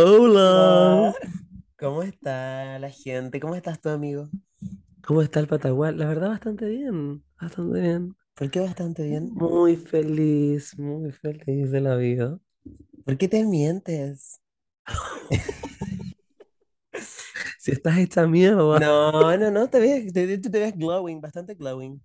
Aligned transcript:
Hola, 0.00 1.12
¿cómo 1.78 2.02
está 2.02 2.78
la 2.78 2.90
gente? 2.90 3.40
¿Cómo 3.40 3.54
estás 3.54 3.80
tú, 3.80 3.88
amigo? 3.90 4.30
¿cómo 5.02 5.22
está 5.22 5.40
el 5.40 5.48
Patagual? 5.48 5.98
La 5.98 6.06
verdad, 6.06 6.28
bastante 6.30 6.68
bien, 6.68 7.24
bastante 7.40 7.80
bien. 7.80 8.16
¿Por 8.34 8.50
qué 8.50 8.60
bastante 8.60 9.02
bien? 9.04 9.34
Muy 9.34 9.76
feliz, 9.76 10.78
muy 10.78 11.12
feliz 11.12 11.70
de 11.70 11.80
la 11.80 11.96
vida. 11.96 12.38
¿Por 13.04 13.16
qué 13.18 13.28
te 13.28 13.44
mientes? 13.44 14.40
Si 17.58 17.72
estás 17.72 17.98
hecha 17.98 18.26
mierda, 18.26 18.80
No, 18.82 19.36
no, 19.36 19.50
no, 19.50 19.68
te 19.70 19.78
ves, 19.80 20.14
hecho 20.16 20.50
te 20.50 20.58
ves 20.60 20.76
glowing, 20.76 21.20
bastante 21.20 21.54
glowing. 21.54 22.00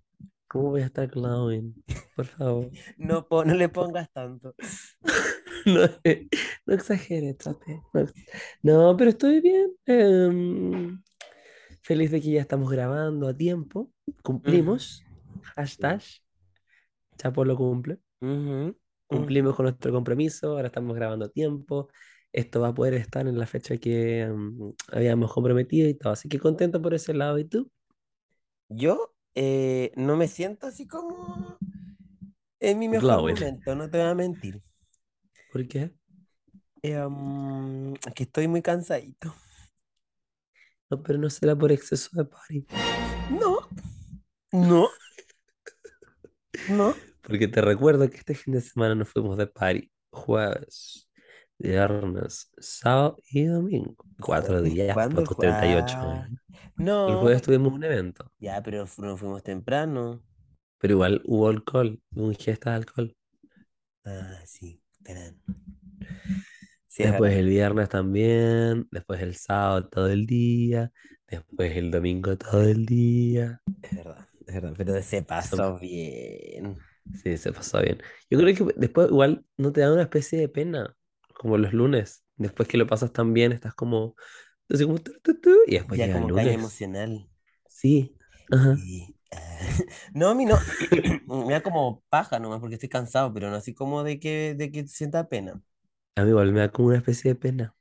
¿Cómo 0.54 0.70
voy 0.70 0.82
a 0.82 0.86
estar 0.86 1.08
glowing? 1.08 1.74
Por 2.14 2.26
favor, 2.26 2.70
No, 2.96 3.26
po- 3.26 3.44
no 3.44 3.54
le 3.54 3.68
pongas 3.68 4.08
tanto. 4.12 4.54
no, 5.66 5.80
no 6.64 6.74
exageres, 6.74 7.36
trate. 7.38 7.82
No, 8.62 8.82
no, 8.92 8.96
pero 8.96 9.10
estoy 9.10 9.40
bien. 9.40 9.72
em, 9.84 11.02
feliz 11.82 12.12
de 12.12 12.20
que 12.20 12.30
ya 12.30 12.40
estamos 12.40 12.70
grabando 12.70 13.26
a 13.26 13.36
tiempo. 13.36 13.90
Cumplimos. 14.22 15.02
Sí. 15.02 15.42
Hashtag, 15.56 16.00
Chapo 17.18 17.44
lo 17.44 17.56
cumple. 17.56 17.98
Cumplimos 19.08 19.56
con 19.56 19.64
nuestro 19.64 19.92
compromiso, 19.92 20.52
ahora 20.52 20.68
estamos 20.68 20.94
grabando 20.94 21.26
a 21.26 21.28
tiempo, 21.28 21.88
esto 22.32 22.60
va 22.60 22.68
a 22.68 22.74
poder 22.74 22.94
estar 22.94 23.26
en 23.26 23.38
la 23.38 23.46
fecha 23.46 23.76
que 23.76 24.26
mm, 24.26 24.70
habíamos 24.92 25.32
comprometido 25.32 25.88
y 25.88 25.94
todo, 25.94 26.12
así 26.12 26.28
que 26.28 26.38
contento 26.38 26.80
por 26.80 26.94
ese 26.94 27.12
lado. 27.12 27.38
¿Y 27.40 27.44
tú? 27.44 27.70
Yo 28.68 29.13
eh, 29.34 29.92
no 29.96 30.16
me 30.16 30.28
siento 30.28 30.66
así 30.66 30.86
como 30.86 31.58
en 32.60 32.78
mi 32.78 32.88
mejor 32.88 33.02
Glowing. 33.02 33.34
momento, 33.36 33.74
no 33.74 33.90
te 33.90 33.98
voy 33.98 34.06
a 34.06 34.14
mentir. 34.14 34.62
¿Por 35.52 35.66
qué? 35.68 35.92
Eh, 36.82 37.02
es 38.06 38.14
que 38.14 38.22
estoy 38.24 38.48
muy 38.48 38.62
cansadito. 38.62 39.34
No, 40.90 41.02
pero 41.02 41.18
no 41.18 41.30
será 41.30 41.56
por 41.56 41.72
exceso 41.72 42.10
de 42.12 42.24
party, 42.24 42.66
No, 43.30 43.68
no, 44.52 44.88
no. 46.68 46.94
porque 47.22 47.48
te 47.48 47.60
recuerdo 47.60 48.08
que 48.10 48.18
este 48.18 48.34
fin 48.34 48.54
de 48.54 48.60
semana 48.60 48.94
nos 48.94 49.08
fuimos 49.08 49.36
de 49.38 49.46
party, 49.46 49.90
jueves, 50.10 51.03
viernes, 51.58 52.50
sábado 52.58 53.18
y 53.30 53.44
domingo. 53.44 54.06
Cuatro 54.20 54.60
días 54.62 55.06
¿cuándo 55.06 55.08
por 55.08 55.22
el 55.22 55.28
tus 55.28 55.36
jueves? 55.36 55.38
38 55.38 55.98
Ah, 56.00 56.26
años. 56.26 56.40
El 57.06 57.16
no, 57.16 57.18
jueves 57.18 57.42
tuvimos 57.42 57.72
un 57.72 57.84
evento, 57.84 58.32
ya, 58.38 58.62
pero 58.62 58.86
nos 58.98 59.18
fuimos 59.20 59.42
temprano. 59.42 60.22
pero 60.78 60.92
igual 60.94 61.20
hubo 61.24 61.48
alcohol, 61.48 62.00
hubo 62.14 62.30
ingesta 62.30 62.70
de 62.70 62.76
alcohol. 62.76 63.16
Ah, 64.04 64.40
sí, 64.46 64.80
verán. 65.00 65.36
Sí, 66.86 67.02
es 67.04 67.10
Después 67.10 67.34
el 67.36 67.48
viernes 67.48 67.88
también, 67.88 68.88
después 68.90 69.20
el 69.22 69.34
sábado 69.36 69.88
todo 69.88 70.08
el 70.08 70.26
día, 70.26 70.90
después 71.28 71.76
el 71.76 71.90
domingo 71.90 72.36
todo 72.38 72.62
el 72.62 72.86
día. 72.86 73.60
Es 73.82 73.94
verdad, 73.94 74.28
es 74.46 74.54
verdad, 74.54 74.74
pero 74.76 75.00
se 75.02 75.22
pasó 75.22 75.78
bien. 75.78 76.84
sí, 77.12 77.36
se 77.38 77.52
pasó 77.52 77.80
bien. 77.82 77.98
Yo 78.30 78.38
creo 78.38 78.54
que 78.54 78.74
después 78.76 79.08
igual 79.08 79.44
no 79.56 79.72
te 79.72 79.80
da 79.80 79.92
una 79.92 80.02
especie 80.02 80.38
de 80.38 80.48
pena, 80.48 80.96
como 81.34 81.58
los 81.58 81.74
lunes. 81.74 82.24
Después 82.36 82.68
que 82.68 82.78
lo 82.78 82.86
pasas 82.88 83.12
tan 83.12 83.34
bien, 83.34 83.52
estás 83.52 83.74
como, 83.74 84.16
así 84.70 84.84
como, 84.86 84.98
tu, 85.00 85.12
tu, 85.22 85.40
tu, 85.40 85.50
y 85.68 85.74
después 85.76 86.00
Ya 86.00 86.00
llega 86.00 86.18
el 86.18 86.26
como 86.26 86.28
lunes. 86.28 86.54
emocional. 86.54 87.30
Sí, 87.68 88.16
ajá. 88.50 88.86
Sí. 88.86 89.16
No, 90.14 90.28
a 90.30 90.34
mí 90.34 90.46
no. 90.46 90.62
Me 91.26 91.54
da 91.54 91.62
como 91.62 92.02
paja 92.08 92.38
nomás 92.38 92.60
porque 92.60 92.74
estoy 92.76 92.88
cansado, 92.88 93.32
pero 93.34 93.50
no 93.50 93.56
así 93.56 93.74
como 93.74 94.04
de 94.04 94.20
que, 94.20 94.54
de 94.56 94.70
que 94.72 94.86
sienta 94.88 95.28
pena. 95.28 95.62
A 96.16 96.24
mí 96.24 96.30
igual 96.30 96.50
me 96.50 96.58
da 96.58 96.72
como 96.72 96.88
una 96.88 96.96
especie 96.96 97.30
de 97.30 97.34
pena. 97.36 97.76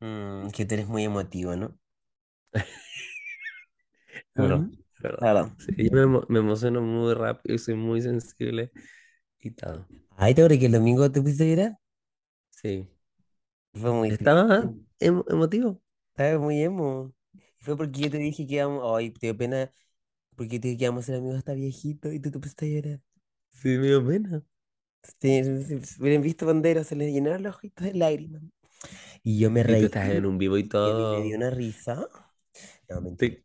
Mm, 0.00 0.48
que 0.50 0.64
tú 0.66 0.74
eres 0.74 0.88
muy 0.88 1.04
emotivo, 1.04 1.56
¿no? 1.56 1.78
¿Verdad? 4.34 4.70
Claro. 5.18 5.56
Sí, 5.58 5.72
yo 5.78 5.90
me, 5.92 6.02
emo- 6.04 6.26
me 6.28 6.38
emociono 6.40 6.80
muy 6.82 7.14
rápido 7.14 7.58
soy 7.58 7.74
muy 7.76 8.02
sensible 8.02 8.72
y 9.40 9.50
tal. 9.52 9.86
Ay, 10.16 10.34
¿te 10.34 10.58
que 10.58 10.66
el 10.66 10.72
domingo 10.72 11.10
te 11.10 11.20
pusiste 11.20 11.44
a 11.44 11.46
llorar? 11.48 11.78
Sí. 12.62 12.88
Fue 13.74 13.90
muy. 13.92 14.14
Estaba 14.14 14.74
emo- 15.00 15.24
emotivo. 15.28 15.80
Estaba 16.14 16.38
muy 16.38 16.62
emo. 16.62 17.12
Y 17.60 17.64
fue 17.64 17.76
porque 17.76 18.00
yo 18.02 18.10
te 18.10 18.18
dije 18.18 18.46
que 18.46 18.54
íbamos. 18.54 18.82
Ay, 18.96 19.10
te 19.10 19.26
dio 19.26 19.36
pena 19.36 19.70
porque 20.36 20.60
te 20.60 20.68
dije 20.68 20.78
que 20.78 20.84
íbamos 20.86 21.04
a 21.04 21.06
ser 21.08 21.16
amigos 21.16 21.38
hasta 21.38 21.54
viejito 21.54 22.12
y 22.12 22.20
tú 22.20 22.30
te 22.30 22.38
pusiste 22.40 22.66
a 22.66 22.68
llorar. 22.82 23.00
Sí, 23.50 23.68
me 23.78 23.86
dio 23.86 24.04
pena. 24.06 24.42
Sí, 25.20 25.42
si 25.84 26.00
hubieran 26.02 26.22
visto 26.22 26.46
banderas, 26.46 26.86
se 26.86 26.96
les 26.96 27.12
llenaron 27.12 27.42
los 27.42 27.56
ojitos 27.56 27.84
de 27.86 27.94
lágrimas. 27.94 28.42
Y 29.22 29.38
yo 29.38 29.50
me 29.50 29.62
Y 29.64 29.76
tú 29.76 29.86
reí 29.86 29.86
estás 29.86 30.08
en 30.10 30.26
un 30.26 30.36
vivo 30.38 30.58
y 30.58 30.64
y 30.82 30.90
a 30.90 30.94
mí 30.94 31.06
me 31.06 31.22
dio 31.22 31.36
todo. 31.36 31.38
una 31.38 31.50
risa. 31.50 32.08
No, 32.88 33.00
mentira. 33.00 33.36
Te- 33.36 33.44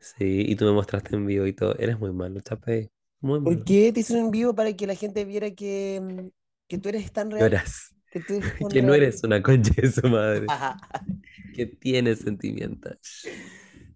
Sí, 0.00 0.44
y 0.48 0.56
tú 0.56 0.66
me 0.66 0.72
mostraste 0.72 1.16
en 1.16 1.26
vivo 1.26 1.46
y 1.46 1.52
todo. 1.54 1.76
Eres 1.78 1.98
muy 2.00 2.12
malo, 2.12 2.40
Chape. 2.40 2.92
Muy 3.20 3.40
¿Por 3.42 3.62
malo. 3.62 3.64
qué 3.64 3.92
te 3.92 4.00
hizo 4.00 4.16
en 4.16 4.30
vivo 4.30 4.54
para 4.54 4.72
que 4.76 4.86
la 4.86 4.94
gente 4.94 5.24
viera 5.24 5.50
que, 5.52 6.00
mm, 6.02 6.28
que 6.68 6.78
tú 6.78 6.88
eres 6.88 7.12
tan 7.12 7.30
real? 7.30 7.52
Lloras. 7.52 7.94
Que 8.12 8.20
tú 8.20 8.40
no 8.82 8.94
eres 8.94 9.22
una 9.24 9.42
concha 9.42 9.72
de 9.76 9.90
su 9.90 10.06
madre. 10.08 10.54
Que 11.52 11.66
tienes 11.66 12.20
sentimientos. 12.20 12.98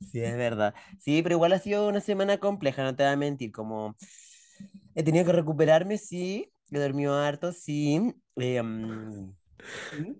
Sí, 0.00 0.20
es 0.22 0.36
verdad. 0.36 0.74
Sí, 0.98 1.22
pero 1.22 1.34
igual 1.36 1.52
ha 1.52 1.58
sido 1.58 1.88
una 1.88 2.00
semana 2.00 2.38
compleja, 2.38 2.82
no 2.84 2.94
te 2.96 3.02
voy 3.04 3.12
a 3.12 3.16
mentir. 3.16 3.52
Como 3.52 3.96
he 4.94 5.02
tenido 5.04 5.24
que 5.24 5.32
recuperarme, 5.32 5.98
sí. 5.98 6.52
He 6.70 6.78
dormido 6.78 7.14
harto, 7.16 7.52
sí. 7.52 8.14
eh, 8.36 8.62
mm, 8.62 9.30
sí. 9.90 10.16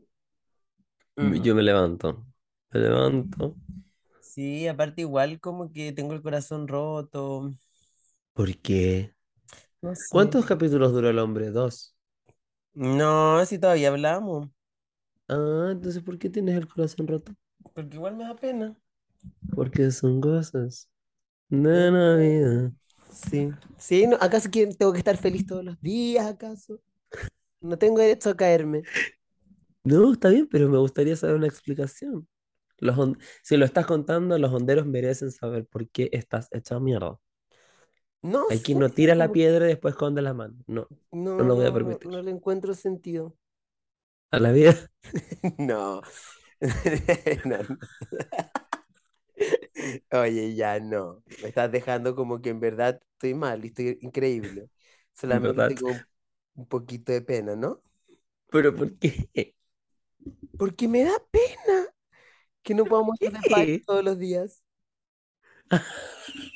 Yo 1.42 1.54
me 1.54 1.62
levanto. 1.62 2.26
Me 2.70 2.80
levanto. 2.80 3.58
Sí, 4.20 4.68
aparte 4.68 5.00
igual 5.02 5.40
como 5.40 5.72
que 5.72 5.92
tengo 5.92 6.12
el 6.14 6.20
corazón 6.22 6.68
roto, 6.68 7.50
¿Por 8.34 8.56
qué? 8.58 9.14
no 9.82 9.94
sé. 9.94 10.08
¿Cuántos 10.08 10.46
capítulos 10.46 10.92
duró 10.92 11.10
el 11.10 11.20
hombre? 11.20 11.50
Dos. 11.52 11.95
No, 12.76 13.44
si 13.46 13.58
todavía 13.58 13.88
hablamos, 13.88 14.48
Ah, 15.28 15.70
entonces 15.72 16.02
¿por 16.02 16.18
qué 16.18 16.30
tienes 16.30 16.56
el 16.56 16.68
corazón 16.68 17.06
roto? 17.08 17.34
porque 17.74 17.96
igual 17.96 18.16
me 18.16 18.24
da 18.24 18.34
pena. 18.34 18.76
Porque 19.54 19.90
son 19.90 20.20
cosas 20.20 20.88
de 21.50 21.90
la 21.92 22.16
vida. 22.16 22.72
Sí, 23.10 23.58
sí, 23.78 24.06
no, 24.06 24.16
¿acaso 24.20 24.48
tengo 24.50 24.92
que 24.92 24.98
estar 24.98 25.16
feliz 25.16 25.46
todos 25.46 25.64
los 25.64 25.80
días, 25.80 26.26
acaso? 26.26 26.80
No 27.60 27.78
tengo 27.78 28.00
derecho 28.00 28.30
a 28.30 28.36
caerme. 28.36 28.88
No, 29.84 30.12
está 30.12 30.28
bien, 30.30 30.48
pero 30.48 30.68
me 30.68 30.78
gustaría 30.78 31.16
saber 31.16 31.36
una 31.36 31.46
explicación. 31.46 32.28
Los 32.78 32.96
hon- 32.98 33.18
si 33.42 33.56
lo 33.56 33.64
estás 33.66 33.86
contando, 33.86 34.38
los 34.38 34.52
honderos 34.52 34.86
merecen 34.86 35.32
saber 35.32 35.66
por 35.66 35.88
qué 35.90 36.10
estás 36.12 36.48
hecha 36.52 36.80
mierda. 36.80 37.18
No 38.26 38.46
Hay 38.50 38.58
quien 38.60 38.78
no 38.78 38.88
tira 38.88 39.14
la 39.14 39.32
piedra 39.32 39.66
y 39.66 39.68
después 39.68 39.92
esconde 39.94 40.22
la 40.22 40.34
mano. 40.34 40.54
No, 40.66 40.86
no 41.12 41.36
no, 41.36 41.44
lo 41.44 41.54
voy 41.54 41.64
a 41.64 41.68
no, 41.68 41.70
no, 41.70 41.74
permitir. 41.74 42.10
no 42.10 42.22
le 42.22 42.30
encuentro 42.30 42.74
sentido. 42.74 43.36
A 44.30 44.38
la 44.38 44.52
vida. 44.52 44.74
No. 45.58 46.02
Oye, 50.12 50.54
ya 50.54 50.80
no. 50.80 51.22
Me 51.42 51.48
estás 51.48 51.70
dejando 51.70 52.14
como 52.14 52.40
que 52.40 52.50
en 52.50 52.60
verdad 52.60 53.00
estoy 53.12 53.34
mal 53.34 53.64
y 53.64 53.68
estoy 53.68 53.98
increíble. 54.00 54.62
En 54.62 54.68
Solamente 55.14 55.74
tengo 55.74 55.90
un 56.54 56.66
poquito 56.66 57.12
de 57.12 57.22
pena, 57.22 57.56
¿no? 57.56 57.82
Pero 58.50 58.74
¿por 58.74 58.92
qué? 58.98 59.54
Porque 60.58 60.88
me 60.88 61.04
da 61.04 61.12
pena 61.30 61.86
que 62.62 62.74
no 62.74 62.84
podamos 62.84 63.16
ir 63.20 63.32
de 63.32 63.82
todos 63.86 64.04
los 64.04 64.18
días. 64.18 64.64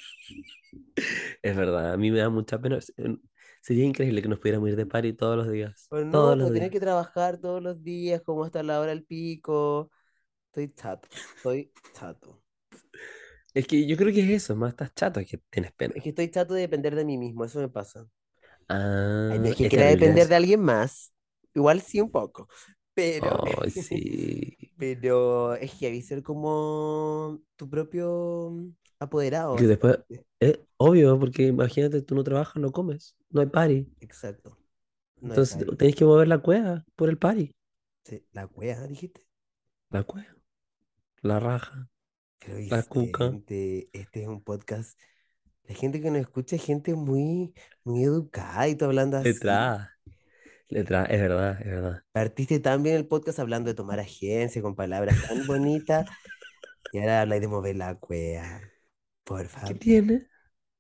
Es 1.43 1.56
verdad, 1.56 1.93
a 1.93 1.97
mí 1.97 2.11
me 2.11 2.19
da 2.21 2.28
mucha 2.31 2.61
pena. 2.61 2.78
Sería 3.62 3.84
increíble 3.84 4.23
que 4.23 4.28
nos 4.28 4.39
pudiéramos 4.39 4.69
ir 4.71 4.77
de 4.77 4.87
party 4.87 5.12
todos 5.12 5.37
los 5.37 5.51
días. 5.51 5.91
Pues 5.91 6.06
no, 6.06 6.37
Todos 6.37 6.37
los 6.39 6.51
pues 6.51 6.53
tener 6.53 6.71
que 6.71 6.78
días. 6.78 6.81
trabajar 6.81 7.39
todos 7.39 7.60
los 7.63 7.83
días, 7.83 8.22
como 8.22 8.45
hasta 8.45 8.63
la 8.63 8.81
hora 8.81 8.91
del 8.91 9.04
pico. 9.04 9.91
Estoy 10.48 10.72
chato, 10.75 11.09
estoy 11.37 11.72
chato. 11.92 12.42
Es 13.54 13.66
que 13.66 13.87
yo 13.87 13.97
creo 13.97 14.13
que 14.13 14.21
es 14.22 14.31
eso, 14.31 14.57
más 14.57 14.71
estás 14.71 14.92
chato 14.95 15.21
que 15.25 15.39
tienes 15.51 15.72
Es 15.95 16.03
pena. 16.03 16.03
que 16.03 16.09
estoy 16.10 16.28
chato 16.31 16.54
de 16.54 16.63
depender 16.63 16.95
de 16.97 17.04
mí 17.04 17.16
mismo, 17.19 17.45
eso 17.45 17.60
me 17.60 17.69
pasa. 17.69 18.09
Ah, 18.69 19.36
es 19.45 19.57
que 19.57 19.66
es 19.66 19.69
quiera 19.69 19.86
depender 19.86 20.28
de 20.28 20.36
alguien 20.36 20.60
más. 20.63 21.13
Igual 21.54 21.81
sí 21.83 22.01
un 22.01 22.10
poco. 22.10 22.48
Pero, 22.95 23.41
Ay, 23.63 23.71
sí. 23.71 24.57
pero 24.77 25.54
es 25.57 25.75
que 25.75 26.03
ser 26.03 26.22
como 26.22 27.41
tu 27.57 27.69
propio 27.71 28.53
apoderado, 29.00 29.56
Que 29.56 29.66
después, 29.66 29.98
obvio, 30.76 31.18
porque 31.18 31.44
imagínate, 31.44 32.02
tú 32.02 32.14
no 32.14 32.22
trabajas, 32.22 32.56
no 32.56 32.70
comes, 32.70 33.16
no 33.30 33.41
hay 33.41 33.47
party. 33.48 33.88
Exacto. 34.00 34.58
No 35.20 35.30
Entonces 35.30 35.56
party. 35.56 35.76
tenés 35.76 35.97
que 35.97 36.04
mover 36.04 36.28
la 36.28 36.38
cueva 36.38 36.84
por 36.97 37.08
el 37.08 37.18
party. 37.18 37.54
Sí, 38.04 38.24
La 38.32 38.47
wea, 38.47 38.86
dijiste. 38.86 39.26
La 39.91 40.02
cueva, 40.04 40.28
la 41.22 41.41
raja, 41.41 41.88
la 42.68 42.82
cuca. 42.82 43.24
Vicente, 43.26 43.88
este 43.92 44.22
es 44.22 44.28
un 44.28 44.42
podcast. 44.42 44.98
La 45.64 45.74
gente 45.74 46.00
que 46.00 46.10
nos 46.10 46.20
escucha 46.20 46.56
es 46.56 46.64
gente 46.64 46.94
muy, 46.94 47.54
muy 47.84 48.04
educada 48.04 48.68
y 48.68 48.74
tú 48.74 48.86
hablando 48.86 49.16
así. 49.18 49.28
Letrada, 49.28 49.92
Letra, 50.68 51.04
es 51.04 51.20
verdad, 51.20 51.60
es 51.60 51.66
verdad. 51.66 52.02
Partiste 52.12 52.60
tan 52.60 52.82
bien 52.82 52.97
el 52.97 53.06
podcast 53.06 53.38
hablando 53.41 53.68
de 53.68 53.74
tomar 53.74 54.00
agencia 54.00 54.62
con 54.62 54.74
palabras 54.74 55.16
tan 55.28 55.47
bonitas 55.47 56.08
y 56.92 56.98
ahora 56.98 57.22
habláis 57.22 57.42
de 57.42 57.48
mover 57.48 57.76
la 57.76 57.94
cuea. 57.97 58.70
Por 59.30 59.47
¿Qué 59.65 59.74
tiene? 59.74 60.27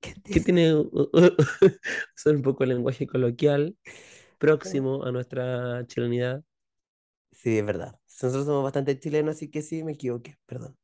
¿Qué 0.00 0.14
¿Qué 0.24 0.40
te- 0.40 0.40
tiene? 0.40 0.74
Usar 0.74 1.12
un 2.36 2.42
poco 2.42 2.64
el 2.64 2.70
lenguaje 2.70 3.06
coloquial 3.06 3.76
próximo 4.38 5.04
a 5.04 5.12
nuestra 5.12 5.86
chilenidad. 5.86 6.42
Sí, 7.32 7.58
es 7.58 7.64
verdad. 7.64 7.94
Nosotros 8.22 8.46
somos 8.46 8.64
bastante 8.64 8.98
chilenos, 8.98 9.36
así 9.36 9.50
que 9.50 9.62
sí, 9.62 9.84
me 9.84 9.92
equivoqué. 9.92 10.36
Perdón. 10.46 10.76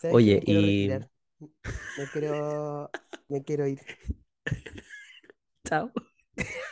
¿Sabes 0.00 0.16
qué? 0.16 0.16
Oye, 0.16 0.42
Me 0.46 0.52
y... 0.52 0.88
Me 1.96 2.08
quiero, 2.08 2.90
me 3.28 3.42
quiero 3.44 3.66
ir. 3.66 3.80
Chao. 5.64 5.90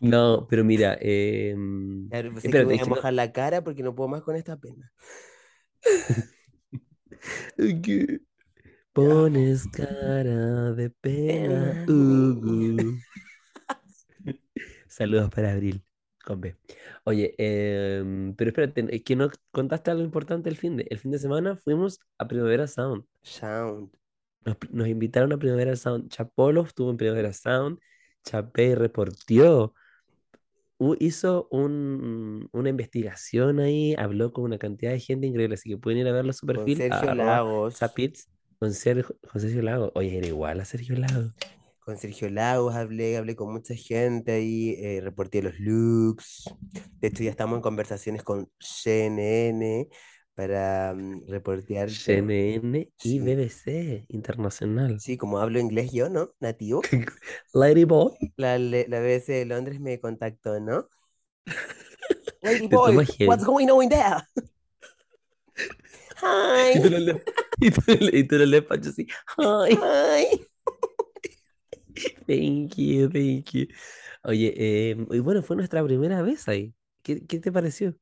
No, 0.00 0.46
pero 0.48 0.64
mira, 0.64 0.98
pues, 2.32 2.44
espérate, 2.44 2.64
voy 2.64 2.78
a 2.78 2.86
no- 2.86 2.86
mojar 2.86 3.12
la 3.14 3.32
cara 3.32 3.62
porque 3.64 3.82
no 3.82 3.94
puedo 3.94 4.08
más 4.08 4.22
con 4.22 4.36
esta 4.36 4.56
pena. 4.56 4.92
pones 8.96 9.68
cara 9.68 10.72
de 10.72 10.90
pena. 10.90 11.84
Pena. 11.86 11.92
uh, 11.92 12.92
Saludos 14.88 15.30
para 15.30 15.52
Abril, 15.52 15.84
con 16.24 16.40
B. 16.40 16.56
Oye, 17.04 17.34
em, 17.38 18.34
pero 18.34 18.48
espérate, 18.50 18.86
es 18.94 19.02
que 19.02 19.14
no 19.16 19.30
contaste 19.52 19.90
algo 19.90 20.02
importante 20.02 20.48
el 20.48 20.56
fin 20.56 20.76
de. 20.78 20.86
El 20.90 20.98
fin 20.98 21.10
de 21.10 21.18
semana 21.18 21.56
fuimos 21.56 21.98
a 22.18 22.26
Primavera 22.26 22.66
Sound. 22.66 23.04
Sound. 23.22 23.90
Nos, 24.44 24.56
nos 24.70 24.88
invitaron 24.88 25.32
a 25.32 25.38
Primavera 25.38 25.76
Sound. 25.76 26.08
Chapolo 26.08 26.62
estuvo 26.62 26.90
en 26.90 26.96
Primavera 26.96 27.32
Sound. 27.32 27.78
Chapé 28.24 28.74
reporteó. 28.74 29.74
hu- 30.78 30.96
hizo 31.00 31.48
un- 31.50 32.48
una 32.52 32.68
investigación 32.70 33.60
ahí. 33.60 33.94
Habló 33.98 34.32
con 34.32 34.44
una 34.44 34.58
cantidad 34.58 34.92
de 34.92 35.00
gente 35.00 35.26
increíble. 35.26 35.54
Así 35.54 35.70
que 35.70 35.76
pueden 35.78 36.00
ir 36.00 36.08
a 36.08 36.12
verlo 36.12 36.30
a 36.30 36.34
su 36.34 36.46
Con 36.46 36.56
perfil. 36.56 36.78
Sergio 36.78 37.14
Lagos. 37.14 37.76
chapits 37.78 38.28
con, 38.58 38.72
Sergio, 38.72 39.16
con 39.30 39.40
Sergio 39.40 39.62
Lago. 39.62 39.92
Oye, 39.94 40.18
era 40.18 40.26
igual 40.26 40.60
a 40.60 40.64
Sergio 40.64 40.96
Lago. 40.96 41.32
Con 41.80 41.96
Sergio 41.96 42.28
Lagos 42.28 42.74
hablé, 42.74 43.16
hablé 43.16 43.36
con 43.36 43.52
mucha 43.52 43.74
gente 43.74 44.32
ahí, 44.32 44.74
eh, 44.78 45.00
reporté 45.00 45.42
los 45.42 45.58
looks. 45.60 46.52
De 47.00 47.08
hecho, 47.08 47.22
ya 47.22 47.30
estamos 47.30 47.56
en 47.56 47.62
conversaciones 47.62 48.24
con 48.24 48.50
CNN 48.58 49.88
para 50.34 50.94
mm, 50.94 51.28
reportear. 51.28 51.90
CNN 51.90 52.90
y. 53.02 53.20
BBC 53.20 54.04
Internacional. 54.08 55.00
Sí, 55.00 55.16
como 55.16 55.38
hablo 55.38 55.60
inglés 55.60 55.92
yo, 55.92 56.08
¿no? 56.08 56.32
Nativo. 56.40 56.82
Lady 57.54 57.84
Boy. 57.84 58.12
La, 58.36 58.58
la 58.58 59.00
BBC 59.00 59.28
de 59.28 59.46
Londres 59.46 59.80
me 59.80 60.00
contactó, 60.00 60.58
¿no? 60.58 60.88
Lady 62.42 62.68
boy, 62.68 62.94
what's 63.26 63.44
going 63.44 63.68
on 63.70 63.82
in 63.82 63.90
there? 66.20 66.28
Y 66.72 66.80
tú 66.80 66.90
Hi, 66.90 66.90
lo 66.90 66.98
lees, 66.98 67.22
y 67.60 67.70
tú, 67.70 67.82
y 67.88 68.24
tú 68.24 68.36
Pancho, 68.68 68.90
así. 68.90 69.06
Hi, 69.38 69.70
hi. 69.82 70.46
thank 72.26 72.76
you, 72.78 73.08
thank 73.08 73.52
you. 73.54 73.66
Oye, 74.24 74.54
eh, 74.56 74.96
y 75.10 75.18
bueno, 75.20 75.42
fue 75.42 75.56
nuestra 75.56 75.84
primera 75.84 76.22
vez 76.22 76.48
ahí. 76.48 76.74
¿Qué, 77.02 77.26
qué 77.26 77.38
te 77.40 77.52
pareció? 77.52 77.96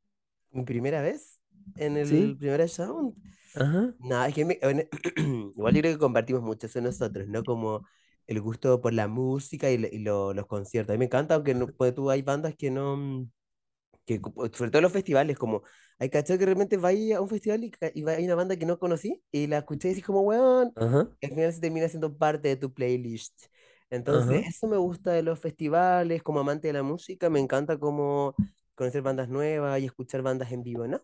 Mi 0.52 0.64
primera 0.64 1.02
vez 1.02 1.40
en 1.76 1.96
el 1.96 2.36
¿Sí? 2.36 2.38
primer 2.38 2.68
sound. 2.68 3.14
Ajá, 3.54 3.94
No, 3.98 4.24
es 4.24 4.34
que 4.34 4.44
me- 4.44 4.58
hone- 4.62 4.88
igual 5.56 5.74
yo 5.74 5.82
creo 5.82 5.94
que 5.94 5.98
compartimos 6.00 6.42
mucho 6.42 6.66
eso 6.68 6.80
nosotros, 6.82 7.28
¿no? 7.28 7.44
Como 7.44 7.84
el 8.26 8.40
gusto 8.40 8.80
por 8.80 8.94
la 8.94 9.08
música 9.08 9.70
y, 9.70 9.76
y 9.92 10.00
lo- 10.00 10.34
los 10.34 10.46
conciertos. 10.46 10.92
A 10.92 10.94
mí 10.94 10.98
me 11.00 11.06
encanta, 11.06 11.34
aunque 11.36 11.54
no, 11.54 11.68
pues, 11.68 11.94
tú 11.94 12.10
hay 12.10 12.22
bandas 12.22 12.54
que 12.56 12.70
no, 12.70 12.96
mm, 12.96 13.30
que, 14.06 14.20
sobre 14.54 14.70
todo 14.70 14.82
los 14.82 14.92
festivales, 14.92 15.38
como 15.38 15.62
hay 15.98 16.10
cachado 16.10 16.38
que 16.38 16.46
realmente 16.46 16.76
vaya 16.76 17.18
a 17.18 17.20
un 17.20 17.28
festival 17.28 17.64
y, 17.64 17.72
y 17.94 18.08
hay 18.08 18.24
una 18.24 18.34
banda 18.34 18.56
que 18.56 18.66
no 18.66 18.78
conocí 18.78 19.22
y 19.32 19.46
la 19.46 19.58
escuché 19.58 19.88
y 19.88 19.90
decís 19.92 20.04
como, 20.06 20.22
weón, 20.22 20.74
ajá, 20.74 21.08
y 21.20 21.26
al 21.26 21.32
final 21.34 21.52
se 21.52 21.60
termina 21.60 21.88
siendo 21.88 22.16
parte 22.16 22.48
de 22.48 22.56
tu 22.56 22.72
playlist. 22.72 23.44
Entonces, 23.90 24.42
ajá. 24.42 24.48
eso 24.48 24.66
me 24.68 24.76
gusta 24.76 25.12
de 25.12 25.22
los 25.22 25.38
festivales, 25.38 26.22
como 26.22 26.40
amante 26.40 26.68
de 26.68 26.74
la 26.74 26.82
música, 26.82 27.30
me 27.30 27.40
encanta 27.40 27.78
como 27.78 28.34
conocer 28.74 29.02
bandas 29.02 29.28
nuevas 29.28 29.80
y 29.80 29.86
escuchar 29.86 30.22
bandas 30.22 30.50
en 30.52 30.62
vivo, 30.62 30.86
¿no? 30.88 31.00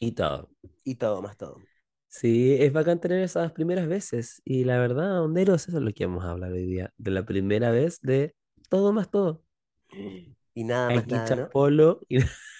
Y 0.00 0.12
todo. 0.12 0.48
Y 0.84 0.96
todo, 0.96 1.22
más 1.22 1.36
todo. 1.36 1.68
Sí, 2.08 2.54
es 2.58 2.72
bacán 2.72 3.00
tener 3.00 3.20
esas 3.22 3.52
primeras 3.52 3.86
veces. 3.88 4.40
Y 4.44 4.64
la 4.64 4.78
verdad, 4.78 5.22
honderos, 5.22 5.68
eso 5.68 5.78
es 5.78 5.84
lo 5.84 5.92
que 5.92 6.06
vamos 6.06 6.24
a 6.24 6.30
hablar 6.30 6.52
hoy 6.52 6.66
día. 6.66 6.92
De 6.96 7.10
la 7.10 7.24
primera 7.24 7.70
vez 7.70 8.00
de 8.00 8.34
todo 8.68 8.92
más 8.92 9.10
todo. 9.10 9.42
Y 10.54 10.64
nada 10.64 10.90
más 10.90 11.06
Aquí 11.06 11.08
nada, 11.08 11.34
¿no? 11.34 11.52
Chapolo 11.52 12.00
y, 12.08 12.18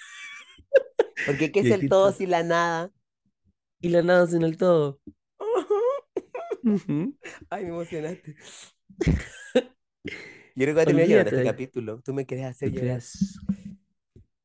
Porque 1.26 1.53
¿qué 1.53 1.61
es 1.61 1.70
el 1.70 1.88
todo 1.88 2.11
to- 2.11 2.19
sin 2.19 2.31
la 2.31 2.43
nada? 2.43 2.91
y 3.81 3.88
la 3.91 4.03
nada 4.03 4.26
sin 4.26 4.43
el 4.43 4.56
todo. 4.56 5.00
Ay, 7.50 7.65
me 7.65 7.70
emocionaste. 7.70 8.37
Yo 10.56 10.65
creo 10.65 10.67
que 10.67 10.73
voy 10.75 10.82
a 10.82 10.87
terminar 10.87 11.09
llorando 11.09 11.31
este 11.31 11.44
capítulo. 11.50 12.00
Tú 12.05 12.15
me 12.15 12.26
querés 12.26 12.47
hacer 12.47 12.70
¿Tú 12.70 12.76
llorar. 12.81 13.00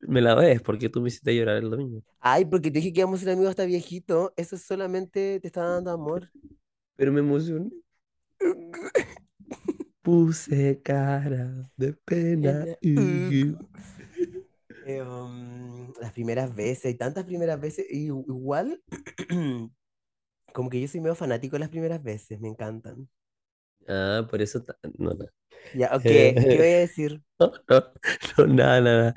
Me 0.02 0.22
la 0.22 0.36
ves 0.36 0.62
porque 0.62 0.90
tú 0.90 1.02
me 1.02 1.08
hiciste 1.08 1.36
llorar 1.36 1.58
el 1.58 1.70
domingo. 1.70 2.02
Ay, 2.20 2.46
porque 2.46 2.70
te 2.70 2.80
dije 2.80 2.94
que 2.94 3.00
íbamos 3.02 3.20
a 3.22 3.24
ser 3.24 3.34
amigos 3.34 3.52
hasta 3.52 3.66
viejito. 3.66 4.34
Eso 4.38 4.58
solamente 4.58 5.40
te 5.40 5.48
está 5.48 5.64
dando 5.64 5.92
amor. 5.92 6.30
Pero 6.96 7.12
me 7.12 7.22
emocioné. 7.22 7.72
Puse 10.04 10.81
cara 10.84 11.72
de 11.78 11.94
pena. 11.94 12.66
Pena. 12.81 13.58
Eh, 14.86 15.02
um, 15.02 15.94
las 16.02 16.12
primeras 16.14 16.54
veces, 16.56 16.86
hay 16.86 16.96
tantas 16.96 17.26
primeras 17.26 17.60
veces. 17.60 17.86
y 17.90 18.06
igual, 18.08 18.82
como 20.54 20.70
que 20.70 20.82
yo 20.82 20.88
soy 20.88 21.02
medio 21.02 21.16
fanático 21.16 21.56
de 21.58 21.62
las 21.62 21.70
primeras 21.70 22.04
veces. 22.04 22.40
Me 22.42 22.50
encantan. 22.50 23.10
Ah, 23.88 24.26
por 24.30 24.42
eso. 24.42 24.64
No, 24.98 25.14
no. 25.14 25.26
Ya, 25.72 25.90
ok, 25.96 26.06
¿qué 26.48 26.58
voy 26.58 26.68
a 26.68 26.80
decir? 26.80 27.22
No, 27.40 27.52
no, 27.70 27.94
no, 28.38 28.48
nada, 28.48 28.82
nada. 28.82 29.16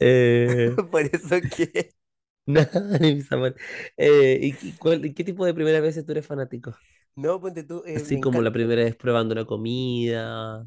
Eh, 0.00 0.76
Por 0.90 1.02
eso 1.02 1.36
que. 1.48 1.94
nada, 2.46 2.98
ni 3.00 3.14
mis 3.16 3.30
amores. 3.32 3.54
Eh, 3.96 4.38
¿y 4.42 4.56
qué, 4.56 4.76
cuál- 4.78 5.14
qué 5.14 5.24
tipo 5.24 5.44
de 5.46 5.54
primera 5.54 5.80
vez 5.80 6.04
tú 6.04 6.12
eres 6.12 6.26
fanático? 6.26 6.74
No, 7.16 7.40
ponte 7.40 7.64
tú. 7.64 7.82
eh, 7.86 8.00
Así 8.00 8.18
como 8.20 8.42
la 8.42 8.52
primera 8.52 8.82
vez 8.84 8.96
probando 8.96 9.32
una 9.34 9.44
comida. 9.46 10.66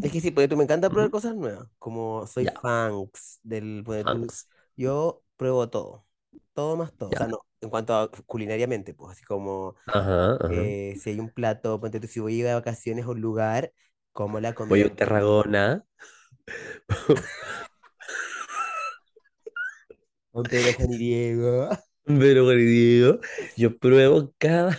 Es 0.00 0.12
que 0.12 0.20
sí, 0.20 0.30
ponte 0.30 0.48
tú, 0.48 0.56
me 0.56 0.64
encanta 0.64 0.90
probar 0.90 1.10
cosas 1.10 1.34
nuevas. 1.34 1.68
Como 1.78 2.26
soy 2.26 2.46
Ya, 2.46 2.52
fans 2.60 3.40
del. 3.42 3.82
ponte 3.84 4.04
tú. 4.04 4.26
Yo 4.76 5.24
pruebo 5.36 5.68
todo, 5.70 6.06
todo 6.52 6.76
más 6.76 6.94
todo. 6.96 7.10
O 7.12 7.16
sea, 7.16 7.26
no, 7.28 7.38
en 7.60 7.70
cuanto 7.70 7.94
a 7.94 8.10
culinariamente, 8.26 8.94
pues 8.94 9.12
así 9.12 9.24
como 9.24 9.76
Ajá, 9.86 10.36
ajá. 10.40 10.72
eh, 10.72 10.96
si 10.98 11.10
hay 11.10 11.20
un 11.20 11.30
plato, 11.30 11.80
ponte 11.80 12.00
tú, 12.00 12.06
si 12.08 12.20
voy 12.20 12.34
a 12.36 12.38
ir 12.38 12.46
de 12.46 12.54
vacaciones 12.54 13.04
a 13.06 13.10
un 13.10 13.20
lugar, 13.20 13.72
como 14.12 14.40
la 14.40 14.54
Voy 14.68 14.82
comida 14.82 14.84
a 14.84 14.88
un 14.88 14.94
Tarragona. 14.94 15.84
con 20.32 20.46
Pedro 20.48 20.72
Juan 20.74 20.92
y 20.92 20.98
Diego. 20.98 21.68
Bueno, 22.06 22.52
y 22.52 22.64
Diego, 22.64 23.20
yo 23.56 23.76
pruebo 23.78 24.32
cada. 24.38 24.78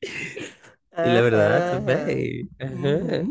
Y 0.00 0.85
la 0.96 1.20
verdad, 1.20 1.82
babe. 1.84 2.48
Ajá. 2.58 3.24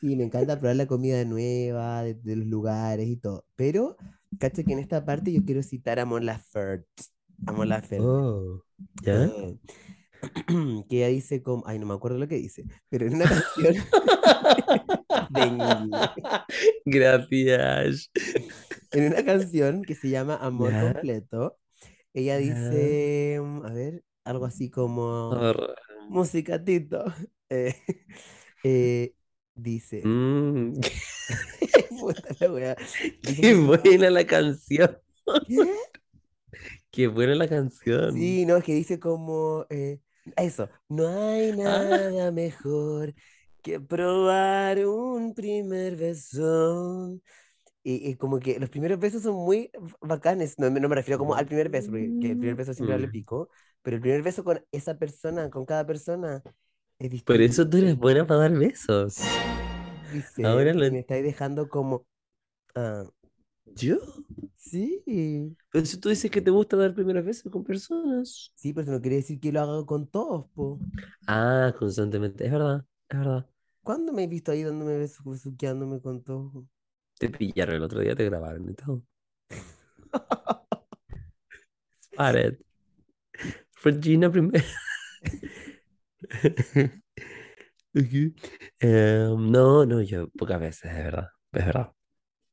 Sí, 0.00 0.16
me 0.16 0.24
encanta 0.24 0.58
probar 0.58 0.76
la 0.76 0.86
comida 0.86 1.24
nueva 1.24 2.02
de, 2.02 2.14
de 2.14 2.36
los 2.36 2.46
lugares 2.46 3.08
y 3.08 3.16
todo. 3.16 3.44
Pero, 3.56 3.96
cacho 4.38 4.64
que 4.64 4.72
en 4.72 4.78
esta 4.78 5.04
parte 5.04 5.32
yo 5.32 5.44
quiero 5.44 5.62
citar 5.62 6.00
a 6.00 6.04
Mon 6.04 6.26
Laferte. 6.26 7.04
A 7.46 7.52
Mon 7.52 7.68
Laferte. 7.68 8.04
Oh, 8.04 8.64
¿ya? 9.02 9.24
Ah, 9.24 9.52
que 10.88 10.96
ella 10.98 11.08
dice 11.08 11.42
como, 11.42 11.64
ay, 11.66 11.78
no 11.78 11.86
me 11.86 11.94
acuerdo 11.94 12.18
lo 12.18 12.28
que 12.28 12.36
dice, 12.36 12.64
pero 12.88 13.06
en 13.06 13.14
una 13.14 13.24
canción 13.56 13.74
de 15.30 15.42
Gracias. 16.84 18.10
en 18.92 19.06
una 19.06 19.24
canción 19.24 19.82
que 19.82 19.94
se 19.94 20.10
llama 20.10 20.36
Amor 20.36 20.72
Ya, 20.72 20.92
Completo, 20.92 21.58
ella 22.14 22.36
dice, 22.36 23.40
mm, 23.42 23.64
a 23.64 23.72
ver, 23.72 24.04
algo 24.24 24.46
así 24.46 24.70
como, 24.70 25.30
música 26.12 26.62
Tito, 26.64 27.04
eh, 27.50 27.76
eh, 28.64 29.14
dice, 29.54 30.10
mm, 30.10 30.80
puta 31.88 32.34
la 32.40 32.52
wea, 32.52 32.76
qué 33.40 33.54
buena 33.54 34.10
la 34.10 34.26
canción. 34.26 34.98
¿qué? 35.46 35.76
Qué 36.90 37.06
buena 37.08 37.34
la 37.34 37.48
canción. 37.48 38.38
Sí, 38.38 38.44
no, 38.46 38.56
es 38.56 38.64
que 38.64 38.74
dice 38.74 38.98
como, 39.00 39.66
eh, 39.70 40.00
eso, 40.36 40.68
no 40.88 41.08
hay 41.08 41.52
Ah, 41.64 41.88
nada 41.92 42.30
mejor 42.30 43.14
que 43.62 43.80
probar 43.80 44.84
un 44.86 45.34
primer 45.34 45.96
beso. 45.96 47.18
Y, 47.84 48.10
y 48.10 48.16
como 48.16 48.38
que 48.40 48.60
los 48.60 48.70
primeros 48.70 48.98
besos 49.00 49.22
son 49.22 49.34
muy 49.36 49.70
bacanes. 50.00 50.58
No, 50.58 50.70
no 50.70 50.88
me 50.88 50.94
refiero 50.96 51.18
como 51.18 51.34
al 51.34 51.46
primer 51.46 51.68
beso, 51.68 51.90
porque 51.90 52.14
que 52.18 52.30
el 52.32 52.38
primer 52.38 52.56
beso 52.56 52.74
siempre 52.74 52.94
vale 52.94 53.08
mm. 53.08 53.10
pico, 53.10 53.50
pero 53.82 53.96
el 53.96 54.00
primer 54.02 54.22
beso 54.22 54.44
con 54.44 54.64
esa 54.72 54.98
persona, 54.98 55.50
con 55.50 55.64
cada 55.66 55.86
persona, 55.86 56.42
es 56.98 57.10
Por 57.24 57.40
eso 57.40 57.68
tú 57.68 57.78
eres 57.78 57.96
distinto. 57.96 57.98
buena 57.98 58.26
para 58.26 58.40
dar 58.40 58.52
besos. 58.52 59.18
Ahora 60.42 60.74
lo 60.74 60.84
me 60.90 61.00
estáis 61.00 61.24
dejando 61.24 61.68
como... 61.68 62.06
Ah, 62.74 63.04
¿Yo? 63.76 63.98
sí. 64.56 65.56
Pero 65.70 65.84
si 65.86 65.98
tú 65.98 66.08
dices 66.08 66.30
que 66.30 66.40
te 66.40 66.50
gusta 66.50 66.76
dar 66.76 66.94
primeras 66.94 67.24
veces 67.24 67.50
con 67.50 67.64
personas. 67.64 68.52
Sí, 68.54 68.72
pero 68.72 68.84
eso 68.84 68.92
no 68.92 69.00
quiere 69.02 69.16
decir 69.16 69.38
que 69.40 69.52
lo 69.52 69.60
haga 69.60 69.84
con 69.86 70.06
todos, 70.08 70.46
po. 70.54 70.82
Ah, 71.26 71.74
constantemente. 71.78 72.44
Es 72.46 72.52
verdad, 72.52 72.84
es 73.08 73.18
verdad. 73.18 73.46
¿Cuándo 73.82 74.12
me 74.12 74.24
he 74.24 74.26
visto 74.26 74.50
ahí 74.52 74.62
dándome 74.64 74.96
besos, 74.98 75.24
besuqueándome 75.24 76.00
con 76.00 76.22
todos? 76.22 76.64
Te 77.22 77.28
pillaron 77.28 77.76
el 77.76 77.82
otro 77.84 78.00
día, 78.00 78.16
te 78.16 78.24
grabaron 78.24 78.68
y 78.68 78.74
todo. 78.74 79.00
Spotted. 82.00 82.58
Regina 83.84 84.30
primero. 84.30 84.64
Ok. 87.94 88.12
Em, 88.80 89.50
no, 89.50 89.84
no, 89.86 90.00
yo 90.02 90.28
pocas 90.30 90.60
veces, 90.60 90.90
es 90.92 91.04
verdad. 91.04 91.28
Es 91.52 91.66
verdad. 91.66 91.92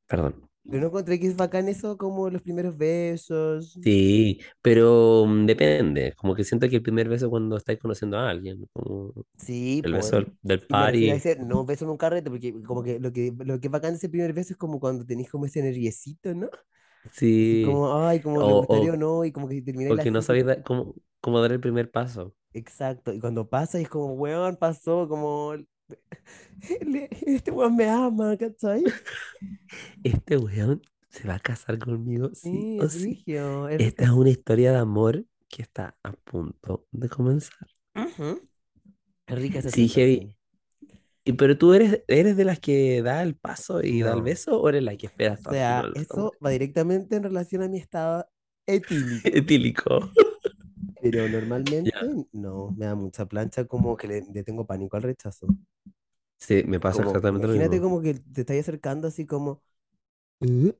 Perdón. 0.07 0.48
Pero 0.69 0.81
no 0.81 0.87
encontré 0.87 1.19
que 1.19 1.27
es 1.27 1.35
bacán 1.35 1.67
eso 1.69 1.97
como 1.97 2.29
los 2.29 2.41
primeros 2.41 2.77
besos. 2.77 3.79
Sí, 3.81 4.41
pero 4.61 5.25
mm, 5.25 5.45
depende. 5.45 6.13
Como 6.17 6.35
que 6.35 6.43
siento 6.43 6.67
que 6.69 6.75
el 6.77 6.81
primer 6.83 7.07
beso 7.07 7.29
cuando 7.29 7.55
estáis 7.57 7.79
conociendo 7.79 8.17
a 8.17 8.29
alguien, 8.29 8.65
como 8.73 9.13
Sí, 9.37 9.83
el 9.83 9.93
pues. 9.93 9.93
beso 9.93 10.17
del, 10.17 10.33
del 10.43 10.61
party. 10.67 11.15
ese, 11.15 11.37
no 11.37 11.65
beso 11.65 11.85
en 11.85 11.91
un 11.91 11.97
carrete, 11.97 12.29
porque 12.29 12.53
como 12.63 12.83
que 12.83 12.99
lo 12.99 13.11
que, 13.13 13.33
lo 13.37 13.59
que 13.59 13.67
es 13.67 13.71
bacán 13.71 13.95
ese 13.95 14.09
primer 14.09 14.33
beso 14.33 14.53
es 14.53 14.57
como 14.57 14.79
cuando 14.79 15.05
tenéis 15.05 15.29
como 15.31 15.45
ese 15.45 15.61
nerviecito, 15.63 16.33
¿no? 16.35 16.49
Sí. 17.11 17.61
como, 17.61 17.93
ay, 18.07 18.21
como 18.21 18.41
O, 18.41 18.49
gustaría 18.53 18.91
o 18.93 18.97
o, 18.97 18.97
no, 18.97 19.25
y 19.25 19.31
como 19.31 19.47
que 19.47 19.61
termináis 19.61 19.95
o 19.95 19.97
la 19.97 20.05
que 20.05 20.11
no 20.11 20.21
sabéis 20.21 20.45
dar- 20.47 20.63
cómo, 20.63 20.95
cómo 21.21 21.41
dar 21.41 21.51
el 21.53 21.61
primer 21.61 21.91
paso. 21.91 22.35
Exacto. 22.53 23.13
Y 23.13 23.19
cuando 23.19 23.47
pasa, 23.49 23.79
y 23.79 23.83
es 23.83 23.89
como, 23.89 24.13
weón, 24.13 24.57
pasó, 24.57 25.07
como, 25.07 25.53
este 27.25 27.51
weón 27.51 27.75
me 27.75 27.89
ama, 27.89 28.35
¿cachai? 28.37 28.83
Este 30.03 30.37
weón 30.37 30.81
se 31.09 31.27
va 31.27 31.35
a 31.35 31.39
casar 31.39 31.79
conmigo, 31.79 32.29
sí 32.33 32.79
Sí, 32.89 33.37
o 33.37 33.67
Esta 33.67 34.03
es 34.03 34.09
una 34.09 34.29
historia 34.29 34.71
de 34.71 34.77
amor 34.77 35.25
que 35.49 35.61
está 35.61 35.97
a 36.03 36.11
punto 36.11 36.85
de 36.91 37.09
comenzar. 37.09 37.67
Rica 39.27 39.59
esa 39.59 39.69
Sí, 39.69 39.89
heavy. 39.89 40.35
Y, 41.25 41.33
pero 41.33 41.57
tú 41.57 41.73
eres, 41.73 42.03
eres 42.07 42.37
de 42.37 42.45
las 42.45 42.59
que 42.59 43.01
da 43.01 43.21
el 43.21 43.35
paso 43.35 43.83
y 43.83 44.01
da 44.01 44.13
el 44.13 44.21
beso 44.21 44.59
o 44.59 44.69
eres 44.69 44.83
la 44.83 44.95
que 44.95 45.07
O 45.07 45.09
espera 45.09 45.33
hasta 45.33 45.49
el 45.49 45.55
sea, 45.55 46.01
eso 46.01 46.31
va 46.43 46.49
directamente 46.49 47.15
en 47.15 47.23
relación 47.23 47.61
a 47.63 47.67
mi 47.67 47.77
estado 47.77 48.25
etílico. 48.65 49.27
Etílico. 49.27 50.11
Pero 51.01 51.27
normalmente 51.29 51.93
no, 52.33 52.73
me 52.77 52.85
da 52.85 52.95
mucha 52.95 53.25
plancha, 53.27 53.65
como 53.65 53.97
que 53.97 54.07
le, 54.07 54.21
le 54.33 54.43
tengo 54.43 54.65
pánico 54.67 54.97
al 54.97 55.03
rechazo. 55.03 55.53
Sí, 56.37 56.63
me 56.65 56.79
pasa 56.79 57.01
Como, 57.01 57.03
exactamente 57.03 57.47
lo 57.47 57.53
imagínate 57.53 57.79
mismo. 57.79 57.81
como 57.81 58.01
que 58.01 58.15
te 58.15 58.41
estás 58.41 58.57
acercando 58.59 59.07
así 59.07 59.25
como, 59.25 59.61
"Uh", 60.41 60.71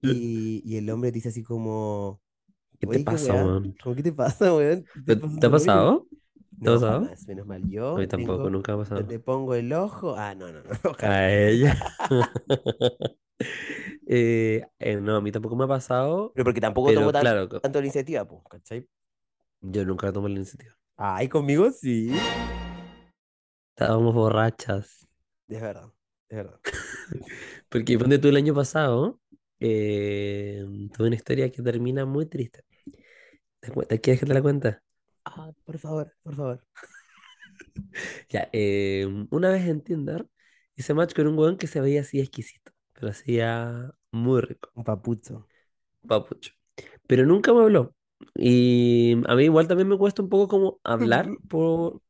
y, 0.00 0.62
y 0.64 0.76
el 0.78 0.90
hombre 0.90 1.12
dice 1.12 1.28
así 1.30 1.42
como, 1.42 2.20
¿Qué 2.80 2.86
te 2.88 3.00
pasa, 3.00 3.34
weón? 3.36 3.76
¿cómo 3.82 3.96
qué 3.96 4.02
te 4.02 4.12
pasa, 4.12 4.54
weón? 4.54 4.84
Te 5.06 5.12
¿Te, 5.14 5.16
estás 5.16 5.30
te 5.38 5.46
ha 5.46 5.50
pasado? 5.50 6.06
¿Te 6.62 6.68
ha 6.70 6.72
No, 6.72 6.74
pasado? 6.74 7.10
jamás, 7.10 7.26
menos 7.28 7.46
mal. 7.46 7.68
A 7.94 8.00
Yo 8.00 8.00
mí 8.00 8.08
tampoco, 8.08 8.48
tengo, 8.48 8.50
nunca 8.50 8.74
ha 8.74 8.78
pasado. 8.78 9.08
te 9.08 9.18
pongo 9.20 9.54
el 9.54 9.72
ojo. 9.72 10.16
Ah, 10.16 10.34
no, 10.34 10.52
no, 10.52 10.62
no, 10.62 10.70
ojalá. 10.90 11.12
A 11.12 11.28
ella. 11.30 11.74
Eh, 14.06 14.62
eh, 14.78 14.96
no, 14.96 15.16
a 15.16 15.20
mí 15.20 15.30
tampoco 15.32 15.56
me 15.56 15.64
ha 15.64 15.68
pasado, 15.68 16.34
Pero 16.34 16.44
porque 16.44 16.60
tampoco 16.60 16.92
tomo 16.92 17.12
pero 17.12 17.12
tan- 17.12 17.28
claro, 17.28 17.48
co- 17.48 17.62
tanto 17.62 17.80
la 17.80 17.86
iniciativa, 17.86 18.26
pues, 18.26 18.42
¿cachai? 18.50 18.88
Yo 19.60 19.84
nunca 19.84 20.12
tomo 20.12 20.28
la 20.28 20.36
iniciativa. 20.36 20.76
Ay, 20.96 21.28
conmigo 21.28 21.70
sí. 21.70 22.10
Estábamos 23.70 24.14
borrachas. 24.14 25.06
Es 25.48 25.60
verdad, 25.60 25.92
es 26.28 26.36
verdad. 26.36 26.60
Porque 27.68 27.98
ponte 27.98 28.18
tú 28.18 28.28
el 28.28 28.36
año 28.36 28.54
pasado, 28.54 29.20
eh, 29.60 30.64
tuve 30.96 31.06
una 31.06 31.16
historia 31.16 31.50
que 31.50 31.62
termina 31.62 32.04
muy 32.04 32.26
triste. 32.26 32.64
¿Te, 33.60 34.00
quieres 34.00 34.20
que 34.20 34.26
te 34.26 34.34
la 34.34 34.42
cuente? 34.42 34.78
Ah, 35.24 35.52
por 35.64 35.78
favor, 35.78 36.12
por 36.22 36.34
favor. 36.34 36.64
Ya, 38.28 38.48
eh, 38.52 39.06
una 39.30 39.50
vez 39.50 39.66
en 39.66 39.80
Tinder 39.80 40.26
hice 40.76 40.94
match 40.94 41.14
con 41.14 41.26
un 41.26 41.38
weón 41.38 41.56
que 41.56 41.66
se 41.66 41.80
veía 41.80 42.02
así 42.02 42.20
exquisito, 42.20 42.72
pero 42.92 43.08
hacía 43.08 43.92
muy 44.12 44.40
rico, 44.40 44.70
Un 44.74 44.84
papucho. 44.84 45.48
papucho. 46.06 46.52
Pero 47.06 47.26
nunca 47.26 47.52
me 47.52 47.62
habló. 47.62 47.94
Y 48.34 49.14
a 49.28 49.34
mí 49.36 49.44
igual 49.44 49.68
también 49.68 49.88
me 49.88 49.98
cuesta 49.98 50.22
un 50.22 50.28
poco 50.28 50.48
como 50.48 50.80
hablar 50.84 51.36
por, 51.48 52.02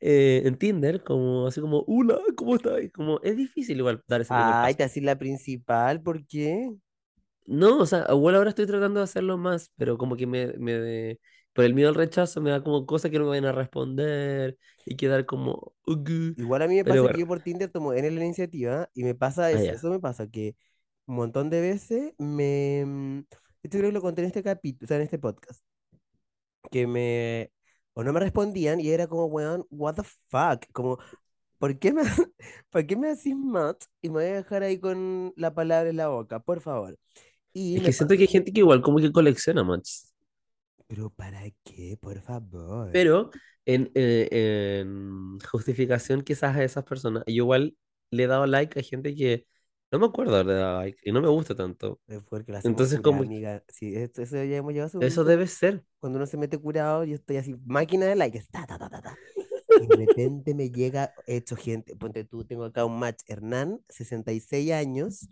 eh, 0.00 0.42
en 0.44 0.56
Tinder, 0.58 1.02
como 1.04 1.46
así 1.46 1.60
como, 1.60 1.84
hola, 1.86 2.18
¿cómo 2.36 2.56
estás? 2.56 2.80
Como 2.94 3.20
es 3.22 3.36
difícil 3.36 3.78
igual 3.78 4.02
dar 4.08 4.20
ese 4.22 4.34
Ay, 4.34 4.74
te 4.74 4.84
haces 4.84 5.02
la 5.02 5.18
principal, 5.18 6.02
¿por 6.02 6.24
qué? 6.26 6.70
No, 7.46 7.78
o 7.80 7.86
sea, 7.86 8.06
igual 8.10 8.36
ahora 8.36 8.50
estoy 8.50 8.66
tratando 8.66 9.00
de 9.00 9.04
hacerlo 9.04 9.36
más, 9.36 9.72
pero 9.76 9.98
como 9.98 10.16
que 10.16 10.26
me, 10.26 10.48
me 10.58 11.18
por 11.52 11.64
el 11.64 11.74
miedo 11.74 11.88
al 11.88 11.94
rechazo 11.96 12.40
me 12.40 12.50
da 12.50 12.62
como 12.62 12.86
cosas 12.86 13.10
que 13.10 13.18
no 13.18 13.24
me 13.24 13.30
vayan 13.30 13.46
a 13.46 13.52
responder 13.52 14.56
y 14.84 14.96
quedar 14.96 15.26
como. 15.26 15.74
Igual 16.36 16.62
a 16.62 16.68
mí 16.68 16.76
me 16.76 16.84
pasa 16.84 17.08
que 17.10 17.18
yo 17.18 17.26
por 17.26 17.40
Tinder 17.42 17.70
tomo 17.70 17.92
en 17.92 18.14
la 18.16 18.24
iniciativa 18.24 18.88
y 18.94 19.04
me 19.04 19.14
pasa 19.14 19.52
eso, 19.52 19.74
allá. 19.74 19.74
eso 19.74 19.90
me 19.90 20.00
pasa 20.00 20.26
que 20.28 20.56
un 21.06 21.16
montón 21.16 21.50
de 21.50 21.60
veces 21.60 22.14
me... 22.18 23.24
Esto 23.62 23.78
creo 23.78 23.90
que 23.90 23.94
lo 23.94 24.00
conté 24.00 24.22
en 24.22 24.28
este 24.28 24.42
capítulo, 24.42 24.86
o 24.86 24.88
sea, 24.88 24.96
en 24.96 25.02
este 25.02 25.18
podcast, 25.18 25.62
que 26.70 26.86
me... 26.86 27.50
o 27.94 28.04
no 28.04 28.12
me 28.12 28.20
respondían 28.20 28.80
y 28.80 28.90
era 28.90 29.06
como, 29.06 29.26
weón, 29.26 29.66
what 29.70 29.94
the 29.96 30.02
fuck, 30.28 30.64
como, 30.72 30.98
¿por 31.58 31.78
qué 31.78 31.92
me, 31.92 32.02
¿por 32.70 32.86
qué 32.86 32.96
me 32.96 33.10
haces 33.10 33.36
match 33.36 33.84
y 34.02 34.08
me 34.08 34.14
voy 34.14 34.24
a 34.24 34.34
dejar 34.36 34.62
ahí 34.62 34.78
con 34.78 35.32
la 35.36 35.54
palabra 35.54 35.90
en 35.90 35.96
la 35.96 36.08
boca, 36.08 36.40
por 36.40 36.60
favor? 36.60 36.98
Y 37.52 37.76
Es 37.76 37.82
que 37.82 37.92
siento 37.92 38.14
que 38.16 38.22
hay 38.22 38.28
gente 38.28 38.52
que 38.52 38.60
igual 38.60 38.80
como 38.82 38.98
que 38.98 39.12
colecciona 39.12 39.64
matches. 39.64 40.14
pero 40.86 41.10
¿para 41.10 41.42
qué? 41.64 41.98
Por 42.00 42.20
favor. 42.20 42.90
Pero 42.92 43.30
en, 43.66 43.90
eh, 43.94 44.80
en 44.80 45.38
justificación 45.40 46.22
quizás 46.22 46.56
a 46.56 46.64
esas 46.64 46.84
personas, 46.84 47.24
yo 47.26 47.34
igual 47.34 47.76
le 48.10 48.24
he 48.24 48.26
dado 48.26 48.46
like 48.46 48.78
a 48.78 48.82
gente 48.82 49.14
que 49.14 49.46
no 49.92 49.98
me 49.98 50.06
acuerdo 50.06 50.34
haberle 50.34 50.54
dado 50.54 50.80
like 50.80 50.98
y 51.04 51.12
no 51.12 51.20
me 51.20 51.28
gusta 51.28 51.54
tanto. 51.54 52.00
Es 52.06 52.22
porque 52.24 52.52
hacemos 52.56 52.68
Entonces 52.70 53.00
como 53.00 53.22
amiga. 53.22 53.62
Sí, 53.68 53.94
esto, 53.94 54.22
eso 54.22 54.36
ya 54.36 54.56
hemos 54.56 54.74
a 54.74 54.84
ese 54.86 54.98
eso 55.00 55.24
punto. 55.24 55.30
debe 55.30 55.46
ser. 55.46 55.84
Cuando 56.00 56.18
uno 56.18 56.26
se 56.26 56.36
mete 56.36 56.58
curado, 56.58 57.04
yo 57.04 57.14
estoy 57.16 57.36
así, 57.36 57.54
máquina 57.66 58.06
de 58.06 58.16
likes, 58.16 58.44
ta, 58.50 58.66
ta, 58.66 58.78
ta, 58.78 58.88
ta, 58.90 59.02
ta. 59.02 59.20
Y 59.76 59.86
de 59.86 59.96
repente 59.96 60.54
me 60.54 60.70
llega, 60.70 61.14
hecho 61.26 61.56
gente, 61.56 61.96
ponte 61.96 62.24
tú, 62.24 62.44
tengo 62.44 62.64
acá 62.64 62.84
un 62.84 62.98
match, 62.98 63.22
Hernán, 63.28 63.82
66 63.88 64.72
años, 64.72 65.30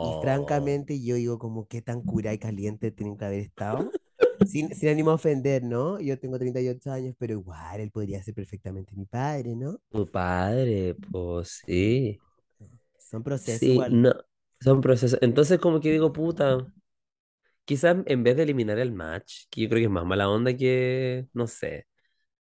y 0.00 0.12
No. 0.12 0.14
francamente 0.14 1.02
yo 1.02 1.16
digo 1.16 1.38
como 1.38 1.66
qué 1.68 1.82
tan 1.82 2.02
curada 2.02 2.34
y 2.34 2.38
caliente 2.38 2.90
tienen 2.90 3.16
que 3.16 3.24
haber 3.24 3.40
estado. 3.40 3.96
Sin, 4.44 4.74
sin 4.74 4.88
ánimo 4.90 5.10
a 5.10 5.14
ofender, 5.14 5.62
¿no? 5.64 6.00
Yo 6.00 6.18
tengo 6.18 6.38
38 6.38 6.90
años, 6.92 7.14
pero 7.18 7.34
igual 7.34 7.80
él 7.80 7.90
podría 7.90 8.22
ser 8.22 8.34
perfectamente 8.34 8.94
mi 8.96 9.04
padre, 9.06 9.54
¿no? 9.56 9.78
Tu 9.90 10.06
padre, 10.10 10.94
pues 11.10 11.62
sí. 11.66 12.22
Son 13.10 13.22
procesos 13.24 13.64
Sí, 13.64 13.86
no. 13.90 14.12
Son 14.60 14.80
procesos. 14.80 15.18
Entonces 15.22 15.58
como 15.60 15.80
que 15.80 15.92
digo, 15.92 16.12
puta, 16.12 16.66
quizás 17.64 17.96
en 18.06 18.22
vez 18.24 18.36
de 18.36 18.44
eliminar 18.44 18.78
el 18.78 18.92
match, 18.92 19.44
que 19.50 19.62
yo 19.62 19.68
creo 19.68 19.80
que 19.80 19.84
es 19.86 19.90
más 19.90 20.04
mala 20.06 20.28
onda 20.30 20.56
que, 20.56 21.26
no 21.32 21.46
sé. 21.46 21.86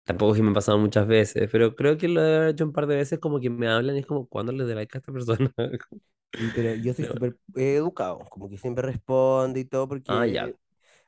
Tampoco 0.05 0.33
es 0.33 0.37
que 0.39 0.43
me 0.43 0.51
ha 0.51 0.53
pasado 0.55 0.77
muchas 0.79 1.07
veces, 1.07 1.49
pero 1.51 1.75
creo 1.75 1.97
que 1.97 2.07
lo 2.09 2.23
he 2.25 2.51
hecho 2.51 2.65
un 2.65 2.73
par 2.73 2.87
de 2.87 2.95
veces 2.97 3.19
como 3.19 3.39
que 3.39 3.49
me 3.49 3.67
hablan 3.69 3.95
y 3.97 3.99
es 4.01 4.07
como, 4.07 4.27
¿cuándo 4.27 4.51
le 4.53 4.63
doy 4.65 4.75
like 4.75 4.97
a 4.97 4.99
esta 4.99 5.13
persona? 5.13 5.51
Pero 6.53 6.73
yo 6.75 6.93
soy 6.95 7.05
Pero, 7.05 7.05
súper 7.05 7.37
educado, 7.55 8.19
como 8.29 8.49
que 8.49 8.57
siempre 8.57 8.83
respondo 8.85 9.59
y 9.59 9.65
todo, 9.65 9.87
ah, 10.07 10.25
ya. 10.25 10.51
porque, 10.51 10.57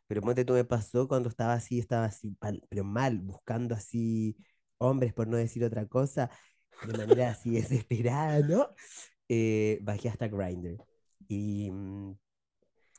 pero 0.08 0.22
ponte 0.22 0.46
tú 0.46 0.54
me 0.54 0.66
pasó 0.66 1.08
cuando 1.08 1.30
estaba 1.30 1.54
así, 1.54 1.80
estaba 1.80 2.06
así, 2.06 2.38
pero 2.70 2.84
mal, 2.86 3.20
buscando 3.22 3.76
así 3.76 4.38
hombres, 4.80 5.14
por 5.14 5.28
no 5.28 5.38
decir 5.38 5.64
otra 5.66 5.88
cosa, 5.88 6.30
de 6.82 6.94
manera 6.94 7.30
así 7.32 7.52
desesperada, 7.56 8.42
¿no? 8.44 8.70
Eh, 9.30 9.80
bajé 9.82 10.10
hasta 10.10 10.28
Grindr. 10.28 10.78
Y, 11.28 11.72
mm, 11.72 12.18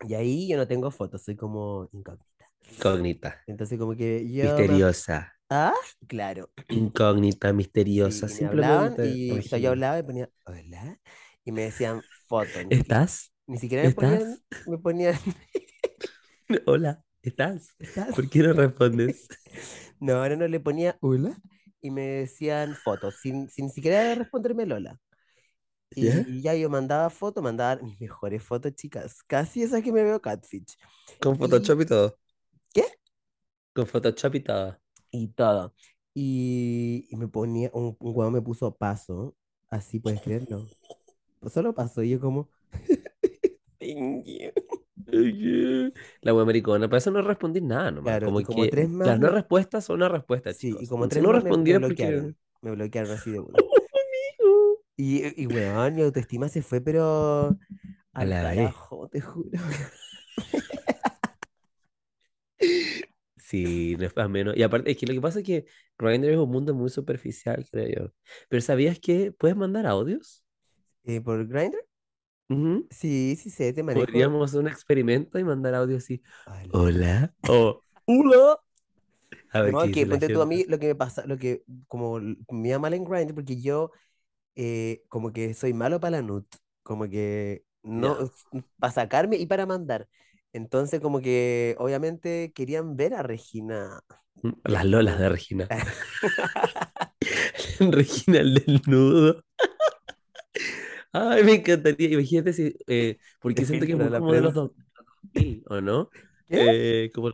y 0.09 0.15
ahí 0.15 0.49
yo 0.49 0.57
no 0.57 0.67
tengo 0.67 0.91
fotos, 0.91 1.23
soy 1.23 1.37
como 1.37 1.89
incógnita. 1.93 2.51
Incógnita. 2.73 3.43
Entonces 3.47 3.79
como 3.79 3.95
que 3.97 4.31
yo 4.31 4.45
me... 4.45 4.67
Misteriosa. 4.67 5.33
Ah, 5.49 5.75
claro. 6.09 6.51
Incógnita, 6.71 7.49
Sí, 7.49 7.55
misteriosa. 7.55 8.29
hablaban 8.45 8.95
Simplemente 8.95 9.09
y, 9.09 9.61
yo 9.61 9.71
hablaba 9.71 9.99
y 9.99 10.03
ponía, 10.03 10.31
hola, 10.45 11.01
y 11.45 11.53
me 11.53 11.63
decían 11.63 12.03
foto, 12.29 12.61
¿Estás? 12.71 13.33
ni 13.47 13.59
siquiera 13.59 13.85
me 13.85 13.91
ponían, 13.93 14.39
me 14.67 14.79
ponían, 14.79 15.15
Hola, 16.67 17.03
¿estás? 17.23 17.75
¿estás? 17.79 18.15
¿Por 18.15 18.29
qué 18.29 18.41
no 18.41 18.53
respondes? 18.53 19.29
No, 20.01 20.15
ahora 20.17 20.37
no 20.37 20.47
le 20.47 20.61
ponía 20.61 20.99
hola 21.01 21.41
y 21.81 21.91
me 21.91 22.03
decían 22.03 22.75
fotos, 22.77 23.15
sin, 23.23 23.49
sin 23.49 23.71
siquiera 23.71 24.15
responderme 24.15 24.67
Lola. 24.67 25.01
¿Ya? 25.95 26.27
Y 26.27 26.43
ya 26.43 26.55
yo 26.55 26.69
mandaba 26.71 27.11
fotos, 27.11 27.43
mandaba 27.43 27.81
mis 27.83 28.01
mejores 28.01 28.43
fotos, 28.43 28.75
chicas, 28.75 29.23
casi 29.27 29.63
esas 29.63 29.83
que 29.83 29.93
me 29.93 30.03
veo 30.03 30.21
catfish. 30.21 30.77
Con 31.21 31.37
Y, 31.39 31.39
Photoshop 31.39 31.81
y 31.83 31.87
todo. 31.87 32.19
¿qué? 32.73 32.85
Con 33.73 33.87
Photoshop 33.87 34.35
y 34.35 34.41
todo. 34.41 34.77
Y 35.11 35.29
todo. 35.29 35.75
Y, 36.15 37.07
y 37.11 37.17
me 37.17 37.29
ponía, 37.29 37.71
un, 37.73 37.97
un 37.99 38.17
huevón 38.17 38.33
me 38.35 38.43
puso 38.43 38.75
paso 38.75 39.37
Así 39.69 39.99
puedes 39.99 40.21
creerlo. 40.23 40.67
Pues 41.41 41.53
Solo 41.53 41.75
pasó 41.75 42.03
y 42.03 42.11
yo 42.11 42.21
como... 42.21 42.49
"Thank 43.81 44.27
you". 44.27 45.93
La 46.23 46.35
wea 46.35 46.45
maricona, 46.45 46.89
para 46.89 46.99
eso 46.99 47.11
no 47.11 47.23
respondí 47.23 47.61
nada 47.61 47.91
nomás. 47.91 48.15
Claro, 48.15 48.27
y 48.29 48.31
Como 48.31 48.43
como 48.43 48.65
que 48.65 48.69
tres 48.69 48.89
más, 48.89 49.07
las 49.07 49.21
no 49.21 49.29
respuestas 49.31 49.85
son 49.85 49.97
una 49.97 50.09
respuesta, 50.09 50.53
sí, 50.53 50.77
y 50.81 50.87
chicos. 50.87 50.89
como 50.89 51.09
Si 51.09 51.09
tres 51.09 51.23
no 51.23 51.29
más 51.29 51.43
me, 51.43 51.55
me 51.55 51.55
respondió 51.55 51.77
es 51.77 51.83
porque. 51.83 52.05
bloquearon. 52.05 52.37
Me 52.63 52.71
bloquearon 52.73 53.11
así 53.13 53.31
de 53.33 53.41
una. 53.41 53.59
Y, 54.97 55.43
y 55.43 55.47
weón, 55.47 55.95
mi 55.95 56.03
autoestima 56.03 56.49
se 56.49 56.63
fue, 56.63 56.81
pero 56.81 57.59
A 58.15 58.25
la 58.25 58.41
carajo, 58.41 59.09
te 59.09 59.21
juro. 59.21 59.51
Sí, 63.37 63.97
no 63.99 64.07
es 64.07 64.13
para 64.13 64.29
menos. 64.29 64.57
Y 64.57 64.63
aparte, 64.63 64.91
es 64.91 64.97
que 64.97 65.07
lo 65.07 65.13
que 65.15 65.21
pasa 65.21 65.41
es 65.41 65.45
que 65.45 65.67
Grindr 65.99 66.31
es 66.31 66.39
un 66.39 66.51
mundo 66.51 66.75
muy 66.75 66.89
superficial, 66.91 67.67
creo 67.71 67.89
yo. 68.07 68.13
Pero 68.49 68.63
¿sabías 68.63 68.99
que 68.99 69.31
puedes 69.33 69.57
mandar 69.57 69.87
audios? 69.87 70.43
Eh, 71.05 71.21
¿por 71.21 71.47
Grindr? 71.47 71.79
Ujú. 72.49 72.87
Sí, 72.91 73.37
sí 73.37 73.51
sé, 73.51 73.73
te 73.73 73.83
manejo. 73.83 74.09
Podríamos 74.11 74.51
hacer 74.51 74.61
un 74.61 74.69
experimento 74.69 75.39
y 75.39 75.45
mandar 75.45 75.75
audio 75.75 75.97
así. 75.97 76.23
Hola. 76.73 77.33
O 77.49 77.83
hola. 78.07 78.59
A 79.53 79.61
ver 79.63 79.73
No, 79.73 79.91
que 79.91 80.07
ponte 80.07 80.31
tú 80.31 80.43
a 80.43 80.47
mí 80.47 80.65
lo 80.69 80.79
que 80.79 80.87
me 80.89 80.95
pasa, 80.95 81.27
lo 81.27 81.39
que 81.39 81.65
como 81.89 82.21
me 82.21 82.69
iba 82.69 82.79
mal 82.79 82.95
en 82.95 83.05
Grindr, 83.05 83.35
porque 83.35 83.61
yo 83.61 83.91
eh, 84.57 85.05
como 85.09 85.33
que 85.33 85.55
soy 85.55 85.75
malo 85.75 86.01
para 86.01 86.19
la 86.19 86.23
nut, 86.23 86.47
como 86.83 87.09
que 87.09 87.65
no, 87.83 88.17
Ya. 88.17 88.31
para 88.79 88.93
sacarme 88.93 89.37
y 89.37 89.47
para 89.47 89.67
mandar. 89.67 90.09
Entonces 90.53 91.01
como 91.01 91.21
que 91.21 91.77
obviamente 91.79 92.53
querían 92.55 92.97
ver 92.97 93.15
a 93.15 93.23
Regina 93.23 94.01
Las 94.65 94.85
lolas 94.85 95.19
de. 95.19 95.29
Regina. 95.29 95.71
Regina 97.81 98.41
el 98.41 98.55
desnudo. 98.55 99.43
Ay, 101.13 101.45
me 101.45 101.55
encantaría. 101.55 102.11
Imagínate 102.11 102.53
si. 102.53 102.75
eh, 102.87 103.19
porque 103.41 103.65
siento 103.65 103.87
que 103.87 103.93
es 103.93 103.99
muy 103.99 104.11
como 104.11 104.33
de 104.33 104.41
los 104.43 104.53
prensa. 104.53 104.55
2000, 104.55 105.65
¿o 105.69 105.81
no? 105.81 106.11
Eh, 106.49 107.11
como, 107.15 107.31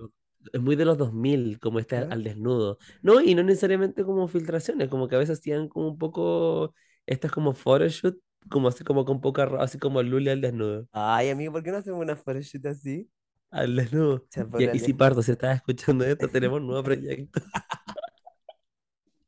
es 0.52 0.60
muy 0.60 0.76
de 0.76 0.84
los 0.84 0.98
2000, 0.98 1.58
como 1.60 1.78
al, 1.78 1.86
¿Ya? 1.88 2.06
al 2.10 2.24
desnudo. 2.24 2.78
No, 3.02 3.20
y 3.20 3.34
no 3.34 3.42
necesariamente 3.42 4.04
como 4.04 4.28
filtraciones, 4.28 4.88
como 4.88 5.08
que 5.08 5.16
a 5.16 5.18
veces 5.18 5.38
hacían 5.40 5.68
como 5.68 5.88
un 5.88 5.98
poco. 5.98 6.74
Estas 7.06 7.32
como 7.32 7.54
photoshoot, 7.54 8.16
como 8.48 8.68
así 8.68 8.84
como 8.84 9.04
con 9.04 9.20
poca 9.20 9.44
ropa, 9.46 9.64
así 9.64 9.78
como 9.78 10.02
Luli 10.02 10.30
al 10.30 10.40
desnudo. 10.40 10.86
Ay, 10.92 11.30
amigo, 11.30 11.52
¿por 11.52 11.62
qué 11.62 11.70
no 11.70 11.78
hacemos 11.78 12.00
una 12.00 12.16
photoshoot 12.16 12.66
así? 12.66 13.08
Al 13.50 13.76
desnudo. 13.76 14.24
Y, 14.58 14.76
y 14.76 14.78
si. 14.78 14.94
Pardo, 14.94 15.22
si 15.22 15.32
estás 15.32 15.56
escuchando 15.56 16.04
esto, 16.04 16.28
tenemos 16.32 16.60
un 16.60 16.66
nuevo 16.66 16.82
proyecto. 16.82 17.40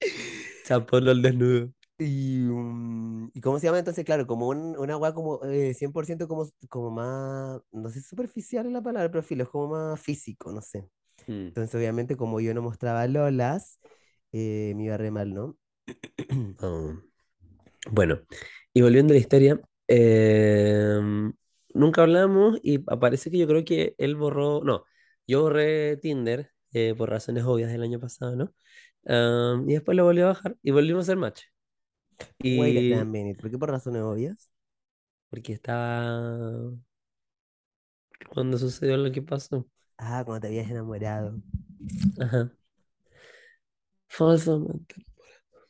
Chapolo 0.64 1.10
al 1.10 1.22
desnudo. 1.22 1.70
Y, 1.98 2.38
mm, 2.40 3.30
¿y 3.34 3.40
cómo 3.40 3.58
se 3.58 3.66
llama 3.66 3.78
entonces? 3.78 4.04
Claro, 4.04 4.26
como 4.26 4.48
un, 4.48 4.76
una 4.78 4.96
weá 4.96 5.12
como 5.14 5.44
eh, 5.44 5.74
100% 5.74 6.26
como, 6.26 6.48
como 6.68 6.90
más, 6.90 7.60
no 7.70 7.88
sé 7.88 8.00
superficial 8.00 8.66
es 8.66 8.72
la 8.72 8.82
palabra, 8.82 9.10
pero 9.10 9.22
filo, 9.22 9.44
es 9.44 9.48
como 9.50 9.68
más 9.68 10.00
físico, 10.00 10.52
no 10.52 10.60
sé. 10.60 10.88
Mm. 11.26 11.48
Entonces, 11.48 11.74
obviamente, 11.74 12.16
como 12.16 12.40
yo 12.40 12.52
no 12.54 12.62
mostraba 12.62 13.06
lolas, 13.06 13.78
eh, 14.32 14.72
me 14.76 14.84
iba 14.84 14.96
re 14.96 15.10
mal, 15.10 15.32
¿no? 15.34 15.56
Ah. 16.60 16.96
Bueno, 17.90 18.20
y 18.72 18.82
volviendo 18.82 19.12
a 19.12 19.14
la 19.16 19.20
historia, 19.20 19.60
em, 19.88 21.32
nunca 21.74 22.02
hablamos 22.02 22.58
y 22.62 22.82
aparece 22.90 23.30
que 23.30 23.38
yo 23.38 23.46
creo 23.46 23.64
que 23.64 23.94
él 23.98 24.16
borró, 24.16 24.62
no, 24.64 24.84
yo 25.26 25.42
borré 25.42 25.96
Tinder 25.98 26.50
eh, 26.72 26.94
por 26.96 27.10
razones 27.10 27.44
obvias 27.44 27.70
del 27.70 27.82
año 27.82 28.00
pasado, 28.00 28.36
¿no? 28.36 28.54
Y 29.68 29.72
después 29.74 29.96
lo 29.96 30.04
volví 30.04 30.20
a 30.22 30.26
bajar 30.26 30.56
y 30.62 30.70
volvimos 30.70 31.00
a 31.00 31.02
hacer 31.04 31.16
match. 31.18 31.42
Wait 32.52 32.90
a 32.92 33.04
Y 33.04 33.04
minute, 33.04 33.40
¿por 33.40 33.50
qué 33.50 33.58
por 33.58 33.70
razones 33.70 34.02
obvias? 34.02 34.50
porque 35.30 35.52
estaba 35.54 36.72
cuando 38.28 38.58
sucedió 38.58 38.96
lo 38.98 39.10
que 39.12 39.22
pasó. 39.22 39.66
Ah, 39.98 40.22
cuando 40.24 40.42
te 40.42 40.46
habías 40.48 40.70
enamorado. 40.70 41.40
Ajá. 42.20 42.50
Falsamente. 44.08 45.04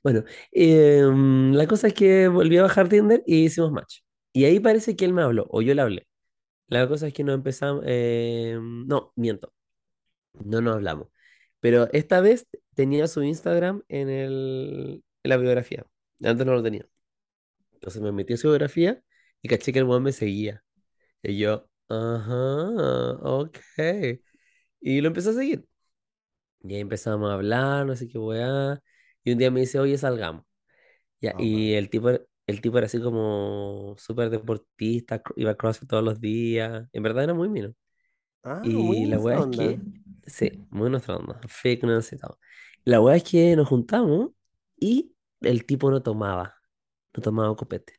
Bueno, 0.05 0.25
em, 0.53 1.53
la 1.55 1.67
cosa 1.69 1.88
es 1.88 1.95
que 1.95 2.29
volví 2.29 2.59
a 2.59 2.62
bajar 2.62 2.88
Tinder 2.90 3.23
y 3.27 3.47
hicimos 3.47 3.73
match. 3.73 4.01
Y 4.33 4.45
ahí 4.45 4.61
parece 4.61 4.97
que 4.97 5.07
él 5.07 5.14
me 5.14 5.23
habló, 5.23 5.47
o 5.51 5.62
yo 5.62 5.75
le 5.75 5.83
hablé. 5.83 6.09
La 6.69 6.88
cosa 6.88 7.09
es 7.09 7.14
que 7.14 7.25
no 7.25 7.33
empezamos, 7.35 7.85
eh, 7.87 8.59
no, 8.61 9.12
miento, 9.17 9.53
no 10.35 10.61
nos 10.62 10.77
hablamos. 10.77 11.09
Pero 11.61 11.88
esta 11.93 12.21
vez 12.21 12.47
tenía 12.75 13.09
su 13.09 13.23
Instagram 13.25 13.83
en 13.88 14.11
el, 14.11 15.05
en 15.25 15.31
la 15.31 15.37
biografía. 15.38 15.87
Antes 16.23 16.47
no 16.47 16.55
lo 16.55 16.62
tenía. 16.62 16.87
Entonces 17.75 18.03
me 18.03 18.12
metí 18.12 18.35
a 18.35 18.37
su 18.38 18.49
biografía 18.49 19.03
y 19.43 19.49
caché 19.49 19.73
que 19.73 19.81
el 19.81 19.87
weón 19.87 20.03
me 20.05 20.12
seguía. 20.12 20.64
Y 21.23 21.38
yo, 21.38 21.69
ajá, 21.88 23.12
ok. 23.23 23.59
Y 24.81 25.01
lo 25.01 25.09
empecé 25.09 25.31
a 25.31 25.33
seguir. 25.35 25.67
Y 26.62 26.75
ahí 26.75 26.81
empezamos 26.81 27.31
a 27.31 27.35
hablar, 27.35 27.87
no 27.87 27.95
sé 27.97 28.09
qué 28.09 28.19
weá. 28.19 28.81
Y 29.25 29.33
un 29.33 29.39
día 29.39 29.51
me 29.51 29.61
dice, 29.61 29.79
oye, 29.81 29.99
salgamos. 29.99 30.45
Ya, 31.21 31.35
Toma. 31.35 31.35
y 31.39 31.75
el 31.75 31.91
tipo, 31.91 32.11
era- 32.11 32.23
el 32.47 32.61
tipo 32.61 32.79
era 32.79 32.87
así 32.87 33.01
como 33.01 33.95
súper 33.99 34.31
deportista, 34.31 35.23
iba 35.37 35.53
a 35.53 35.57
CrossFit 35.57 35.89
todos 35.89 36.05
los 36.05 36.21
días. 36.21 36.89
En 36.93 37.03
verdad 37.03 37.25
era 37.25 37.35
muy 37.35 37.49
mino. 37.49 37.75
Ah, 38.43 38.65
muy 38.71 38.97
Y 38.97 39.07
la 39.07 39.21
weá 39.21 39.37
nuestra 39.37 39.41
es 39.41 39.49
que, 39.49 39.83
sí, 40.27 40.53
muy 40.71 40.91
nuestra 40.91 41.17
onda, 41.17 41.41
fitness 41.49 42.13
y 42.13 42.19
todo. 42.19 42.39
La 42.85 43.01
weá 43.01 43.17
es 43.17 43.25
que 43.25 43.57
nos 43.57 43.69
juntamos 43.69 44.31
y 44.79 45.15
el 45.43 45.67
tipo 45.67 45.91
no 45.91 46.03
tomaba, 46.03 46.57
no 47.15 47.23
tomaba 47.23 47.57
copete. 47.57 47.95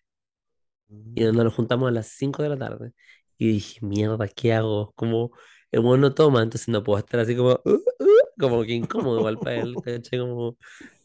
Y 1.14 1.22
Mm. 1.22 1.26
nos 1.26 1.36
nos 1.36 1.54
juntamos 1.54 1.88
a 1.90 1.92
las 1.92 2.08
5 2.08 2.44
de 2.44 2.50
la 2.50 2.58
tarde. 2.58 2.94
Y 3.38 3.48
dije, 3.50 3.80
mierda, 3.86 4.28
¿qué 4.28 4.54
hago? 4.54 4.94
Como 4.96 5.32
el 5.72 5.80
weón 5.82 6.02
no 6.02 6.14
toma, 6.14 6.42
entonces 6.44 6.68
no 6.70 6.84
puedo 6.84 7.00
estar 7.00 7.20
así 7.20 7.36
como, 7.36 7.52
"Uh, 7.66 7.72
uh", 8.00 8.08
como 8.40 8.64
que 8.64 8.74
incómodo 8.74 9.18
igual 9.18 9.40
para 9.40 9.58
él. 9.58 9.82
Como... 10.12 10.58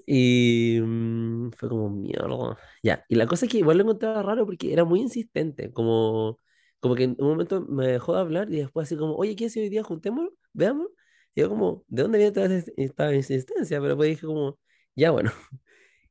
Y 0.07 0.81
mm, 0.83 1.51
fue 1.53 1.69
como, 1.69 1.91
mierda. 1.91 2.59
Ya, 2.83 3.05
y 3.09 3.15
la 3.17 3.27
cosa 3.27 3.47
es 3.47 3.53
que 3.53 3.59
igual 3.59 3.79
lo 3.79 3.85
encontraba 3.85 4.23
raro 4.23 4.47
porque 4.47 4.73
era 4.73 4.85
muy 4.85 5.01
insistente, 5.01 5.73
como, 5.73 6.39
como 6.81 6.95
que 6.95 7.05
en 7.05 7.17
un 7.19 7.29
momento 7.29 7.61
me 7.63 7.87
dejó 7.87 8.15
de 8.15 8.21
hablar 8.21 8.53
y 8.53 8.59
después 8.59 8.89
así 8.89 8.97
como, 8.97 9.15
oye, 9.17 9.37
¿qué 9.37 9.51
si 9.51 9.61
hoy 9.61 9.69
día 9.69 9.83
juntémonos? 9.85 10.33
Veamos. 10.53 10.89
Y 11.35 11.41
yo 11.43 11.49
como, 11.49 11.85
¿de 11.89 12.03
dónde 12.03 12.19
viene 12.19 12.33
toda 12.33 12.49
esta 12.77 13.15
insistencia? 13.15 13.81
Pero 13.81 13.97
pues 13.97 14.11
dije 14.11 14.27
como, 14.27 14.59
ya 14.95 15.11
bueno. 15.11 15.31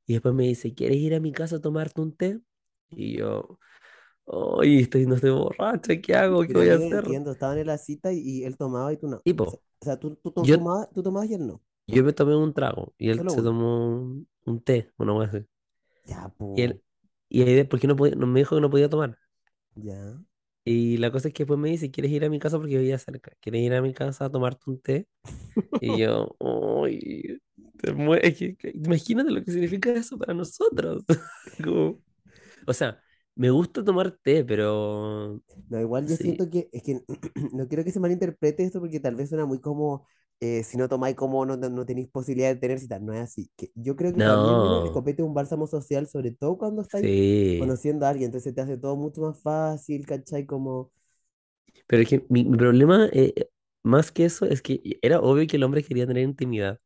Y 0.08 0.14
después 0.14 0.34
me 0.36 0.44
dice, 0.46 0.74
¿quieres 0.74 0.98
ir 0.98 1.16
a 1.16 1.20
mi 1.20 1.32
casa 1.32 1.58
a 1.58 1.62
tomarte 1.62 2.02
un 2.02 2.16
té? 2.16 2.40
Y 2.90 3.18
yo, 3.20 3.60
Ay, 4.62 4.82
estoy, 4.82 5.06
no 5.08 5.16
estoy 5.16 5.32
borracha, 5.32 6.00
¿qué 6.02 6.16
hago? 6.16 6.44
¿Qué 6.48 6.54
voy 6.56 6.70
a 6.70 6.76
hacer? 6.78 7.04
entiendo, 7.04 7.32
estaban 7.32 7.58
en 7.58 7.68
la 7.68 7.78
cita 7.78 8.12
y, 8.14 8.20
y 8.20 8.44
él 8.44 8.58
tomaba 8.58 8.92
y 8.94 8.98
tú 8.98 9.08
no. 9.08 9.24
Tipo, 9.24 9.62
o 9.80 9.86
sea, 9.86 9.98
tú, 10.00 10.16
tú, 10.18 10.32
to- 10.32 10.48
yo, 10.48 10.58
tomabas, 10.58 10.90
tú 10.94 11.04
tomabas 11.04 11.30
y 11.30 11.34
él 11.36 11.48
no. 11.48 11.62
Yo 11.92 12.04
me 12.04 12.14
tomé 12.14 12.36
un 12.36 12.54
trago 12.54 12.94
y 12.98 13.10
él 13.10 13.24
Solo 13.24 13.34
se 13.34 13.42
uno. 13.42 13.44
tomó 13.44 13.88
un, 14.02 14.30
un 14.46 14.62
té, 14.64 14.92
una 14.98 15.14
cosa 15.14 15.38
así. 15.38 15.48
Ya, 16.06 16.32
Y 16.54 16.62
él, 16.64 16.84
y 17.30 17.42
ahí, 17.44 17.64
¿por 17.64 17.80
qué 17.80 17.88
no, 17.88 17.96
podía, 17.96 18.16
no 18.16 18.28
me 18.28 18.40
dijo 18.42 18.56
que 18.56 18.62
no 18.62 18.70
podía 18.70 18.90
tomar? 18.90 19.18
Ya. 19.76 20.20
Y 20.66 20.98
la 20.98 21.12
cosa 21.12 21.30
es 21.30 21.34
que 21.34 21.44
después 21.44 21.60
me 21.60 21.70
dice, 21.70 21.90
¿quieres 21.92 22.12
ir 22.12 22.24
a 22.26 22.30
mi 22.30 22.40
casa? 22.40 22.58
Porque 22.58 22.74
yo 22.74 22.80
vivía 22.80 23.00
cerca. 23.00 23.32
¿Quieres 23.42 23.62
ir 23.62 23.74
a 23.74 23.82
mi 23.82 23.94
casa 23.94 24.26
a 24.26 24.32
tomarte 24.32 24.70
un 24.70 24.80
té? 24.82 25.08
Y 25.80 25.98
yo, 26.00 26.36
uy, 26.40 27.42
te 27.78 27.94
que- 28.36 28.56
que- 28.58 28.72
imagínate 28.76 29.32
lo 29.32 29.44
que 29.44 29.52
significa 29.52 29.92
eso 29.94 30.18
para 30.18 30.34
nosotros. 30.34 31.04
Como- 31.64 32.02
o 32.68 32.74
sea, 32.74 33.02
me 33.36 33.50
gusta 33.52 33.84
tomar 33.84 34.12
té, 34.12 34.46
pero 34.46 35.42
No, 35.70 35.80
igual 35.80 36.08
yo 36.08 36.18
sí. 36.18 36.18
siento 36.18 36.50
que, 36.50 36.70
es 36.72 36.84
que 36.84 37.02
no 37.54 37.68
quiero 37.68 37.84
que 37.84 37.92
se 37.92 38.00
malinterprete 38.00 38.64
esto 38.64 38.80
porque 38.80 39.00
tal 39.00 39.16
vez 39.16 39.30
suena 39.30 39.46
muy 39.46 39.60
como, 39.60 40.08
eh, 40.40 40.64
si 40.64 40.78
no 40.78 40.88
tomáis 40.90 41.16
como 41.16 41.46
no, 41.46 41.58
no, 41.58 41.70
no 41.70 41.86
tenéis 41.86 42.08
posibilidad 42.10 42.50
de 42.50 42.56
tener 42.60 42.80
citas, 42.80 43.02
no 43.02 43.14
es 43.14 43.22
así. 43.22 43.50
Que 43.58 43.72
yo 43.76 43.96
creo 43.96 44.14
que 44.14 44.24
al 44.24 44.40
menos 44.40 44.84
el 44.84 44.92
No, 44.92 44.92
copete 44.92 45.22
es 45.22 45.28
un 45.28 45.34
bálsamo 45.34 45.68
social, 45.68 46.08
sobre 46.08 46.32
todo 46.32 46.58
cuando 46.58 46.82
estáis 46.84 47.12
sí. 47.12 47.40
conociendo 47.56 48.06
a 48.06 48.10
alguien, 48.10 48.28
entonces 48.28 48.54
te 48.56 48.62
hace 48.62 48.78
todo 48.78 48.96
mucho 48.96 49.22
más 49.22 49.42
fácil, 49.42 50.06
¿cachai? 50.06 50.46
Como, 50.46 50.92
Pero 51.88 52.02
es 52.04 52.10
que 52.10 52.26
mi, 52.30 52.44
mi 52.46 52.58
problema, 52.58 53.08
eh, 53.12 53.34
eh, 53.36 53.50
más 53.84 54.12
que 54.12 54.26
eso, 54.26 54.46
es 54.46 54.62
que 54.62 54.82
era 55.02 55.20
obvio 55.22 55.48
que 55.48 55.58
el 55.58 55.64
hombre 55.64 55.84
quería 55.84 56.08
tener 56.08 56.24
intimidad. 56.24 56.80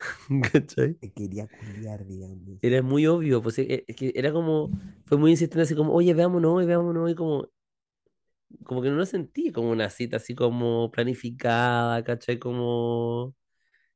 ¿Cachai? 0.52 0.96
te 1.00 1.10
quería 1.12 1.48
culiar, 1.48 2.06
digamos. 2.06 2.60
Era 2.60 2.82
muy 2.82 3.06
obvio, 3.06 3.42
pues 3.42 3.58
eh, 3.60 3.84
es 3.86 3.96
que 3.96 4.12
era 4.16 4.32
como, 4.32 4.72
fue 5.06 5.16
muy 5.18 5.30
insistente, 5.32 5.62
así 5.62 5.74
como, 5.76 5.92
oye, 5.94 6.12
veámonos 6.14 6.52
hoy, 6.54 6.66
veámonos 6.66 7.04
hoy, 7.04 7.14
como, 7.14 7.48
como 8.64 8.82
que 8.82 8.90
no 8.90 8.96
lo 8.96 9.06
sentí 9.06 9.52
como 9.52 9.70
una 9.70 9.90
cita 9.90 10.16
así 10.18 10.34
como 10.34 10.90
planificada, 10.90 12.04
¿cachai? 12.04 12.38
Como, 12.38 13.34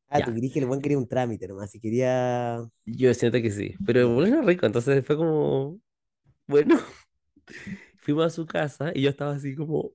Ah, 0.09 0.23
tú 0.23 0.33
ya, 0.33 0.35
querías 0.35 0.53
que 0.53 0.61
el 0.61 0.67
buen 0.67 0.81
quería 0.83 0.99
un 0.99 1.09
trámite 1.09 1.49
nomás, 1.49 1.71
si 1.71 1.81
quería... 1.81 2.62
yo 2.85 3.15
siento 3.15 3.41
que 3.43 3.51
sí, 3.51 3.77
pero 3.85 4.09
Ya. 4.09 4.15
bueno, 4.15 4.37
era 4.38 4.43
rico, 4.47 4.67
entonces 4.67 5.05
fue 5.07 5.17
como, 5.17 5.81
bueno, 6.47 6.81
fuimos 7.99 8.27
a 8.27 8.31
su 8.31 8.47
casa 8.47 8.93
y 8.95 9.03
yo 9.03 9.11
estaba 9.11 9.33
así 9.35 9.55
como 9.57 9.93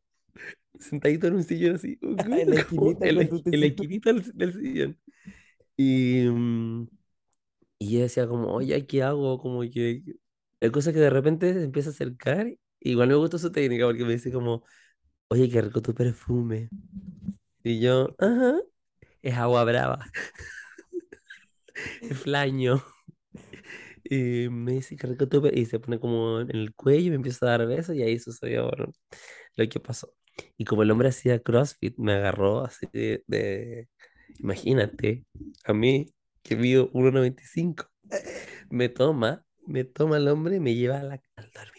sentadito 0.80 1.28
en 1.28 1.36
un 1.36 1.44
sillón 1.44 1.76
así, 1.78 2.00
En 2.32 2.50
la 2.52 2.56
como 2.68 2.98
esquinita 2.98 3.06
en 3.06 3.16
la, 3.18 3.22
en 3.24 3.64
esquinita 3.64 4.14
del, 4.14 4.24
del 4.38 4.54
sillón. 4.54 5.00
Y, 5.78 6.26
mm, 6.30 6.88
Y 7.80 7.94
yo 7.96 8.02
decía 8.02 8.28
como, 8.28 8.54
oye, 8.54 8.88
¿qué 8.88 9.04
hago? 9.04 9.40
Como 9.40 9.62
que 9.64 10.04
La 10.62 10.72
cosa 10.72 10.92
es 10.92 10.96
que 10.96 11.02
de 11.02 11.10
repente 11.12 11.54
se 11.54 11.64
empieza 11.66 11.90
a 11.90 11.94
acercar, 11.94 12.48
igual 12.92 13.10
me 13.10 13.16
gustó 13.16 13.38
su 13.38 13.52
técnica 13.52 13.86
porque 13.86 14.06
me 14.06 14.14
dice 14.14 14.32
como, 14.32 14.64
oye, 15.30 15.50
qué 15.50 15.62
rico 15.62 15.82
tu 15.82 15.94
perfume. 15.94 16.70
Y 17.64 17.80
yo, 17.82 18.16
ajá, 18.20 18.56
es 19.22 19.36
agua 19.36 19.64
brava, 19.66 20.06
es 22.02 22.18
flaño. 22.20 22.84
Y 24.04 24.50
me 24.50 24.74
dice 24.74 24.96
que 24.96 25.08
rico 25.08 25.28
tu 25.28 25.42
per-", 25.42 25.58
y 25.58 25.66
se 25.66 25.80
pone 25.80 26.00
como 26.00 26.42
en 26.42 26.52
el 26.56 26.74
cuello 26.76 27.08
y 27.08 27.10
me 27.10 27.16
empieza 27.18 27.46
a 27.48 27.50
dar 27.58 27.68
besos 27.68 27.96
y 27.96 28.04
ahí 28.04 28.20
sucedió 28.20 28.70
bueno, 28.70 28.94
lo 29.56 29.70
que 29.70 29.80
pasó. 29.80 30.14
Y 30.58 30.66
como 30.66 30.84
el 30.84 30.92
hombre 30.92 31.10
hacía 31.10 31.40
CrossFit, 31.42 31.98
me 31.98 32.14
agarró 32.14 32.66
así 32.66 32.88
de, 33.28 33.90
imagínate, 34.40 35.26
a 35.66 35.74
mí 35.74 36.14
que 36.44 36.56
mido 36.56 36.90
1,95, 36.94 37.86
me 38.70 38.90
toma, 38.90 39.46
me 39.68 39.84
toma 39.84 40.18
el 40.18 40.28
hombre 40.30 40.58
y 40.58 40.60
me 40.60 40.76
lleva 40.76 41.00
al 41.00 41.10
dormitorio. 41.10 41.77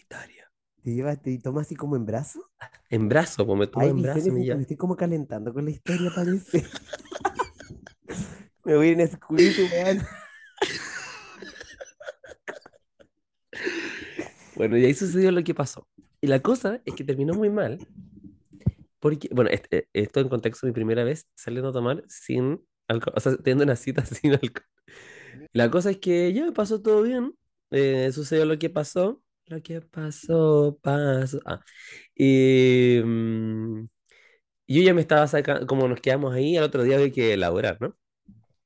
Te 0.83 0.95
llevas, 0.95 1.21
te 1.23 1.38
toma 1.38 1.62
así 1.62 1.75
como 1.77 1.97
en 1.97 2.07
brazo. 2.07 2.51
En 2.91 3.09
brazo, 3.09 3.47
pues 3.47 3.59
me 3.59 3.67
toma 3.67 3.85
Ay, 3.85 3.91
en 3.91 4.03
brazo 4.03 4.29
y 4.29 4.31
me 4.31 4.55
me 4.55 4.62
estoy 4.62 4.77
como 4.77 4.97
calentando 4.97 5.53
con 5.53 5.64
la 5.64 5.71
historia, 5.71 6.11
parece. 6.14 6.64
Me 8.64 8.77
voy 8.77 8.88
en 8.91 9.09
Squid, 9.09 9.53
weón. 9.73 9.99
Bueno, 14.57 14.77
y 14.77 14.85
ahí 14.85 14.95
sucedió 14.95 15.31
lo 15.33 15.43
que 15.43 15.55
pasó. 15.55 15.87
Y 16.21 16.27
la 16.27 16.41
cosa 16.43 16.83
es 16.85 16.95
que 16.95 17.05
terminó 17.05 17.33
muy 17.35 17.49
mal, 17.49 17.79
porque, 18.99 19.29
bueno, 19.33 19.51
est- 19.51 19.73
eh, 19.73 19.87
esto 19.93 20.21
en 20.21 20.29
contexto, 20.29 20.67
mi 20.67 20.73
primera 20.73 21.05
vez 21.05 21.27
saliendo 21.37 21.71
a 21.71 21.73
tomar 21.73 22.05
sin 22.09 22.61
alcohol, 22.88 23.14
o 23.17 23.21
sea, 23.21 23.37
teniendo 23.37 23.64
una 23.64 23.77
cita 23.77 24.05
sin 24.05 24.33
alcohol. 24.33 24.67
La 25.53 25.71
cosa 25.71 25.91
es 25.93 25.99
que 25.99 26.33
ya 26.33 26.51
pasó 26.53 26.83
todo 26.83 27.03
bien, 27.03 27.35
eh, 27.71 28.11
sucedió 28.12 28.45
lo 28.45 28.59
que 28.59 28.69
pasó, 28.69 29.23
lo 29.49 29.63
que 29.63 29.81
pasó, 29.81 30.79
pasó. 30.83 31.41
Ah, 31.47 31.61
y 32.15 33.01
mm, 33.05 33.85
yo 34.69 34.83
ya 34.83 34.95
me 34.95 35.03
estaba 35.03 35.27
sacando, 35.29 35.67
como 35.67 35.89
nos 35.89 36.01
quedamos 36.01 36.35
ahí, 36.35 36.57
al 36.57 36.65
otro 36.65 36.83
día 36.85 36.97
había 36.97 37.13
que 37.13 37.35
elaborar, 37.35 37.79
¿no? 37.81 37.97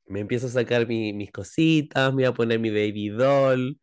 Me 0.06 0.20
empiezo 0.20 0.46
a 0.48 0.50
sacar 0.50 0.86
mi- 0.88 1.12
mis 1.14 1.32
cositas, 1.32 2.10
me 2.12 2.16
voy 2.24 2.26
a 2.26 2.34
poner 2.34 2.60
mi 2.60 2.70
baby 2.70 3.10
doll 3.10 3.80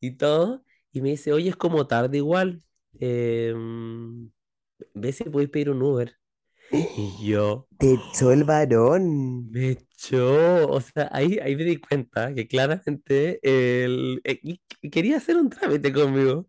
y 0.00 0.12
todo, 0.16 0.64
y 0.92 1.02
me 1.02 1.10
dice, 1.10 1.32
oye, 1.32 1.50
es 1.50 1.56
como 1.56 1.86
tarde 1.88 2.18
igual, 2.18 2.62
mm, 3.00 4.26
ve 4.94 5.12
si 5.12 5.24
podéis 5.24 5.50
pedir 5.50 5.70
un 5.70 5.82
Uber. 5.82 6.16
Y 6.70 7.26
yo 7.26 7.68
Te 7.78 7.94
echó 7.94 8.32
el 8.32 8.44
varón. 8.44 9.50
me 9.50 9.70
echó, 9.72 10.68
o 10.68 10.80
sea, 10.80 11.08
ahí, 11.12 11.38
ahí 11.38 11.56
me 11.56 11.64
di 11.64 11.76
cuenta 11.78 12.34
que 12.34 12.46
claramente 12.48 13.38
él 13.42 14.20
eh, 14.24 14.40
y- 14.42 14.60
y 14.82 14.90
quería 14.90 15.18
hacer 15.18 15.36
un 15.36 15.48
trámite 15.50 15.92
conmigo. 15.92 16.48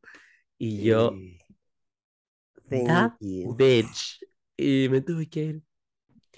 Y 0.59 0.83
yo, 0.83 1.21
Thank 2.69 3.13
you. 3.19 3.57
bitch. 3.57 4.19
Y 4.57 4.87
me 4.89 5.01
tuve 5.01 5.29
que 5.29 5.43
ir. 5.43 5.63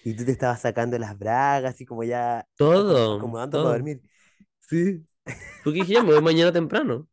Y 0.03 0.13
tú 0.15 0.25
te 0.25 0.31
estabas 0.31 0.61
sacando 0.61 0.97
las 0.97 1.17
bragas, 1.17 1.75
así 1.75 1.85
como 1.85 2.03
ya 2.03 2.47
Todo, 2.57 2.99
acomodando 3.17 3.59
para 3.59 3.73
todo. 3.73 3.75
dormir. 3.75 4.01
Sí. 4.61 5.05
Porque 5.63 5.79
dije, 5.79 5.93
ya 5.93 6.03
me 6.03 6.13
voy 6.13 6.21
mañana 6.21 6.51
temprano. 6.53 7.07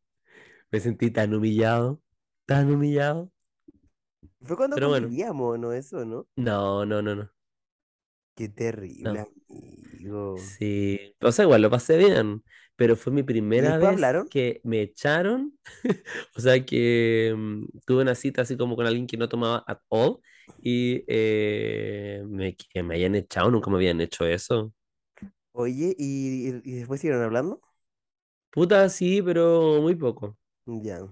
Me 0.72 0.80
sentí 0.80 1.10
tan 1.12 1.34
humillado, 1.34 2.02
tan 2.46 2.70
humillado. 2.72 3.32
Fue 4.46 4.56
cuando 4.56 4.78
Pero 4.78 4.88
bueno, 4.88 5.14
convivíamos, 5.18 5.58
¿no? 5.58 5.72
Eso, 5.72 6.04
¿no? 6.04 6.26
no, 6.36 6.84
no, 6.84 7.02
no, 7.02 7.14
no. 7.14 7.30
Qué 8.34 8.48
terrible, 8.48 9.18
No. 9.18 9.26
amigo. 9.52 10.58
Sí. 10.58 11.14
O 11.20 11.32
sea, 11.32 11.44
igual 11.44 11.62
lo 11.62 11.70
pasé 11.70 11.96
bien. 11.98 12.42
Pero 12.76 12.96
fue 12.96 13.12
mi 13.12 13.22
¿Y 13.56 13.64
primera 13.64 13.78
vez 13.78 13.86
hablaron? 13.88 14.30
que 14.30 14.60
me 14.64 14.82
echaron. 14.82 15.58
O 16.36 16.40
sea 16.40 16.64
que 16.64 17.34
mm, 17.36 17.64
tuve 17.86 18.02
una 18.02 18.14
cita 18.14 18.42
así 18.42 18.56
como 18.56 18.76
con 18.76 18.86
alguien 18.86 19.06
que 19.06 19.16
no 19.16 19.28
tomaba 19.28 19.64
at 19.66 19.78
all. 19.88 20.18
Y 20.60 21.04
eh, 21.08 22.22
me, 22.26 22.56
que 22.56 22.82
me 22.82 22.96
hayan 22.96 23.14
echado, 23.14 23.50
nunca 23.50 23.70
me 23.70 23.76
habían 23.76 24.00
hecho 24.00 24.26
eso. 24.26 24.72
Oye, 25.52 25.94
¿y, 25.98 26.48
y- 26.50 26.62
y 26.64 26.72
después 26.78 27.00
siguieron 27.00 27.24
hablando? 27.24 27.60
Puta, 28.50 28.88
sí, 28.88 29.22
pero 29.22 29.80
muy 29.82 29.94
poco. 29.94 30.36
Ya. 30.66 31.08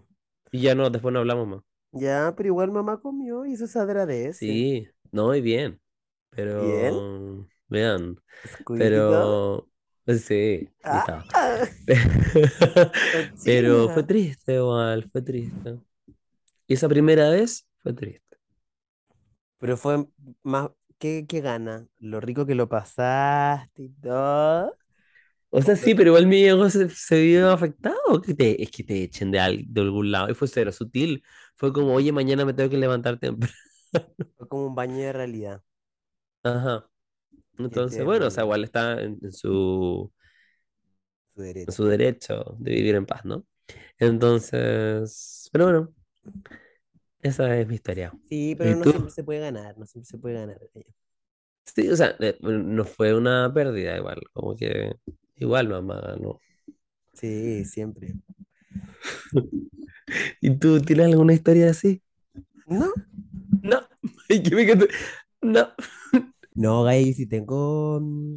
Y 0.53 0.63
ya 0.63 0.75
no, 0.75 0.89
después 0.89 1.13
no 1.13 1.19
hablamos 1.21 1.47
más. 1.49 1.61
Ya, 1.95 2.35
pero 2.37 2.49
igual 2.49 2.71
mamá 2.73 3.01
comió 3.01 3.47
y 3.47 3.55
eso 3.55 3.67
se 3.67 3.79
agradece. 3.79 4.63
Sí, 4.63 4.89
no, 5.13 5.35
y 5.35 5.41
bien. 5.41 5.81
Bien. 6.57 7.05
Pero, 7.11 7.49
vean, 7.69 8.21
Squirtico. 8.53 9.21
pero, 9.25 9.71
sí, 10.07 10.73
y 10.91 10.97
Ah, 10.97 10.99
estaba. 10.99 11.27
Pero 13.45 13.91
fue 13.91 14.05
triste 14.05 14.55
igual, 14.57 15.09
fue 15.13 15.23
triste. 15.23 15.81
Y 16.69 16.75
esa 16.75 16.89
primera 16.89 17.31
vez 17.31 17.67
fue 17.83 17.93
triste. 17.95 18.39
Pero 19.59 19.77
fue 19.77 20.07
más. 20.43 20.71
¿Qué, 20.99 21.27
qué 21.29 21.41
gana? 21.41 21.87
Lo 21.99 22.21
rico 22.21 22.47
que 22.47 22.55
lo 22.55 22.69
pasaste 22.69 23.83
y 23.85 23.89
todo. 23.91 24.77
O 25.57 25.63
sea, 25.63 25.77
sí, 25.77 25.95
pero 25.95 26.09
igual 26.11 26.27
mi 26.27 26.45
ego 26.45 26.69
se, 26.69 26.89
se 26.91 27.23
vio 27.23 27.51
afectado. 27.51 28.21
Que 28.23 28.35
te, 28.35 28.63
es 28.63 28.71
que 28.71 28.83
te 28.85 29.05
echen 29.05 29.31
de, 29.31 29.39
al- 29.41 29.65
de 29.69 29.81
algún 29.83 30.11
lado. 30.11 30.29
Y 30.31 30.35
fue 30.35 30.49
cero 30.49 30.73
sutil. 30.73 31.23
Fue 31.57 31.73
como, 31.73 31.95
oye, 31.95 32.11
mañana 32.13 32.45
me 32.45 32.55
tengo 32.55 32.71
que 32.71 32.77
levantar 32.79 33.19
temprano. 33.21 33.55
fue 34.37 34.47
como 34.49 34.67
un 34.69 34.75
baño 34.77 34.97
de 34.99 35.13
realidad. 35.13 35.63
Ajá. 36.43 36.89
Entonces, 37.59 38.05
bueno, 38.05 38.27
o 38.29 38.31
sea, 38.31 38.45
igual 38.45 38.65
está 38.65 39.01
en, 39.03 39.19
en 39.23 39.33
su, 39.33 40.13
Su 41.29 41.43
en 41.67 41.73
derecho. 41.73 41.75
su 41.75 41.85
derecho 41.87 42.57
de 42.59 42.73
vivir 42.73 42.95
en 42.97 43.07
paz, 43.07 43.25
¿no? 43.25 43.45
Entonces, 43.99 45.49
pero 45.53 45.67
bueno, 45.67 45.95
esa 47.23 47.59
es 47.59 47.67
mi 47.69 47.75
historia. 47.77 48.17
Sí, 48.29 48.55
pero 48.57 48.75
¿Y 48.75 48.77
no 48.77 48.87
tú? 48.87 48.91
siempre 48.91 49.11
se 49.13 49.23
puede 49.25 49.41
ganar. 49.41 49.77
No 49.79 49.87
siempre 49.87 50.07
se 50.11 50.19
puede 50.19 50.35
ganar. 50.37 50.61
Sí, 51.67 51.89
o 51.89 51.97
sea, 51.97 52.15
eh, 52.21 52.37
no 52.43 52.85
fue 52.85 53.15
una 53.15 53.53
pérdida 53.53 53.97
igual, 53.97 54.21
como 54.33 54.55
que 54.55 54.95
igual 55.37 55.69
mamá 55.69 56.01
ganó. 56.01 56.41
Sí, 57.13 57.65
siempre. 57.65 58.19
¿Y 60.41 60.59
tú 60.59 60.81
tienes 60.83 61.07
alguna 61.07 61.35
historia 61.35 61.71
así? 61.71 62.03
No. 62.67 62.95
No. 63.63 63.81
No. 65.43 65.69
No, 66.55 66.85
Gay, 66.85 67.13
si 67.15 67.27
tengo. 67.27 68.01
mm, 68.01 68.37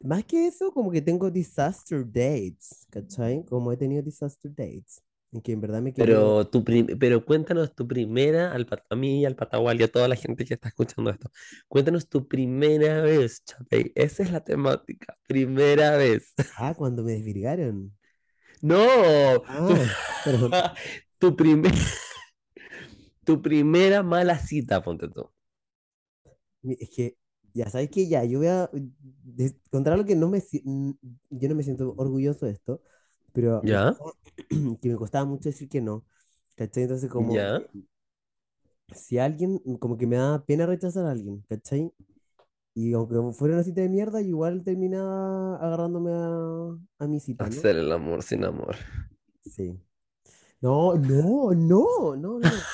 Más 0.00 0.24
que 0.24 0.46
eso, 0.48 0.72
como 0.72 0.90
que 0.90 1.00
tengo 1.00 1.30
disaster 1.30 2.04
dates, 2.04 2.86
¿cachai? 2.90 3.44
Como 3.46 3.72
he 3.72 3.76
tenido 3.76 4.02
disaster 4.02 4.50
dates, 4.54 5.00
que 5.40 5.52
en 5.52 5.60
verdad 5.62 5.80
me 5.80 5.94
querido... 5.94 6.44
Pero, 6.44 6.48
tu 6.48 6.64
pero 6.98 7.24
cuéntanos 7.24 7.74
tu 7.74 7.88
primera, 7.88 8.52
al 8.52 8.66
a 8.90 8.96
mí, 8.96 9.24
al 9.24 9.34
Patagual 9.36 9.80
y 9.80 9.84
a 9.84 9.90
toda 9.90 10.08
la 10.08 10.16
gente 10.16 10.44
que 10.44 10.54
está 10.54 10.68
escuchando 10.68 11.10
esto. 11.10 11.30
Cuéntanos 11.68 12.08
tu 12.08 12.28
primera 12.28 13.00
vez, 13.00 13.42
Chapey. 13.44 13.92
Esa 13.94 14.22
es 14.24 14.30
la 14.32 14.44
temática. 14.44 15.16
Primera 15.26 15.96
vez. 15.96 16.34
Ah, 16.58 16.74
cuando 16.74 17.02
me 17.02 17.12
desvirgaron. 17.12 17.96
No. 18.60 18.76
Tu, 18.86 19.42
Ah, 19.48 19.74
perdón. 20.24 20.50
tu, 21.18 21.34
primer- 21.36 21.72
tu 23.24 23.40
primera 23.40 24.02
mala 24.02 24.38
cita, 24.38 24.82
ponte 24.82 25.08
tú. 25.08 25.30
Es 26.62 26.90
que, 26.90 27.16
ya 27.54 27.68
sabes 27.70 27.90
que 27.90 28.08
ya, 28.08 28.24
yo 28.24 28.38
voy 28.38 28.48
a 28.48 28.70
contar 29.70 29.94
algo 29.94 30.04
que 30.06 30.14
no 30.14 30.28
me, 30.28 30.40
yo 31.30 31.48
no 31.48 31.54
me 31.54 31.62
siento 31.62 31.94
orgulloso 31.96 32.46
de 32.46 32.52
esto, 32.52 32.80
pero 33.32 33.62
¿Ya? 33.62 33.94
que 34.82 34.88
me 34.90 34.96
costaba 34.96 35.24
mucho 35.26 35.48
decir 35.50 35.68
que 35.68 35.80
no, 35.80 36.06
¿cachai? 36.56 36.84
Entonces 36.84 37.10
como 37.10 37.48
¿Ya? 37.48 37.62
si 38.94 39.18
alguien, 39.18 39.58
como 39.80 39.96
que 39.98 40.06
me 40.06 40.16
da 40.16 40.44
pena 40.44 40.66
rechazar 40.66 41.06
a 41.06 41.10
alguien, 41.12 41.42
¿cachai? 41.48 41.92
Y 42.74 42.94
aunque 42.94 43.16
fuera 43.36 43.56
una 43.56 43.64
cita 43.64 43.82
de 43.82 43.88
mierda, 43.90 44.22
igual 44.22 44.64
terminaba 44.64 45.56
agarrándome 45.56 46.12
a, 46.12 47.04
a 47.04 47.08
mi 47.08 47.20
cita, 47.20 47.50
¿no? 47.50 47.66
Hacer 47.66 47.76
el 47.76 47.92
amor 47.92 48.22
sin 48.22 48.42
amor. 48.42 48.74
Sí. 49.44 49.80
No, 50.60 50.96
no, 50.96 51.52
no, 51.54 52.16
no, 52.16 52.40
no. 52.40 52.68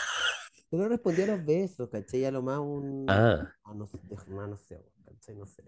Yo 0.72 0.78
no 0.78 0.88
respondía 0.88 1.24
a 1.26 1.28
los 1.28 1.44
besos, 1.44 1.88
¿cachai? 1.90 2.24
A 2.26 2.30
lo 2.32 2.42
más 2.42 2.58
un... 2.60 3.08
Ah, 3.08 3.52
ah, 3.64 3.74
no, 3.74 3.86
sé, 3.86 3.98
no, 4.28 4.46
no 4.48 4.56
sé, 4.56 4.82
¿cachai? 5.06 5.36
No 5.36 5.46
sé. 5.46 5.64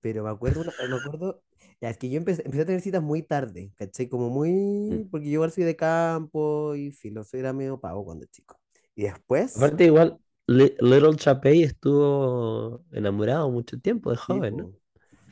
Pero 0.00 0.24
me 0.24 0.30
acuerdo, 0.30 0.62
una- 0.62 0.74
me 0.88 0.96
acuerdo, 0.96 1.42
ya, 1.80 1.90
es 1.90 1.98
que 1.98 2.10
yo 2.10 2.18
empecé, 2.18 2.42
empecé 2.44 2.62
a 2.62 2.66
tener 2.66 2.80
citas 2.82 3.02
muy 3.02 3.22
tarde, 3.22 3.72
¿cachai? 3.76 4.08
Como 4.08 4.30
muy, 4.30 4.50
mm. 4.90 5.10
porque 5.10 5.26
yo 5.26 5.32
igual 5.34 5.52
soy 5.52 5.64
de 5.64 5.76
campo 5.76 6.74
y 6.74 6.92
filo, 6.92 7.24
soy 7.24 7.40
era 7.40 7.52
medio 7.52 7.80
pavo 7.80 8.04
cuando 8.04 8.26
chico. 8.26 8.58
Y 8.94 9.02
después, 9.04 9.54
Aparte, 9.54 9.84
igual, 9.84 10.18
Li- 10.46 10.74
Little 10.80 11.16
Chapey 11.16 11.62
estuvo 11.62 12.84
enamorado 12.92 13.50
mucho 13.50 13.78
tiempo 13.80 14.10
de 14.10 14.16
joven, 14.16 14.56
¿no? 14.56 14.70
po. 14.70 14.80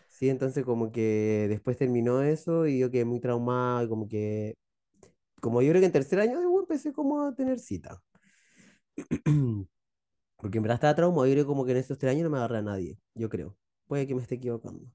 Sí, 0.09 0.29
entonces 0.31 0.65
como 0.65 0.93
que 0.93 1.47
después 1.49 1.77
terminó 1.79 2.23
eso 2.23 2.67
y 2.67 2.79
yo 2.81 2.91
quedé 2.91 3.05
muy 3.05 3.21
traumado 3.21 3.85
y 3.85 3.89
como 3.89 4.09
que, 4.09 4.57
como 5.43 5.63
yo 5.63 5.71
creo 5.71 5.81
que 5.83 5.87
en 5.87 5.93
tercer 5.93 6.21
año 6.21 6.41
de 6.41 6.47
U 6.47 6.61
empecé 6.61 6.93
como 6.93 7.23
a 7.25 7.35
tener 7.35 7.59
cita. 7.61 8.03
Porque 10.39 10.59
en 10.59 10.63
verdad 10.65 10.77
estaba 10.77 10.95
traumado, 10.97 11.27
yo 11.27 11.35
creo 11.35 11.47
como 11.47 11.65
que 11.65 11.73
en 11.73 11.79
estos 11.79 11.99
tres 11.99 12.13
años 12.13 12.25
no 12.25 12.31
me 12.31 12.39
agarré 12.39 12.59
a 12.59 12.63
nadie, 12.63 12.99
yo 13.15 13.29
creo. 13.29 13.57
Puede 13.87 14.07
que 14.07 14.15
me 14.15 14.23
esté 14.23 14.37
equivocando. 14.37 14.87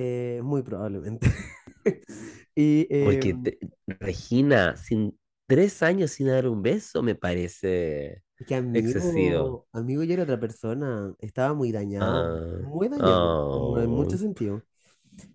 Eh, 0.00 0.40
muy 0.44 0.62
probablemente. 0.62 1.26
Y 2.54 2.86
Porque 2.98 3.34
em, 3.34 3.34
te- 3.34 3.58
Regina, 3.86 4.76
sin 4.76 5.18
tres 5.46 5.82
años 5.82 6.10
sin 6.12 6.26
dar 6.28 6.46
un 6.48 6.62
beso, 6.62 7.02
me 7.02 7.14
parece 7.14 8.22
que 8.46 8.54
excesivo. 8.72 8.96
amigo, 8.96 9.66
amigo, 9.72 10.02
yo 10.04 10.14
era 10.14 10.22
otra 10.24 10.38
persona. 10.40 11.14
Estaba 11.20 11.54
muy 11.54 11.72
dañado, 11.72 12.32
Ah, 12.32 12.60
muy 12.60 12.88
dañado, 12.88 13.36
como 13.48 13.78
en 13.78 13.90
muchos 13.90 14.20
oh, 14.20 14.22
sentidos. 14.22 14.62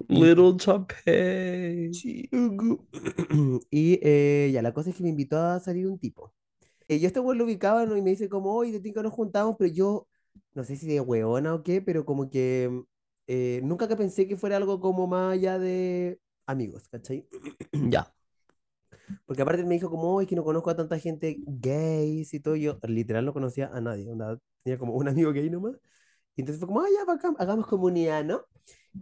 Y, 0.08 0.36
little. 0.38 0.54
Chiugu. 1.91 2.88
y 3.71 3.99
eh, 4.02 4.52
ya, 4.54 4.62
la 4.62 4.73
cosa 4.73 4.89
es 4.89 4.95
que 4.95 5.04
me 5.04 5.10
invitó 5.10 5.38
a 5.39 5.60
salir 5.60 5.88
un 5.88 5.99
tipo. 5.99 6.34
Eh, 6.88 6.99
yo 6.99 7.08
este 7.08 7.19
weón 7.19 7.38
lo 7.39 7.45
ubicaba, 7.45 7.86
¿no? 7.86 7.97
Y 7.97 8.02
me 8.02 8.12
dice 8.12 8.30
como, 8.30 8.54
oye, 8.56 8.71
de 8.73 8.80
tinca 8.82 9.04
nos 9.04 9.13
juntamos, 9.13 9.56
pero 9.60 9.73
yo, 9.73 10.08
no 10.54 10.63
sé 10.63 10.76
si 10.78 10.88
de 10.88 11.02
hueona 11.02 11.56
o 11.56 11.63
qué, 11.63 11.82
pero 11.82 12.06
como 12.06 12.30
que 12.30 12.84
eh, 13.27 13.62
nunca 13.63 13.88
que 13.88 13.95
pensé 13.95 14.27
que 14.27 14.38
fuera 14.38 14.57
algo 14.57 14.79
como 14.79 15.07
más 15.07 15.33
allá 15.33 15.59
de 15.59 16.19
amigos, 16.47 16.88
¿cachai? 16.89 17.27
Ya, 17.91 18.13
Porque 19.25 19.41
aparte 19.41 19.63
me 19.63 19.75
dijo 19.75 19.89
como, 19.89 20.15
"Oh, 20.15 20.21
es 20.21 20.27
que 20.27 20.36
no 20.36 20.43
conozco 20.43 20.69
a 20.69 20.75
tanta 20.75 20.97
gente 20.99 21.38
gays 21.45 22.33
y 22.33 22.39
todo. 22.39 22.55
Yo 22.55 22.79
literal 22.83 23.25
no 23.25 23.33
conocía 23.33 23.69
a 23.73 23.81
nadie. 23.81 24.09
onda, 24.12 24.38
tenía 24.63 24.77
como 24.79 24.93
un 24.93 25.07
amigo 25.07 25.31
gay 25.31 25.49
nomás. 25.49 25.75
Y 26.36 26.41
entonces 26.41 26.59
fue 26.59 26.67
como, 26.67 26.81
ah, 26.81 26.88
ya, 26.93 27.05
bacán, 27.05 27.36
hagamos 27.39 27.67
comunidad, 27.67 28.23
¿no? 28.25 28.45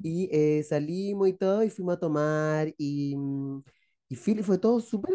Y 0.04 0.30
eh, 0.34 0.64
salimos 0.64 1.30
y 1.30 1.34
todo, 1.34 1.64
y 1.64 1.70
fuimos 1.70 1.96
a 1.98 2.00
tomar. 2.00 2.74
Y, 2.78 3.16
mm, 3.18 3.64
y 4.10 4.16
fue 4.18 4.58
todo 4.60 4.80
súper 4.82 5.14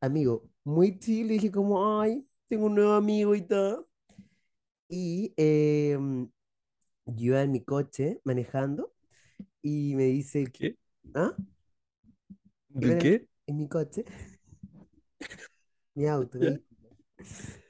amigo, 0.00 0.44
muy 0.64 0.98
chill. 0.98 1.26
Y 1.32 1.34
dije 1.34 1.50
como, 1.52 2.00
ay, 2.00 2.26
tengo 2.48 2.66
un 2.66 2.74
nuevo 2.76 2.94
amigo 2.94 3.34
y 3.34 3.42
todo. 3.42 3.88
Y 4.88 5.34
eh, 5.36 5.98
yo 7.06 7.26
iba 7.34 7.42
en 7.42 7.52
mi 7.52 7.62
coche 7.64 8.20
manejando 8.24 8.92
y 9.62 9.94
me 9.96 10.04
dice, 10.06 10.50
¿qué? 10.52 10.76
¿ah? 11.14 11.34
¿De 12.68 12.96
en, 12.98 12.98
qué? 12.98 13.26
en 13.46 13.56
mi 13.56 13.68
coche, 13.68 14.04
mi 15.94 16.06
auto, 16.08 16.38
¿Ya? 16.38 16.52
¿veis? 17.18 17.60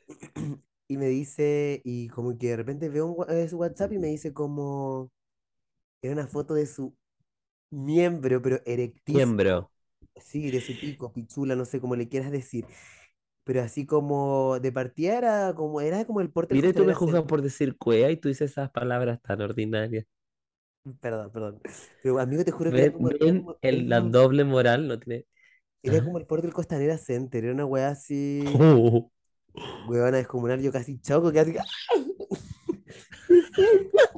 Y 0.88 0.96
me 0.98 1.06
dice, 1.08 1.80
y 1.84 2.08
como 2.08 2.38
que 2.38 2.48
de 2.50 2.56
repente 2.56 2.88
veo 2.88 3.06
un 3.06 3.30
eh, 3.30 3.48
su 3.48 3.56
WhatsApp 3.58 3.92
y 3.92 3.98
me 3.98 4.06
dice 4.08 4.32
como, 4.32 5.10
era 6.02 6.14
una 6.14 6.26
foto 6.28 6.54
de 6.54 6.66
su 6.66 6.96
miembro, 7.70 8.42
pero 8.42 8.60
erectísimo. 8.66 9.42
Miembro. 9.48 9.70
Sí, 10.16 10.50
de 10.50 10.62
su 10.62 10.78
pico, 10.78 11.12
pichula, 11.12 11.56
no 11.56 11.64
sé 11.66 11.80
cómo 11.80 11.96
le 11.96 12.08
quieras 12.08 12.30
decir. 12.32 12.66
Pero 13.46 13.62
así 13.62 13.86
como 13.86 14.58
de 14.60 14.72
partida 14.72 15.18
era 15.18 15.54
como, 15.56 15.80
era 15.82 16.04
como 16.06 16.20
el 16.22 16.30
porte 16.30 16.54
Mira, 16.54 16.72
tú 16.74 16.84
me 16.84 16.92
juzgas 16.94 17.22
por 17.24 17.40
decir 17.42 17.76
cuea 17.76 18.10
y 18.10 18.16
tú 18.16 18.28
dices 18.28 18.50
esas 18.52 18.70
palabras 18.70 19.20
tan 19.22 19.40
ordinarias. 19.42 20.06
Perdón, 21.00 21.30
perdón. 21.32 21.62
Pero 22.00 22.18
amigo, 22.20 22.44
te 22.44 22.52
juro 22.52 22.72
que 22.72 22.80
era 22.82 22.90
¿Ven, 22.90 22.92
como, 22.92 23.10
era 23.10 23.18
ven 23.20 23.34
como, 23.34 23.58
el- 23.62 23.88
la 23.88 24.00
como, 24.00 24.16
doble 24.16 24.44
moral? 24.44 24.86
No 24.88 24.98
tiene. 24.98 25.26
era 25.82 26.02
como 26.04 26.18
el 26.18 26.26
porte 26.26 26.46
del 26.46 26.54
Costanera 26.54 26.98
Center. 26.98 27.44
Era 27.44 27.54
una 27.54 27.64
weá 27.66 27.88
así, 27.90 28.68
weona 29.84 30.18
descomunal. 30.18 30.60
Yo 30.62 30.72
casi 30.72 31.00
choco, 31.00 31.32
casi. 31.32 31.54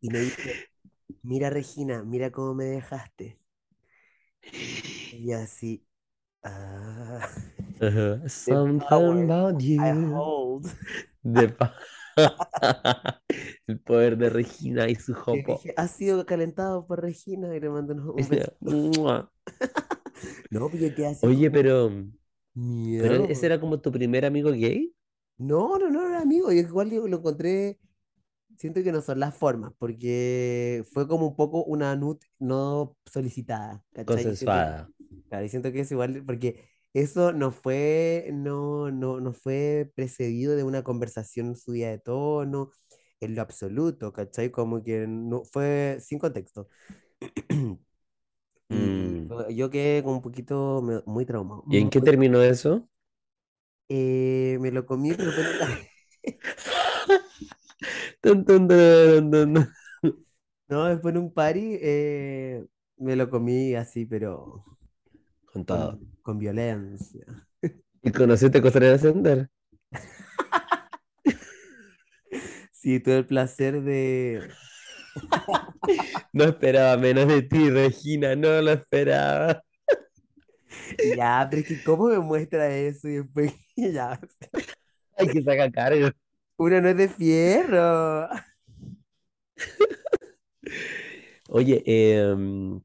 Y 0.00 0.08
me 0.10 0.20
dice, 0.20 0.64
mira 1.22 1.50
Regina, 1.50 2.02
mira 2.04 2.30
cómo 2.32 2.54
me 2.54 2.64
dejaste. 2.66 3.40
Y 5.10 5.32
así, 5.32 5.84
the 7.78 8.28
Something 8.28 9.24
about 9.24 9.60
I 9.78 9.90
you. 9.90 10.14
hold. 10.14 10.74
De 11.22 11.48
pa- 11.48 11.74
El 13.66 13.80
poder 13.80 14.16
de 14.16 14.30
Regina 14.30 14.88
y 14.88 14.94
su 14.94 15.14
jopo. 15.14 15.60
ha 15.76 15.88
sido 15.88 16.24
calentado 16.24 16.86
por 16.86 17.02
Regina 17.02 17.54
y 17.54 17.60
le 17.60 17.68
mando 17.68 17.94
un 17.94 18.28
beso. 18.28 18.52
No, 20.50 20.70
yo 20.72 20.94
quedé 20.94 21.06
así 21.08 21.26
Oye, 21.26 21.50
pero, 21.50 21.90
pero 23.00 23.24
ese 23.28 23.46
era 23.46 23.60
como 23.60 23.80
tu 23.80 23.92
primer 23.92 24.24
amigo 24.24 24.50
gay. 24.52 24.92
No, 25.38 25.78
no, 25.78 25.90
no, 25.90 26.02
no 26.02 26.08
era 26.08 26.22
amigo. 26.22 26.50
Yo 26.50 26.60
igual 26.60 26.88
digo, 26.90 27.06
lo 27.08 27.18
encontré, 27.18 27.78
siento 28.58 28.82
que 28.82 28.92
no 28.92 29.02
son 29.02 29.20
las 29.20 29.36
formas, 29.36 29.72
porque 29.78 30.84
fue 30.92 31.08
como 31.08 31.28
un 31.28 31.36
poco 31.36 31.64
una 31.64 31.96
nut 31.96 32.22
no 32.38 32.96
solicitada, 33.06 33.84
¿cachai? 33.94 34.06
Consensuada. 34.06 34.90
Claro, 35.28 35.44
y 35.44 35.48
siento 35.48 35.72
que 35.72 35.80
es 35.80 35.90
igual, 35.92 36.24
porque 36.26 36.68
eso 36.94 37.32
no 37.32 37.52
fue, 37.52 38.30
no, 38.32 38.90
no, 38.90 39.20
no 39.20 39.32
fue 39.32 39.90
precedido 39.94 40.56
de 40.56 40.64
una 40.64 40.82
conversación 40.82 41.56
subida 41.56 41.90
de 41.90 41.98
tono, 41.98 42.70
en 43.20 43.34
lo 43.34 43.42
absoluto, 43.42 44.12
¿cachai? 44.12 44.50
Como 44.50 44.82
que 44.82 45.06
no 45.08 45.44
fue 45.44 45.98
sin 46.00 46.18
contexto. 46.18 46.68
Mm. 48.70 49.36
yo 49.50 49.70
quedé 49.70 50.02
como 50.02 50.16
un 50.16 50.22
poquito 50.22 50.82
me- 50.82 51.02
muy 51.06 51.24
traumado. 51.26 51.64
¿Y 51.68 51.78
en 51.78 51.90
qué 51.90 52.00
terminó 52.00 52.42
eso? 52.42 52.88
Eh, 53.88 54.58
me 54.60 54.70
lo 54.72 54.84
comí, 54.86 55.14
pero 55.14 55.32
no, 60.68 60.84
después 60.86 61.14
en 61.14 61.20
un 61.22 61.32
party 61.32 61.78
eh, 61.80 62.66
me 62.98 63.16
lo 63.16 63.30
comí 63.30 63.74
así, 63.74 64.06
pero 64.06 64.64
Con 65.56 65.64
todo. 65.64 65.98
con, 65.98 66.18
con 66.22 66.38
violencia. 66.38 67.24
¿Y 68.02 68.12
conociste 68.12 68.60
Costanera 68.60 68.98
Center? 68.98 69.48
Sí, 72.72 73.00
tuve 73.00 73.18
el 73.18 73.26
placer 73.26 73.82
de... 73.82 74.48
No 76.32 76.44
esperaba 76.44 76.96
menos 76.96 77.26
de 77.28 77.42
ti, 77.42 77.70
Regina, 77.70 78.36
no 78.36 78.60
lo 78.60 78.72
esperaba. 78.72 79.62
Ya, 81.16 81.46
pero 81.50 81.62
es 81.62 81.68
que 81.68 81.82
¿cómo 81.82 82.06
me 82.08 82.18
muestra 82.18 82.68
eso? 82.76 83.08
Y 83.08 83.16
después, 83.16 83.52
ya, 83.76 84.20
Hay 85.16 85.28
que 85.28 85.42
sacar 85.42 85.72
cargo. 85.72 86.10
uno 86.58 86.80
no 86.80 86.88
es 86.88 86.96
de 86.96 87.08
fierro. 87.08 88.28
Oye, 91.48 91.82
em, 91.86 92.80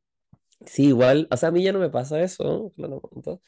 sí, 0.65 0.87
igual, 0.87 1.27
o 1.31 1.37
sea, 1.37 1.49
a 1.49 1.51
mí 1.51 1.63
ya 1.63 1.73
no 1.73 1.79
me 1.79 1.89
pasa 1.89 2.21
eso, 2.21 2.71
claro, 2.75 3.01
punto, 3.01 3.41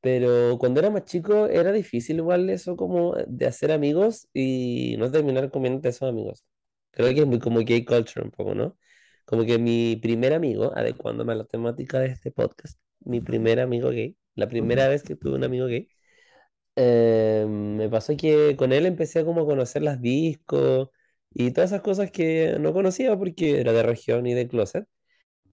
pero 0.00 0.58
cuando 0.58 0.80
era 0.80 0.90
más 0.90 1.04
chico 1.04 1.46
era 1.48 1.72
difícil 1.72 2.18
igual 2.18 2.50
eso 2.50 2.76
como 2.76 3.14
de 3.28 3.46
hacer 3.46 3.72
amigos 3.72 4.28
y 4.34 4.96
no 4.98 5.10
terminar 5.12 5.50
comiéndote 5.50 5.90
esos 5.90 6.08
amigos. 6.10 6.44
Creo 6.92 7.14
que 7.14 7.20
es 7.22 7.26
muy 7.28 7.40
como 7.40 7.60
gay 7.60 7.84
culture 7.84 8.24
un 8.24 8.32
poco, 8.32 8.54
¿no? 8.54 8.78
Como 9.26 9.44
que 9.46 9.58
mi 9.58 9.96
primer 9.96 10.34
amigo, 10.34 10.72
adecuándome 10.76 11.32
a 11.34 11.36
la 11.36 11.44
temática 11.46 12.00
de 12.00 12.08
este 12.08 12.32
podcast, 12.32 12.80
mi 13.00 13.20
primer 13.20 13.60
amigo 13.60 13.90
gay, 13.90 14.16
la 14.36 14.48
primera 14.48 14.88
vez 14.88 15.02
que 15.04 15.16
tuve 15.16 15.36
un 15.36 15.44
amigo 15.44 15.66
gay, 15.68 15.88
eh, 16.76 17.46
me 17.48 17.88
pasó 17.88 18.16
que 18.16 18.56
con 18.56 18.72
él 18.72 18.86
empecé 18.86 19.20
a 19.20 19.24
como 19.24 19.46
conocer 19.46 19.82
las 19.82 20.00
discos 20.00 20.90
y 21.32 21.52
todas 21.52 21.70
esas 21.70 21.82
cosas 21.82 22.10
que 22.10 22.56
no 22.60 22.72
conocía 22.72 23.16
porque 23.18 23.60
era 23.60 23.72
de 23.72 23.82
región 23.82 24.26
y 24.26 24.34
de 24.34 24.48
closet. 24.48 24.86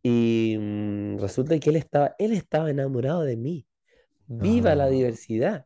Y 0.04 0.58
mm, 0.60 1.20
resulta 1.20 1.60
que 1.60 1.72
él 1.72 1.78
estaba, 1.78 2.16
él 2.20 2.34
estaba 2.34 2.70
enamorado 2.72 3.24
de 3.24 3.38
mí. 3.38 3.68
¡Viva 4.28 4.76
la 4.76 4.88
No. 4.88 4.90
diversidad! 4.90 5.66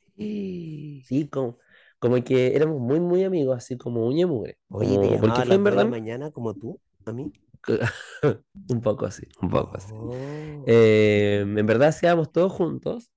Sí, 1.02 1.30
como, 1.30 1.58
como 2.00 2.24
que 2.24 2.56
éramos 2.56 2.80
muy, 2.82 3.00
muy 3.00 3.24
amigos, 3.24 3.58
así 3.58 3.78
como 3.78 4.06
uña 4.08 4.24
y 4.24 4.26
mugre. 4.26 4.58
Oye, 4.70 4.98
¿te 5.00 5.10
llamaba 5.10 5.44
fue 5.44 5.56
en 5.56 5.64
2 5.64 5.76
de 5.78 5.78
la 5.78 5.86
verdad 5.86 5.86
mañana 5.86 6.32
como 6.32 6.54
tú? 6.56 6.80
¿A 7.06 7.12
mí? 7.14 7.34
un 8.70 8.82
poco 8.82 9.06
así, 9.06 9.28
un 9.42 9.50
poco 9.50 9.78
así. 9.78 9.94
Oh. 9.94 10.64
Eh, 10.66 11.40
en 11.42 11.66
verdad 11.66 11.90
hacíamos 11.90 12.32
todos 12.32 12.52
juntos 12.54 13.12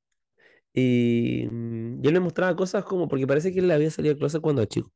y 0.75 1.47
mm, 1.51 2.03
yo 2.03 2.11
le 2.11 2.21
mostraba 2.21 2.57
cosas 2.57 2.85
como, 2.85 3.09
porque 3.09 3.27
parece 3.27 3.53
que 3.53 3.61
él 3.61 3.69
le 3.69 3.75
había 3.75 3.91
salido 3.91 4.15
de 4.15 4.19
closet 4.21 4.43
cuando 4.43 4.63
era 4.63 4.69
chico. 4.69 4.93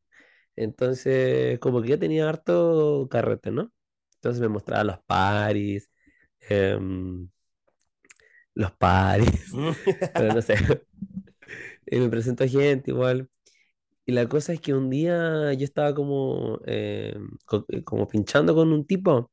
Entonces, 0.57 1.59
como 1.61 1.83
que 1.83 1.91
ya 1.91 1.99
tenía 1.99 2.29
harto 2.29 3.09
carrete, 3.11 3.51
¿no? 3.53 3.73
Entonces 4.17 4.41
me 4.43 4.49
mostraba 4.49 4.85
los 4.85 4.99
paris, 5.07 5.91
em, 6.51 7.29
los 8.55 8.73
paris, 8.73 9.61
pero 10.15 10.33
no 10.33 10.43
sé. 10.43 10.55
Y 11.87 11.99
me 11.99 12.09
presentó 12.09 12.47
gente 12.49 12.91
igual. 12.91 13.29
Y 14.07 14.13
la 14.13 14.29
cosa 14.29 14.53
es 14.55 14.61
que 14.61 14.75
un 14.75 14.91
día 14.91 15.53
yo 15.55 15.65
estaba 15.65 15.95
como, 15.95 16.61
em, 16.67 17.29
co- 17.47 17.67
eh, 17.71 17.85
como 17.85 18.09
pinchando 18.09 18.55
con 18.55 18.73
un 18.73 18.87
tipo 18.87 19.33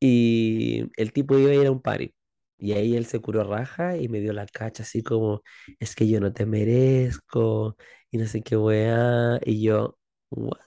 y 0.00 0.90
el 0.96 1.12
tipo 1.12 1.38
iba 1.38 1.50
a 1.52 1.54
ir 1.54 1.66
a 1.68 1.72
un 1.72 1.82
party. 1.82 2.14
Y 2.58 2.72
ahí 2.72 2.96
él 2.96 3.06
se 3.06 3.20
curó 3.20 3.44
raja 3.44 3.98
y 3.98 4.08
me 4.08 4.20
dio 4.20 4.32
la 4.34 4.46
cacha 4.46 4.84
así 4.84 5.02
como, 5.02 5.42
es 5.80 5.94
que 5.96 6.08
yo 6.08 6.20
no 6.20 6.32
te 6.32 6.46
merezco 6.46 7.76
y 8.10 8.18
no 8.18 8.26
sé 8.26 8.42
qué 8.42 8.56
weá. 8.56 9.40
Y 9.44 9.62
yo, 9.62 9.98
what? 10.30 10.58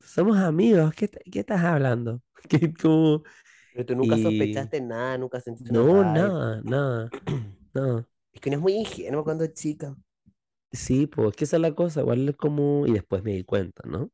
Somos 0.00 0.38
amigos, 0.38 0.94
¿qué, 0.94 1.08
qué 1.32 1.40
estás 1.40 1.62
hablando? 1.64 2.22
Que 2.48 2.72
como, 2.74 3.22
Pero 3.74 3.86
tú 3.86 3.96
nunca 3.96 4.16
y 4.16 4.18
sospechaste 4.18 4.80
nada, 4.80 5.18
nunca 5.18 5.40
sentiste 5.40 5.72
una 5.72 5.84
no, 5.84 6.04
nada, 6.04 6.62
nada, 6.64 7.12
nada. 7.74 8.08
Es 8.34 8.40
que 8.42 8.50
no 8.50 8.56
es 8.56 8.62
muy 8.62 8.74
ingenuo 8.74 9.24
cuando 9.24 9.44
es 9.44 9.54
chica. 9.54 9.96
Sí, 10.72 11.06
pues 11.06 11.36
que 11.36 11.44
esa 11.44 11.56
es 11.56 11.62
la 11.62 11.74
cosa, 11.74 12.00
igual 12.00 12.28
es 12.28 12.36
como, 12.36 12.86
y 12.86 12.92
después 12.92 13.22
me 13.22 13.32
di 13.32 13.44
cuenta, 13.44 13.82
¿no? 13.88 14.10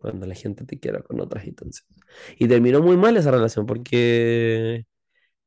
Cuando 0.00 0.26
la 0.26 0.34
gente 0.34 0.64
te 0.66 0.78
quiera 0.80 1.02
con 1.02 1.20
otras 1.20 1.46
intenciones. 1.46 1.98
Y 2.38 2.48
terminó 2.48 2.82
muy 2.82 2.96
mal 2.96 3.16
esa 3.16 3.30
relación 3.32 3.66
porque 3.66 4.86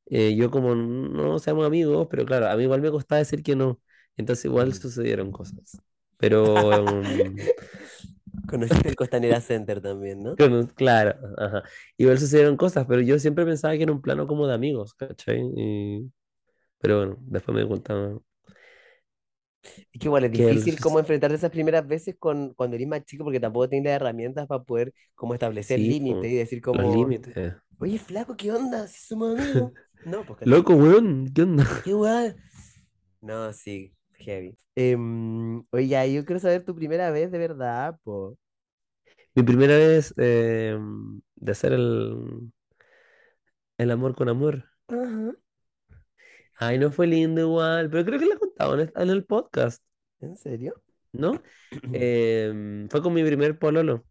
Eh, 0.07 0.35
yo 0.35 0.51
como 0.51 0.75
no 0.75 1.39
seamos 1.39 1.65
amigos, 1.67 2.07
pero 2.11 2.25
claro, 2.25 2.47
a 2.49 2.57
mí 2.57 2.63
igual 2.63 2.81
me 2.81 2.91
costaba 2.91 3.19
decir 3.19 3.43
que 3.43 3.55
no. 3.55 3.81
Entonces 4.17 4.45
igual 4.45 4.73
Mm. 4.73 4.75
sucedieron 4.75 5.31
cosas. 5.31 5.81
Pero, 6.17 6.83
um, 6.85 7.51
Conociste 8.45 8.89
el 8.89 8.95
Costanera 8.95 9.41
Center 9.41 9.82
también, 9.82 10.23
¿no? 10.23 10.38
pero, 10.38 10.67
claro, 10.75 11.15
ajá. 11.38 11.63
Igual 11.97 12.17
sucedieron 12.19 12.58
cosas, 12.58 12.86
pero 12.88 13.01
yo 13.01 13.19
siempre 13.19 13.45
pensaba 13.45 13.75
que 13.77 13.84
era 13.84 13.91
un 13.91 14.01
plano 14.01 14.27
como 14.27 14.47
de 14.47 14.56
amigos, 14.56 14.93
¿cachai? 14.95 15.41
Y- 15.56 16.12
pero 16.79 16.97
bueno, 16.99 17.17
después 17.21 17.56
me 17.58 17.67
cuenta 17.67 17.93
Es 19.91 19.99
que 19.99 20.08
igual 20.08 20.23
es 20.25 20.32
que 20.32 20.49
el- 20.49 20.71
difícil 20.71 20.79
como 20.79 20.99
enfrentarte 20.99 21.36
esas 21.38 21.51
primeras 21.51 21.88
veces 21.88 22.15
con, 22.19 22.53
cuando 22.53 22.75
eres 22.75 22.88
más 22.88 23.06
chico 23.06 23.23
porque 23.23 23.39
tampoco 23.39 23.69
tienes 23.69 23.86
las 23.91 23.95
herramientas 24.01 24.47
para 24.47 24.63
poder 24.63 24.93
como 25.15 25.34
establecer 25.34 25.79
sí, 25.79 25.79
límites 25.79 26.32
y 26.32 26.36
decir 26.36 26.62
los 26.71 26.88
como, 26.88 26.89
límites. 26.89 27.38
oye, 27.79 27.99
flaco, 27.99 28.36
¿qué 28.38 28.51
onda? 28.51 28.88
Si 28.88 29.08
somos 29.08 29.34
amigos. 29.36 29.73
No, 30.03 30.25
¿cachai? 30.25 30.49
Loco, 30.51 30.75
weón, 30.75 31.32
¿qué 31.34 31.43
onda? 31.43 31.65
¿Qué 31.82 31.93
weá? 31.93 32.36
No, 33.21 33.53
sí, 33.53 33.95
heavy. 34.25 34.57
Em, 34.75 35.59
oye, 35.71 35.88
ya, 35.88 36.05
yo 36.05 36.25
quiero 36.25 36.39
saber 36.39 36.63
tu 36.65 36.75
primera 36.75 37.12
vez 37.12 37.31
de 37.31 37.38
verdad, 37.38 37.99
po. 38.03 38.38
Mi 39.36 39.43
primera 39.43 39.77
vez 39.77 40.13
eh, 40.17 40.77
de 41.36 41.51
hacer 41.51 41.73
el, 41.73 42.51
el 43.77 43.91
amor 43.91 44.15
con 44.15 44.29
amor. 44.29 44.65
Ajá. 44.88 45.33
Ay, 46.57 46.77
no 46.79 46.91
fue 46.91 47.07
lindo 47.07 47.41
igual, 47.41 47.89
pero 47.89 48.05
creo 48.05 48.19
que 48.19 48.25
lo 48.25 48.33
he 48.36 48.39
contado 48.39 48.73
en 48.75 48.79
el, 48.81 48.93
en 48.95 49.09
el 49.09 49.25
podcast, 49.25 49.83
¿En 50.21 50.36
serio? 50.38 50.81
¿no? 51.13 51.41
Em, 51.93 52.88
fue 52.89 53.01
con 53.01 53.13
mi 53.13 53.23
primer 53.23 53.57
pololo, 53.59 54.05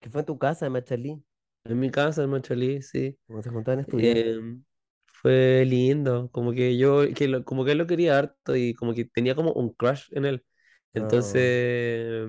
¿Qué 0.00 0.10
fue 0.10 0.20
en 0.20 0.26
tu 0.26 0.38
casa, 0.38 0.68
Machalí? 0.68 1.22
en 1.64 1.78
mi 1.80 1.90
casa, 1.90 2.22
en 2.24 2.30
Machalí, 2.30 2.82
sí. 2.82 3.18
Cuando 3.26 3.42
se 3.42 3.50
juntaban 3.50 3.78
a 3.80 3.82
estudiar. 3.82 4.16
Em, 4.16 4.62
fue 5.22 5.64
lindo, 5.66 6.30
como 6.32 6.52
que 6.52 6.76
yo, 6.78 7.02
que 7.14 7.28
lo- 7.28 7.44
como 7.44 7.64
que 7.64 7.72
él 7.72 7.78
lo 7.78 7.86
quería 7.86 8.18
harto 8.18 8.56
y 8.56 8.74
como 8.74 8.94
que 8.94 9.04
tenía 9.04 9.34
como 9.34 9.52
un 9.52 9.70
crush 9.74 10.08
en 10.12 10.24
él. 10.26 10.44
Oh, 10.96 11.52
Entonces, 11.52 12.28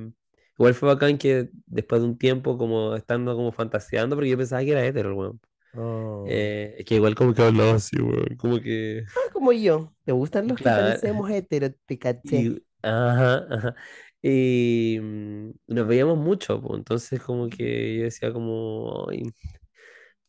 igual 0.58 0.73
fue 0.73 0.89
bacán 0.89 1.17
que 1.17 1.49
después 1.65 2.01
de 2.01 2.08
un 2.08 2.17
tiempo 2.17 2.58
como 2.58 2.95
estando 2.95 3.36
como 3.36 3.51
fantaseando, 3.51 4.15
porque 4.15 4.30
yo 4.30 4.38
pensaba 4.38 4.63
que 4.63 4.71
era 4.71 4.86
hetero, 4.86 5.10
el 5.10 5.15
weón. 5.15 5.41
oh. 5.73 6.51
Eh, 6.77 6.84
que 6.88 6.95
igual 6.95 7.15
como 7.15 7.34
que 7.34 7.43
hablaba 7.43 7.75
así, 7.75 7.97
weón, 8.01 8.36
como 8.38 8.60
que, 8.62 9.06
Ah, 9.15 9.19
como 9.34 9.51
yo. 9.54 9.93
¿Te 10.04 10.12
gustan 10.12 10.47
los 10.47 10.60
que 10.60 10.69
parecemos 10.71 11.30
heteros? 11.30 11.71
Te 11.86 11.97
caché. 11.99 12.54
y, 12.54 12.63
ajá, 12.82 13.47
ajá. 13.49 13.75
Y 14.21 14.99
mm, 15.01 15.51
nos 15.67 15.88
veíamos 15.88 16.17
mucho, 16.17 16.62
pues, 16.62 16.77
entonces 16.80 17.21
como 17.21 17.49
que 17.49 17.97
yo 17.97 18.04
decía 18.06 18.32
como, 18.34 19.08
"Ay, 19.10 19.23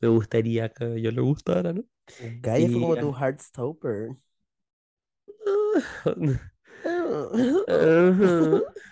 me 0.01 0.09
gustaría 0.09 0.69
que 0.71 1.01
yo 1.01 1.11
le 1.11 1.21
gustara, 1.23 1.73
¿no? 1.73 1.85
Gaia 2.43 2.69
fue 2.71 2.81
como 2.81 2.97
tu 2.99 3.13
Heartstopper. 3.13 4.17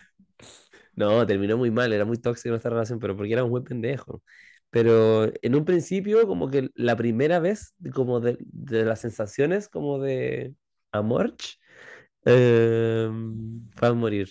No, 0.95 1.27
terminó 1.27 1.57
muy 1.57 1.71
mal, 1.71 1.93
era 1.93 2.05
muy 2.05 2.19
tóxica 2.19 2.51
nuestra 2.51 2.71
relación, 2.71 2.99
pero 2.99 3.17
porque 3.17 3.33
era 3.33 3.45
un 3.45 3.51
buen 3.51 3.65
pendejo. 3.65 4.23
Pero 4.71 5.25
en 5.43 5.55
un 5.55 5.65
principio, 5.65 6.27
como 6.27 6.51
que 6.51 6.71
la 6.75 6.97
primera 6.97 7.39
vez, 7.41 7.75
como 7.95 8.21
de, 8.21 8.37
de 8.41 8.85
las 8.85 9.01
sensaciones 9.01 9.69
como 9.69 9.99
de 9.99 10.55
amor, 10.93 11.35
eh, 12.27 13.11
fue 13.77 13.89
a 13.89 13.93
morir. 13.95 14.31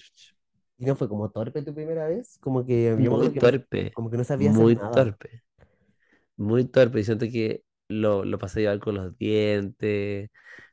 ¿Y 0.77 0.85
no 0.85 0.95
fue 0.95 1.09
como 1.09 1.29
torpe 1.29 1.61
tu 1.61 1.73
primera 1.73 2.07
vez? 2.07 2.37
Como 2.39 2.65
que 2.65 2.95
Muy 2.95 3.03
acuerdo 3.05 3.31
que 3.33 3.41
no, 3.41 3.51
torpe, 3.51 3.93
como 3.93 4.09
que 4.09 4.17
no 4.17 4.23
sabía 4.23 4.51
hacer 4.51 4.67
muy 4.67 4.75
nada. 4.75 4.91
torpe, 4.91 5.43
muy 6.37 6.65
torpe. 6.65 6.99
Y 7.01 7.03
siento 7.03 7.25
que 7.27 7.63
lo, 7.89 8.25
lo 8.25 8.39
pasé 8.39 8.61
llevar 8.61 8.79
con 8.79 8.95
los 8.95 9.17
dientes. 9.17 10.29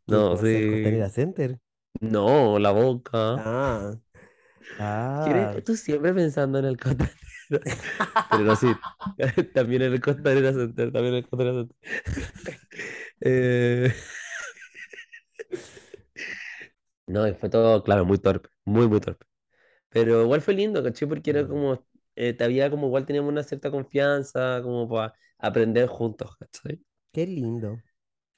¿Qué 0.07 0.25
No, 0.25 0.37
sí. 0.37 0.65
Costanera 0.67 1.09
Center? 1.11 1.59
No, 2.01 2.59
la 2.59 2.71
boca. 2.73 3.23
Ah, 3.35 3.97
ah. 4.79 4.83
¿Quieres? 5.21 5.63
Tú 5.65 5.77
siempre 5.77 6.15
pensando 6.15 6.59
en 6.59 6.65
el 6.67 6.77
costanero. 6.79 7.17
Pero 8.29 8.45
no, 8.45 8.57
sí. 8.57 8.81
También 9.55 9.83
en 9.83 9.93
el 9.95 10.01
costanero 10.01 10.53
center, 10.53 10.93
también 10.93 11.15
en 11.15 11.19
el 11.25 11.29
costanero 11.29 11.61
center. 11.67 11.77
Eh, 13.21 13.93
no, 17.07 17.27
y 17.29 17.35
fue 17.35 17.49
todo, 17.51 17.83
claro, 17.83 18.05
muy 18.05 18.19
torpe, 18.19 18.49
muy, 18.65 18.89
muy 18.89 19.01
torpe. 19.01 19.27
Pero 19.91 20.23
igual 20.23 20.43
fue 20.43 20.55
lindo, 20.55 20.83
¿cachai? 20.83 21.09
Porque 21.09 21.31
era 21.31 21.47
Mm, 21.47 21.49
como, 21.49 21.87
eh, 22.17 22.33
te 22.35 22.45
había 22.45 22.71
como, 22.71 22.87
igual 22.89 23.07
teníamos 23.07 23.31
una 23.33 23.43
cierta 23.45 23.71
confianza, 23.71 24.61
como 24.63 24.89
para 24.89 25.15
aprender 25.39 25.89
juntos, 25.89 26.37
¿cachai? 26.39 26.81
Qué 27.17 27.27
lindo, 27.27 27.83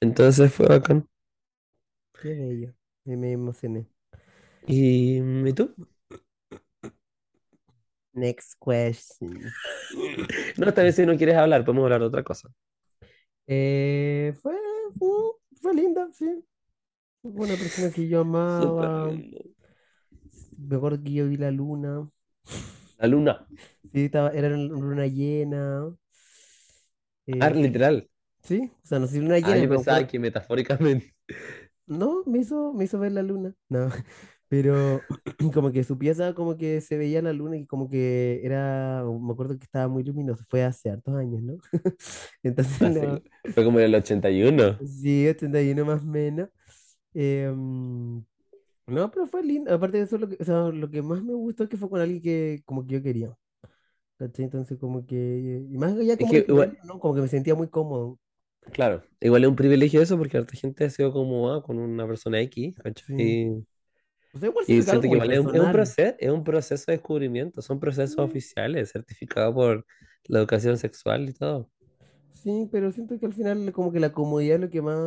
Entonces 0.01 0.53
fue 0.53 0.67
bacán. 0.67 1.07
qué 2.21 2.33
bello. 2.35 2.73
Me, 3.05 3.17
me 3.17 3.31
emocioné. 3.33 3.87
¿Y, 4.67 5.17
¿y 5.47 5.53
tú? 5.53 5.75
Next 8.13 8.55
question. 8.59 9.55
No, 10.57 10.67
esta 10.69 10.83
vez 10.83 10.95
si 10.95 11.05
no 11.05 11.17
quieres 11.17 11.35
hablar, 11.37 11.65
podemos 11.65 11.83
hablar 11.85 12.01
de 12.01 12.07
otra 12.07 12.23
cosa. 12.23 12.49
Eh, 13.47 14.33
fue, 14.41 14.53
fue, 14.97 15.09
fue 15.61 15.73
linda, 15.73 16.07
sí. 16.13 16.45
Fue 17.23 17.31
una 17.33 17.57
persona 17.57 17.91
que 17.91 18.07
yo 18.09 18.21
Súper 18.55 18.91
amaba. 19.01 19.01
lindo. 19.01 19.39
Me 20.57 20.75
acuerdo 20.75 21.01
que 21.03 21.11
yo 21.13 21.27
vi 21.27 21.37
la 21.37 21.49
luna. 21.49 22.07
La 22.97 23.07
luna. 23.07 23.49
Sí, 23.91 24.05
estaba, 24.05 24.29
era 24.31 24.47
una 24.49 24.57
luna 24.57 25.07
llena. 25.07 25.95
Ah, 27.39 27.49
Eh, 27.49 27.51
literal. 27.51 28.08
Sí, 28.43 28.71
o 28.83 28.87
sea, 28.87 28.99
no 28.99 29.07
sé 29.07 29.13
si 29.15 29.19
luna 29.21 29.39
Ah, 29.41 29.55
llena, 29.55 29.57
yo 29.57 29.69
pensaba 29.69 30.05
que 30.07 30.19
metafóricamente. 30.19 31.13
No, 31.87 32.23
me 32.25 32.39
hizo, 32.39 32.73
me 32.73 32.85
hizo 32.85 32.99
ver 32.99 33.11
la 33.13 33.23
luna. 33.23 33.53
No, 33.69 33.89
pero 34.47 35.07
como 35.53 35.71
que 35.71 35.83
su 35.83 35.97
pieza 35.97 36.33
como 36.35 36.55
que 36.57 36.81
se 36.81 36.97
veía 36.97 37.21
la 37.21 37.33
luna 37.33 37.57
y 37.57 37.65
como 37.65 37.89
que 37.89 38.41
era, 38.43 39.03
me 39.05 39.31
acuerdo 39.33 39.57
que 39.57 39.63
estaba 39.65 39.87
muy 39.87 40.03
luminoso. 40.03 40.43
Fue 40.47 40.63
hace 40.63 40.89
hartos 40.91 41.15
años, 41.15 41.41
¿no? 41.41 41.57
Entonces, 42.43 42.97
no, 43.01 43.21
fue 43.53 43.63
como 43.63 43.79
en 43.79 43.85
el 43.85 43.95
81. 43.95 44.79
sí, 44.85 45.27
81 45.27 45.85
más 45.85 46.01
o 46.03 46.05
menos. 46.05 46.49
Em, 47.13 48.23
no, 48.87 49.11
pero 49.11 49.27
fue 49.27 49.43
lindo. 49.43 49.73
Aparte 49.73 49.97
de 49.99 50.03
eso, 50.05 50.17
lo 50.17 50.29
que, 50.29 50.37
o 50.41 50.45
sea, 50.45 50.69
lo 50.69 50.89
que 50.91 51.01
más 51.01 51.23
me 51.23 51.33
gustó 51.33 51.63
es 51.63 51.69
que 51.69 51.77
fue 51.77 51.89
con 51.89 52.01
alguien 52.01 52.21
que 52.21 52.61
como 52.65 52.85
que 52.85 52.95
yo 52.95 53.03
quería. 53.03 53.37
¿cachai? 54.17 54.45
Entonces 54.45 54.77
como 54.79 55.05
que, 55.07 55.65
y 55.71 55.77
más 55.77 55.93
allá 55.97 56.17
Es 56.17 56.17
como 56.19 56.33
que 56.33 56.41
de 56.45 56.45
igual, 56.47 56.77
¿no? 56.83 56.99
Como 56.99 57.15
que 57.15 57.21
me 57.21 57.27
sentía 57.29 57.55
muy 57.55 57.69
cómodo. 57.69 58.19
Claro, 58.71 59.03
igual 59.19 59.43
es 59.43 59.49
un 59.49 59.55
privilegio 59.55 60.01
eso 60.01 60.17
porque 60.17 60.37
harta 60.37 60.55
gente 60.55 60.85
ha 60.85 60.89
sido 60.89 61.11
como 61.11 61.51
ah, 61.51 61.63
con 61.63 61.77
una 61.79 62.07
persona 62.07 62.39
X, 62.41 62.75
Sí. 63.07 63.65
Y 64.67 64.81
siento 64.83 65.01
que 65.01 65.07
igual 65.07 65.31
es 65.31 65.39
un, 65.39 65.55
es 65.55 65.61
un 65.61 65.71
proceso, 65.71 66.15
es 66.19 66.29
un 66.29 66.43
proceso 66.43 66.85
de 66.87 66.97
descubrimiento, 66.97 67.61
son 67.61 67.79
procesos 67.79 68.19
oficiales 68.19 68.91
certificados 68.91 69.53
por 69.55 69.85
la 70.27 70.39
educación 70.39 70.77
sexual 70.77 71.29
y 71.29 71.33
todo. 71.33 71.69
Sí, 72.31 72.69
pero 72.71 72.91
siento 72.91 73.19
que 73.19 73.25
al 73.25 73.33
final 73.33 73.71
como 73.73 73.91
que 73.91 73.99
la 73.99 74.13
comodidad 74.13 74.55
es 74.55 74.61
lo 74.61 74.69
que 74.69 74.81
más 74.81 74.97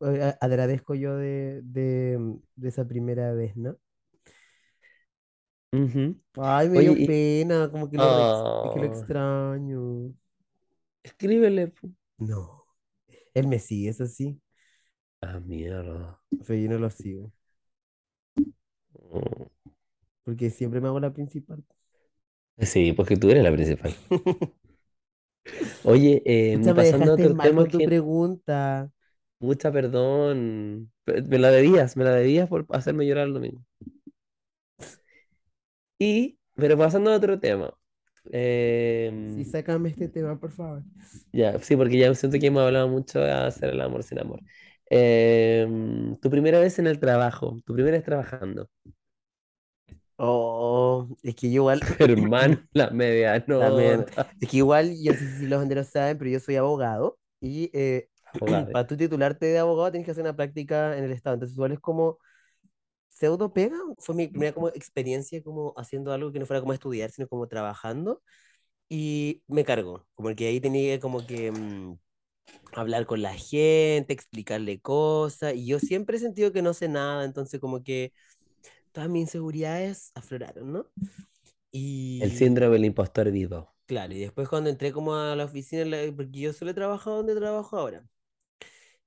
eh, 0.00 0.34
agradezco 0.40 0.94
yo 0.94 1.16
de, 1.16 1.60
de, 1.62 2.18
de 2.56 2.68
esa 2.68 2.86
primera 2.86 3.32
vez, 3.32 3.56
¿no? 3.56 3.76
Ay, 6.36 6.68
me 6.68 6.78
Oye, 6.78 6.88
dio 6.90 6.96
y, 6.96 7.06
pena, 7.06 7.70
como 7.70 7.90
que 7.90 7.98
lo, 7.98 8.70
que 8.70 8.80
lo 8.80 8.86
ah, 8.86 8.86
extraño. 8.86 10.14
escríbele. 11.02 11.72
No, 12.18 12.63
él 13.34 13.48
me 13.48 13.58
sigue, 13.58 13.90
eso 13.90 14.06
sí, 14.06 14.40
Ah, 15.22 15.40
mierda. 15.40 16.20
pero 16.46 16.58
yo 16.60 16.68
no 16.70 16.78
lo 16.78 16.90
sigo, 16.90 17.32
Mm. 19.12 19.46
porque 20.24 20.50
siempre 20.50 20.80
me 20.80 20.88
hago 20.88 21.00
la 21.00 21.12
principal. 21.12 21.64
Sí, 22.58 22.92
porque 22.92 23.16
tú 23.16 23.30
eres 23.30 23.42
la 23.44 23.52
principal. 23.52 23.94
Oye, 25.82 26.22
eh, 26.26 26.58
Pucha, 26.58 26.74
pasando 26.74 27.10
a 27.12 27.14
otro 27.16 27.36
tema 27.36 27.68
tu 27.68 27.82
que, 27.82 27.82
pregunta. 27.82 28.90
mucha 29.40 29.70
perdón, 29.72 30.92
pe- 31.04 31.22
me 31.22 31.38
la 31.38 31.50
debías, 31.50 31.96
me 31.96 32.04
la 32.04 32.12
debías 32.12 32.48
por 32.48 32.66
hacerme 32.70 33.06
llorar 33.06 33.26
el 33.28 33.34
domingo. 33.34 33.62
Y, 35.98 36.38
pero 36.54 36.78
pasando 36.78 37.10
a 37.10 37.16
otro 37.16 37.38
tema. 37.40 37.74
Sí, 39.26 39.44
em, 39.44 39.44
sácame 39.44 39.90
este 39.90 40.08
tema, 40.08 40.38
por 40.38 40.52
favor. 40.52 40.84
ya, 41.32 41.58
sí, 41.60 41.76
porque 41.76 41.98
ya 41.98 42.14
siento 42.14 42.38
que 42.38 42.46
hemos 42.46 42.62
hablado 42.62 42.88
mucho 42.88 43.20
de 43.20 43.32
hacer 43.32 43.70
el 43.70 43.80
amor 43.80 44.02
sin 44.02 44.18
amor. 44.20 44.42
Em, 44.86 46.16
tu 46.18 46.30
primera 46.30 46.60
vez 46.60 46.78
en 46.78 46.86
el 46.86 47.00
trabajo, 47.00 47.60
tu 47.64 47.74
primera 47.74 47.96
vez 47.96 48.04
trabajando. 48.04 48.68
Oh, 50.16 51.08
es 51.22 51.34
que 51.34 51.48
yo 51.50 51.54
igual, 51.62 51.80
Hermano, 51.98 52.58
la 52.72 52.90
también, 53.56 54.06
medianota. 54.06 54.30
es 54.40 54.48
que 54.48 54.58
igual, 54.58 54.94
yo 55.02 55.12
no 55.12 55.18
sé 55.18 55.28
si 55.38 55.46
los 55.46 55.60
banderos 55.60 55.88
saben, 55.88 56.18
pero 56.18 56.30
yo 56.30 56.40
soy 56.40 56.56
abogado 56.56 57.18
y 57.40 57.70
eh, 57.74 58.08
Abogado. 58.32 58.72
para 58.72 58.86
tú 58.86 58.96
titularte 58.96 59.46
de 59.46 59.58
abogado 59.58 59.90
tienes 59.92 60.06
que 60.06 60.12
hacer 60.12 60.22
una 60.24 60.36
práctica 60.36 60.96
en 60.96 61.04
el 61.04 61.12
Estado. 61.12 61.34
Entonces, 61.34 61.56
igual 61.56 61.72
es 61.72 61.80
como 61.80 62.18
pseudo 63.14 63.54
pega. 63.54 63.78
Fue 64.00 64.16
mi 64.16 64.28
primera 64.28 64.54
como 64.54 64.68
experiencia 64.70 65.42
como 65.44 65.74
haciendo 65.78 66.12
algo 66.14 66.32
que 66.32 66.40
no 66.40 66.46
fuera 66.46 66.62
como 66.62 66.74
estudiar, 66.74 67.12
sino 67.12 67.28
como 67.28 67.48
trabajando. 67.48 68.22
Y 68.88 69.42
me 69.48 69.64
cargó, 69.64 70.06
como 70.14 70.34
que 70.36 70.48
ahí 70.48 70.60
tenía 70.60 71.00
como 71.00 71.26
que 71.26 71.52
mm, 71.52 71.98
hablar 72.72 73.06
con 73.06 73.22
la 73.22 73.34
gente, 73.34 74.12
explicarle 74.14 74.80
cosas, 74.80 75.54
y 75.54 75.66
yo 75.66 75.78
siempre 75.80 76.16
he 76.18 76.20
sentido 76.20 76.52
que 76.52 76.62
no 76.62 76.74
sé 76.74 76.88
nada, 76.88 77.24
entonces 77.24 77.60
como 77.60 77.82
que 77.84 78.12
todas 78.92 79.10
mis 79.10 79.22
inseguridades 79.22 80.12
afloraron, 80.14 80.72
¿no? 80.72 80.88
El 82.18 82.32
Y 82.32 82.32
síndrome 82.32 82.72
del 82.74 82.86
impostor 82.86 83.30
vivo. 83.30 83.72
claro, 83.86 84.12
y 84.14 84.20
después 84.20 84.48
cuando 84.48 84.68
entré 84.70 84.92
como 84.92 85.14
a 85.16 85.34
la 85.36 85.44
oficina, 85.44 85.84
porque 86.16 86.40
yo 86.40 86.52
solo 86.52 86.70
he 86.72 86.74
trabajado 86.74 87.16
donde 87.18 87.34
trabajo 87.36 87.76
ahora, 87.78 88.04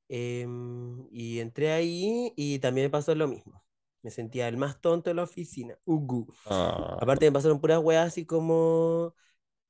em, 0.09 1.07
y 1.11 1.39
entré 1.39 1.71
ahí 1.71 2.33
y 2.35 2.59
también 2.59 2.87
me 2.87 2.89
pasó 2.91 3.13
lo 3.15 3.27
mismo. 3.27 3.63
Me 4.07 4.11
sentía 4.11 4.47
el 4.47 4.57
más 4.57 4.79
tonto 4.81 5.09
de 5.09 5.15
la 5.15 5.23
oficina. 5.23 5.77
Ugu. 5.85 6.33
Ah, 6.45 6.99
Aparte 6.99 7.25
me 7.27 7.33
pasaron 7.33 7.59
puras 7.61 7.79
weas 7.83 8.07
así 8.07 8.25
como 8.25 9.15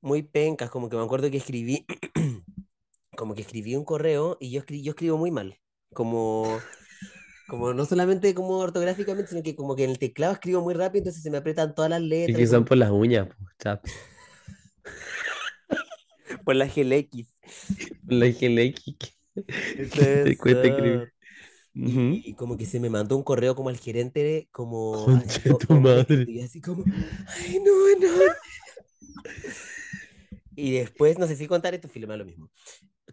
muy 0.02 0.22
pencas, 0.22 0.70
como 0.70 0.88
que 0.90 0.96
me 0.96 1.02
acuerdo 1.04 1.30
que 1.30 1.38
escribí, 1.38 1.86
como 3.16 3.34
que 3.34 3.42
escribí 3.42 3.76
un 3.76 3.84
correo 3.84 4.36
y 4.40 4.50
yo, 4.52 4.62
escri- 4.62 4.82
yo 4.82 4.92
escribo 4.92 5.18
muy 5.18 5.30
mal. 5.30 5.60
Como, 5.92 6.68
como 7.46 7.74
no 7.74 7.84
solamente 7.86 8.34
como 8.34 8.58
ortográficamente, 8.58 9.30
sino 9.30 9.42
que 9.44 9.56
como 9.56 9.76
que 9.76 9.84
en 9.84 9.90
el 9.90 9.98
teclado 10.00 10.34
escribo 10.34 10.62
muy 10.62 10.74
rápido, 10.74 11.00
entonces 11.02 11.22
se 11.24 11.30
me 11.30 11.38
aprietan 11.38 11.74
todas 11.74 11.90
las 11.90 12.02
letras 12.02 12.42
y 12.42 12.46
que 12.46 12.46
son 12.46 12.64
por 12.64 12.76
las 12.76 12.90
uñas, 12.90 13.28
por 16.44 16.56
la 16.56 16.66
GLX. 16.66 17.34
La 18.08 18.26
GLX 18.26 18.96
que, 18.98 19.08
Eso 19.76 20.02
que 20.06 20.06
te 20.22 20.36
es. 20.36 20.38
cuesta 20.38 20.68
escribir. 20.68 21.12
Ah, 21.84 21.88
Ujú. 21.88 22.22
Y 22.24 22.34
como 22.34 22.56
que 22.56 22.66
se 22.66 22.80
me 22.80 22.90
mandó 22.90 23.16
un 23.16 23.22
correo 23.24 23.54
como 23.54 23.68
al 23.70 23.78
gerente, 23.78 24.48
como 24.52 25.12
así, 25.14 25.40
de 25.44 25.54
to- 25.54 25.64
tu 25.66 25.80
mal 25.80 25.80
madre. 25.80 26.28
y 26.28 26.40
así 26.42 26.60
como, 26.60 26.86
ay, 27.26 27.60
no, 27.64 27.72
no. 28.00 28.08
Y 30.54 30.72
después, 30.72 31.18
no 31.18 31.26
sé 31.26 31.36
si 31.36 31.46
contar 31.46 31.74
esto, 31.74 31.88
filma 31.88 32.16
lo 32.16 32.24
mismo. 32.24 32.50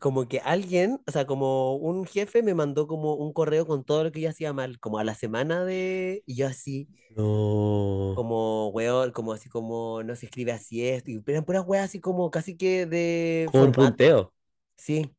Como 0.02 0.28
que 0.28 0.40
alguien, 0.42 1.02
o 1.08 1.12
sea, 1.12 1.28
como 1.28 1.76
un 1.76 2.06
jefe 2.06 2.44
me 2.44 2.56
mandó 2.56 2.88
como 2.88 3.16
un 3.16 3.34
correo 3.34 3.68
con 3.68 3.86
todo 3.86 4.04
lo 4.06 4.12
que 4.14 4.22
yo 4.22 4.30
hacía 4.30 4.54
mal, 4.54 4.80
como 4.80 5.00
a 5.00 5.04
la 5.06 5.16
semana 5.16 5.66
de, 5.66 6.24
y 6.28 6.36
yo 6.38 6.48
así, 6.48 6.90
No. 7.16 8.14
como, 8.14 8.70
weón, 8.70 9.12
como 9.12 9.34
así 9.34 9.50
como, 9.50 10.02
no 10.04 10.16
se 10.16 10.26
escribe 10.28 10.52
así 10.54 10.88
esto, 10.88 11.12
y 11.12 11.22
eran 11.28 11.46
puras 11.46 11.64
weas 11.68 11.86
así 11.86 12.00
como 12.00 12.32
casi 12.32 12.56
que 12.58 12.86
de 12.86 13.52
Como 13.52 13.64
un 13.66 13.74
punteo. 13.74 14.34
sí, 14.78 15.16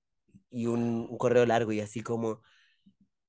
y 0.50 0.66
un, 0.66 1.08
un 1.10 1.18
correo 1.18 1.46
largo 1.46 1.72
y 1.72 1.80
así 1.80 2.02
como, 2.02 2.42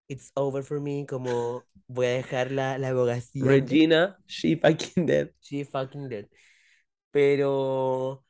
it's 0.07 0.31
over 0.35 0.63
for 0.63 0.79
me, 0.81 1.05
como 1.05 1.65
voy 1.87 2.07
a 2.07 2.09
dejar 2.11 2.51
la, 2.51 2.77
la 2.77 2.89
abogacía, 2.89 3.65
Regina, 3.65 4.17
she 4.27 4.55
fucking 4.55 5.05
dead. 5.07 5.29
she 5.41 5.63
fucking 5.65 6.09
dead. 6.09 6.27
Pero 7.11 8.25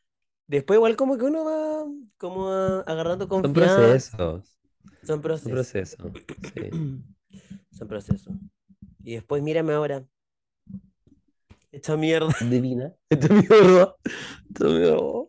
después 0.48 0.78
igual 0.78 0.98
como 0.98 1.18
que 1.18 1.26
uno 1.26 1.46
va 1.46 1.86
como 2.18 2.50
agarrando 2.88 3.28
Son 3.42 3.54
confianza, 3.54 4.08
procesos. 4.12 4.60
son 5.04 5.22
Son 5.34 5.50
procesos. 5.50 5.52
procesos. 5.52 6.12
Sí. 6.54 6.72
Son 7.72 7.88
procesos. 7.88 8.36
Y 9.04 9.16
después 9.16 9.44
mírame 9.44 9.74
ahora. 9.74 10.06
Esta 11.72 11.96
mierda. 11.98 12.34
Divina. 12.50 12.94
Esto 13.10 13.28
es 13.28 13.50
mierda. 13.50 13.96
Esto 14.50 14.68
es 14.68 14.74
mierda. 14.74 15.28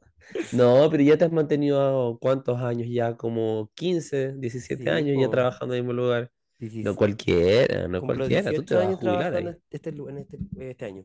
No, 0.51 0.89
pero 0.91 1.03
ya 1.03 1.17
te 1.19 1.25
has 1.27 1.33
mantenido 1.33 2.19
cuántos 2.21 2.61
años 2.61 2.89
ya, 2.91 3.17
como 3.17 3.71
15, 3.75 4.35
17 4.39 4.91
Sí, 4.91 4.91
años 4.91 5.17
ya 5.21 5.29
po. 5.29 5.31
trabajando 5.31 5.75
en 5.75 5.79
el 5.81 5.85
mismo 5.87 5.95
lugar. 6.03 6.31
No 6.61 6.67
Dieciséis- 6.67 6.97
cualquiera, 6.97 7.89
no 7.89 8.01
cualquiera. 8.03 8.51
Tú 8.53 8.63
te 8.65 8.75
18 8.75 8.77
vas 8.77 8.85
a 8.87 8.97
jubilar 8.97 9.35
ahí. 9.35 9.57
este, 9.71 9.91
en 9.91 10.19
este, 10.19 10.39
este 10.59 10.85
año. 10.85 11.05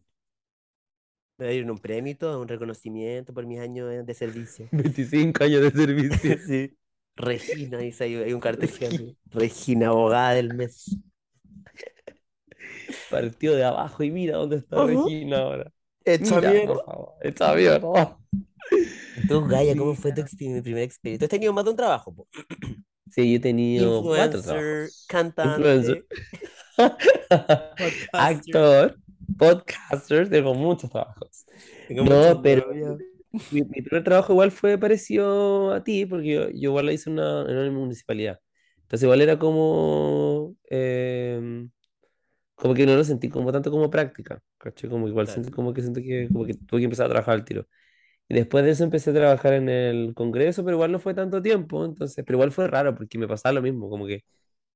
Me 1.37 1.53
ir 1.53 1.69
un 1.69 1.77
premio, 1.77 2.11
y 2.11 2.15
todo, 2.15 2.41
un 2.41 2.47
reconocimiento 2.47 3.33
por 3.33 3.45
mis 3.45 3.59
años 3.59 4.05
de 4.05 4.13
servicio. 4.13 4.67
25 4.71 5.43
años 5.43 5.61
de 5.61 5.71
servicio. 5.71 6.37
Sí. 6.47 6.77
Regina, 7.15 7.77
dice 7.77 8.05
ahí, 8.05 8.15
hay 8.15 8.33
un 8.33 8.39
cartel. 8.39 9.15
Regina, 9.31 9.87
abogada 9.89 10.33
del 10.33 10.55
mes. 10.55 10.97
Partió 13.11 13.53
de 13.55 13.63
abajo 13.63 14.03
y 14.03 14.09
mira 14.11 14.37
dónde 14.37 14.57
está. 14.57 14.83
Regina 14.85 15.37
ahora. 15.39 15.71
Por 16.65 16.83
favor. 16.85 17.13
Esta 17.21 17.55
mierda. 17.55 18.17
Tú, 19.27 19.45
Gaya, 19.47 19.75
¿cómo 19.77 19.93
fue 19.93 20.11
tu, 20.11 20.21
exper- 20.21 20.53
mi 20.55 20.61
primera 20.61 20.83
experiencia? 20.83 21.19
Tú 21.19 21.25
has 21.25 21.29
tenido 21.29 21.53
más 21.53 21.63
de 21.65 21.69
un 21.71 21.77
trabajo, 21.77 22.13
po. 22.15 22.27
Sí, 23.13 23.31
yo 23.31 23.37
he 23.37 23.39
tenido 23.39 24.09
cuatro 24.11 24.41
Influencer, 24.41 24.41
trabajos. 24.41 25.07
cantante, 25.07 25.83
Influencer. 25.83 26.05
podcaster. 27.77 28.09
Actor, 28.17 28.99
podcaster, 29.37 30.29
tengo 30.29 30.53
muchos 30.55 30.89
trabajos. 30.91 31.47
Tengo 31.85 32.05
No, 32.05 32.41
pero 32.43 32.63
mi, 33.49 33.63
mi 33.63 33.81
primer 33.81 34.03
trabajo 34.03 34.33
igual 34.33 34.51
fue 34.51 34.77
parecido 34.77 35.73
a 35.73 35.83
ti, 35.83 36.05
porque 36.05 36.27
yo, 36.33 36.49
yo 36.49 36.55
igual 36.71 36.85
lo 36.87 36.91
hice 36.91 37.09
en 37.09 37.15
una, 37.19 37.41
en 37.51 37.57
una 37.57 37.71
municipalidad. 37.71 38.39
Entonces 38.83 39.03
igual 39.05 39.21
era 39.21 39.39
como, 39.39 40.55
em, 40.69 41.71
como 42.55 42.73
que 42.75 42.85
no 42.85 42.95
lo 42.95 43.03
sentí 43.03 43.29
como 43.29 43.51
tanto 43.51 43.71
como 43.71 43.89
práctica, 43.91 44.41
¿cachai? 44.57 44.89
Como 44.89 45.07
igual 45.07 45.27
Claro. 45.27 45.29
sentí 45.29 45.51
como 45.51 45.73
que 45.73 45.81
siento 45.81 46.01
que, 46.01 46.29
como 46.31 46.45
que 46.45 46.55
tuve 46.55 46.81
que 46.81 46.85
empezar 46.85 47.07
a 47.07 47.09
trabajar 47.09 47.35
al 47.35 47.45
tiro. 47.45 47.67
Y 48.29 48.35
después 48.35 48.63
de 48.65 48.71
eso 48.71 48.83
empecé 48.83 49.11
a 49.11 49.13
trabajar 49.13 49.53
en 49.53 49.69
el 49.69 50.13
Congreso, 50.15 50.63
pero 50.63 50.77
igual 50.77 50.91
no 50.91 50.99
fue 50.99 51.13
tanto 51.13 51.41
tiempo, 51.41 51.85
entonces, 51.85 52.23
pero 52.25 52.37
igual 52.37 52.51
fue 52.51 52.67
raro 52.67 52.95
porque 52.95 53.17
me 53.19 53.27
pasaba 53.27 53.53
lo 53.53 53.61
mismo, 53.61 53.89
como 53.89 54.07
que 54.07 54.23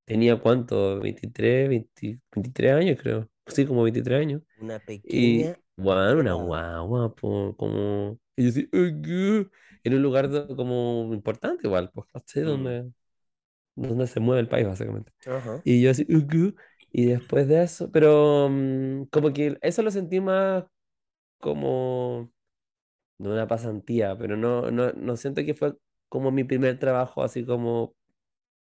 tenía 0.06 0.40
cuánto, 0.40 1.00
23, 1.02 1.70
20 1.70 2.20
23 2.36 2.74
años 2.76 3.00
creo, 3.02 3.30
sí, 3.48 3.66
como 3.68 3.84
23 3.84 4.22
años. 4.22 4.44
Una 4.58 4.78
Y, 5.04 5.52
pequeña 5.58 5.58
bueno, 5.78 6.20
una 6.22 6.34
guagua, 6.36 7.16
po, 7.16 7.56
como, 7.58 8.20
y 8.36 8.44
yo 8.46 8.50
así, 8.50 8.70
en 9.84 9.94
un 9.94 10.02
lugar 10.02 10.30
do- 10.30 10.56
como 10.56 11.14
importante 11.14 11.68
igual, 11.68 11.92
pues, 11.94 12.08
¿cachai? 12.14 12.44
Mm, 12.44 12.44
Donde, 12.44 12.92
donde 13.76 14.08
se 14.08 14.20
mueve 14.20 14.42
el 14.42 14.50
país, 14.50 14.68
básicamente. 14.68 15.14
Ajá. 15.28 15.64
Y 15.64 15.82
yo 15.82 15.92
así, 15.92 16.06
"Ujú", 16.10 16.56
y 16.92 17.08
después 17.08 17.48
de 17.48 17.64
eso, 17.64 17.92
pero 17.92 18.50
mm, 18.50 19.06
como 19.12 19.34
que 19.34 19.58
eso 19.62 19.82
lo 19.84 19.92
sentí 19.92 20.22
más 20.22 20.66
como, 21.40 22.32
no 23.20 23.32
una 23.32 23.48
pasantía, 23.48 24.18
pero 24.18 24.38
no, 24.38 24.72
no, 24.72 24.92
no 24.94 25.18
siento 25.18 25.44
que 25.46 25.54
fue 25.56 25.76
como 26.10 26.32
mi 26.32 26.44
primer 26.44 26.80
trabajo, 26.80 27.24
así 27.24 27.46
como 27.46 27.96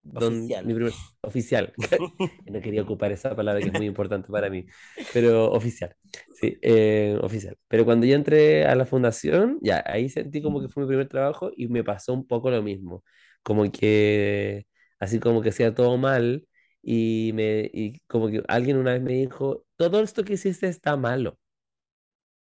don, 0.03 0.58
mi 0.64 0.74
Oficial. 0.74 0.76
primer 0.76 0.99
oficial. 1.22 1.74
No 2.47 2.62
quería 2.62 2.84
ocupar 2.84 3.12
esa 3.12 3.36
palabra 3.36 3.62
que 3.64 3.70
es 3.70 3.74
muy 3.76 3.86
importante 3.88 4.30
para 4.30 4.49
mí, 4.51 4.66
pero 5.12 5.51
oficial, 5.51 5.95
sí, 6.32 6.58
eh, 6.62 7.18
oficial. 7.24 7.58
Pero 7.68 7.86
cuando 7.86 8.06
yo 8.06 8.16
entré 8.16 8.66
a 8.66 8.76
la 8.76 8.86
fundación, 8.86 9.58
ya, 9.62 9.84
ahí 9.88 10.10
sentí 10.10 10.41
como 10.43 10.62
que 10.62 10.68
fue 10.70 10.84
mi 10.84 10.88
primer 10.89 11.08
trabajo 11.10 11.51
y 11.56 11.68
me 11.68 11.84
pasó 11.84 12.14
un 12.14 12.28
poco 12.28 12.51
lo 12.51 12.62
mismo, 12.62 13.03
como 13.43 13.72
que, 13.72 14.68
así 14.99 15.20
como 15.20 15.41
que 15.41 15.49
hacía 15.49 15.74
todo 15.74 15.97
mal 15.97 16.47
y, 16.84 17.32
me, 17.34 17.70
y 17.74 17.99
como 18.08 18.28
que 18.30 18.43
alguien 18.47 18.78
una 18.78 18.93
vez 18.93 19.01
me 19.01 19.14
dijo, 19.14 19.66
todo 19.76 20.01
esto 20.01 20.24
que 20.24 20.34
hiciste 20.34 20.68
está 20.68 20.95
malo, 20.97 21.39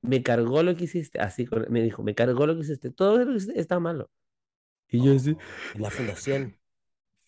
me 0.07 0.23
cargó 0.23 0.63
lo 0.63 0.75
que 0.75 0.85
hiciste, 0.85 1.19
así 1.19 1.47
me 1.69 1.81
dijo, 1.81 2.03
me 2.03 2.15
cargó 2.15 2.45
lo 2.47 2.55
que 2.55 2.61
hiciste, 2.61 2.91
todo 2.91 3.17
lo 3.19 3.25
que 3.31 3.37
hiciste 3.37 3.59
está 3.59 3.79
malo. 3.79 4.09
Y 4.91 5.03
yo 5.03 5.15
así, 5.15 5.35
En 5.73 5.81
la 5.81 5.91
fundación. 5.91 6.57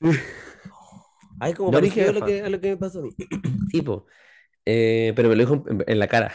Ay, 1.40 1.54
como 1.54 1.72
no 1.72 1.80
parecido 1.80 2.10
a 2.10 2.14
lo 2.14 2.24
que, 2.24 2.42
a 2.42 2.50
lo 2.50 2.60
que 2.60 2.70
me 2.70 2.78
pasó 2.78 3.00
a 3.00 3.04
mí. 3.04 3.16
tipo, 3.72 4.06
eh, 4.66 5.14
pero 5.16 5.30
me 5.30 5.36
lo 5.36 5.42
dijo 5.44 5.64
en, 5.70 5.84
en 5.88 6.00
la 6.00 6.08
cara. 6.08 6.34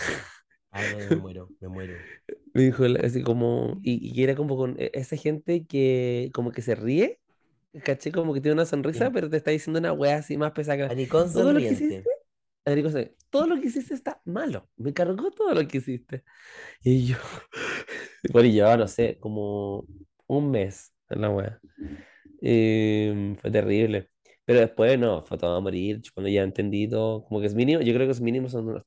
Ay, 0.70 0.88
no, 0.88 0.98
me 0.98 1.14
muero, 1.14 1.52
me 1.60 1.68
muero. 1.68 2.04
Me 2.54 2.62
dijo 2.62 2.84
así 3.02 3.22
como, 3.22 3.78
y, 3.82 3.98
y 4.18 4.22
era 4.22 4.34
como 4.34 4.56
con 4.56 4.76
e- 4.78 4.90
esa 4.94 5.16
gente 5.16 5.66
que 5.66 6.30
como 6.34 6.52
que 6.52 6.62
se 6.62 6.74
ríe, 6.74 7.20
caché 7.84 8.12
como 8.12 8.34
que 8.34 8.40
tiene 8.40 8.54
una 8.54 8.66
sonrisa, 8.66 9.06
Sí. 9.06 9.12
pero 9.12 9.30
te 9.30 9.36
está 9.38 9.50
diciendo 9.50 9.80
una 9.80 9.92
wea 9.92 10.16
así 10.18 10.36
más 10.36 10.52
pesada 10.52 10.88
Todo 11.32 11.52
lo 11.52 11.60
que 11.60 11.66
hiciste, 11.74 12.04
Enrico, 12.64 12.90
se- 12.90 13.16
todo 13.30 13.46
lo 13.46 13.60
que 13.60 13.68
hiciste 13.68 13.94
está 13.94 14.20
malo. 14.24 14.68
Me 14.76 14.92
cargó 14.94 15.30
todo 15.30 15.54
lo 15.54 15.66
que 15.66 15.78
hiciste. 15.78 16.24
Y 16.82 17.06
yo, 17.08 17.16
bueno, 18.32 18.48
y 18.48 18.52
llevaba, 18.52 18.76
no 18.78 18.88
sé, 18.88 19.18
como 19.20 19.88
un 20.26 20.50
mes 20.50 20.94
en 21.10 21.20
la 21.22 21.30
wea. 21.30 21.62
Y 22.40 23.36
fue 23.40 23.50
terrible. 23.50 24.10
Pero 24.44 24.60
después 24.60 24.98
no, 24.98 25.24
fue 25.24 25.38
todo 25.38 25.56
a 25.56 25.60
morir. 25.60 26.02
Cuando 26.14 26.30
ya 26.30 26.42
entendí 26.42 26.88
todo, 26.88 27.24
como 27.24 27.40
que 27.40 27.46
es 27.48 27.54
mínimo, 27.54 27.82
yo 27.82 27.94
creo 27.94 28.06
que 28.06 28.12
es 28.12 28.20
mínimo 28.20 28.48
son 28.48 28.68
unos 28.68 28.84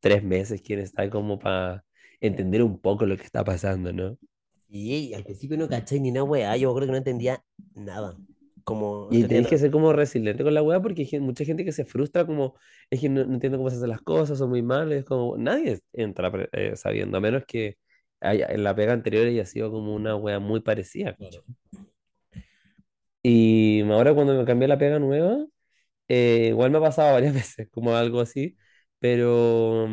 tres 0.00 0.22
meses 0.24 0.62
quien 0.62 0.80
está 0.80 1.10
como 1.10 1.38
para 1.38 1.84
entender 2.20 2.62
un 2.62 2.80
poco 2.80 3.06
lo 3.06 3.16
que 3.16 3.24
está 3.24 3.44
pasando, 3.44 3.92
¿no? 3.92 4.18
Y 4.68 5.12
al 5.14 5.24
principio 5.24 5.56
no 5.56 5.68
caché 5.68 5.98
ni 6.00 6.10
una 6.10 6.22
weá, 6.24 6.56
yo 6.56 6.74
creo 6.74 6.86
que 6.86 6.92
no 6.92 6.98
entendía 6.98 7.44
nada. 7.74 8.16
Como, 8.66 8.88
Y 9.08 9.24
tenés 9.26 9.46
que 9.48 9.58
ser 9.58 9.70
como 9.70 9.92
resiliente 9.92 10.42
con 10.42 10.52
la 10.54 10.62
weá 10.62 10.80
porque 10.82 11.08
hay 11.10 11.20
mucha 11.20 11.44
gente 11.44 11.64
que 11.64 11.70
se 11.72 11.84
frustra 11.84 12.26
como, 12.26 12.56
es 12.90 13.00
que 13.00 13.08
no, 13.08 13.24
no 13.24 13.34
entiendo 13.34 13.56
cómo 13.58 13.70
se 13.70 13.76
hacen 13.76 13.88
las 13.90 14.00
cosas, 14.02 14.38
son 14.38 14.50
muy 14.50 14.62
malos, 14.62 15.04
como, 15.04 15.36
nadie 15.38 15.78
entra 15.92 16.32
eh, 16.52 16.74
sabiendo, 16.76 17.18
a 17.18 17.20
menos 17.20 17.44
que 17.46 17.78
haya- 18.20 18.46
en 18.48 18.64
la 18.64 18.74
pega 18.74 18.92
anterior 18.92 19.26
haya 19.28 19.46
sido 19.46 19.70
como 19.70 19.94
una 19.94 20.16
weá 20.16 20.40
muy 20.40 20.60
parecida. 20.60 21.18
Claro. 21.18 21.44
Y 23.22 23.82
ahora 23.90 24.14
cuando 24.14 24.34
me 24.34 24.44
cambié 24.44 24.68
la 24.68 24.78
pega 24.78 24.98
nueva, 24.98 25.44
eh, 26.08 26.48
igual 26.50 26.70
me 26.72 26.78
ha 26.78 26.80
pasado 26.82 27.14
varias 27.14 27.34
veces, 27.34 27.68
como 27.70 27.94
algo 27.96 28.20
así, 28.20 28.56
pero 29.00 29.88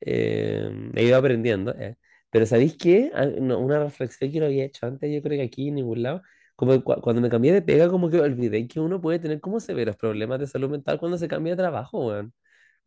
eh, 0.00 0.70
he 0.94 1.04
ido 1.04 1.16
aprendiendo. 1.16 1.74
eh. 1.78 1.96
Pero 2.30 2.46
¿sabéis 2.46 2.76
qué? 2.76 3.10
Ah, 3.14 3.26
una 3.38 3.78
reflexión 3.84 4.32
que 4.32 4.40
no 4.40 4.46
había 4.46 4.64
hecho 4.64 4.86
antes, 4.86 5.12
yo 5.12 5.22
creo 5.22 5.38
que 5.38 5.44
aquí 5.44 5.68
en 5.68 5.76
ningún 5.76 6.02
lado, 6.02 6.22
como 6.56 6.74
cua- 6.84 7.00
cuando 7.00 7.20
me 7.22 7.30
cambié 7.30 7.52
de 7.52 7.62
pega, 7.62 7.88
como 7.90 8.10
que 8.10 8.20
olvidé 8.20 8.66
que 8.68 8.80
uno 8.80 9.00
puede 9.00 9.18
tener 9.18 9.40
como 9.40 9.60
severos 9.60 9.96
problemas 9.96 10.38
de 10.40 10.46
salud 10.46 10.70
mental 10.70 10.98
cuando 10.98 11.18
se 11.18 11.28
cambia 11.28 11.52
de 11.54 11.58
trabajo, 11.62 12.06
weón. 12.08 12.34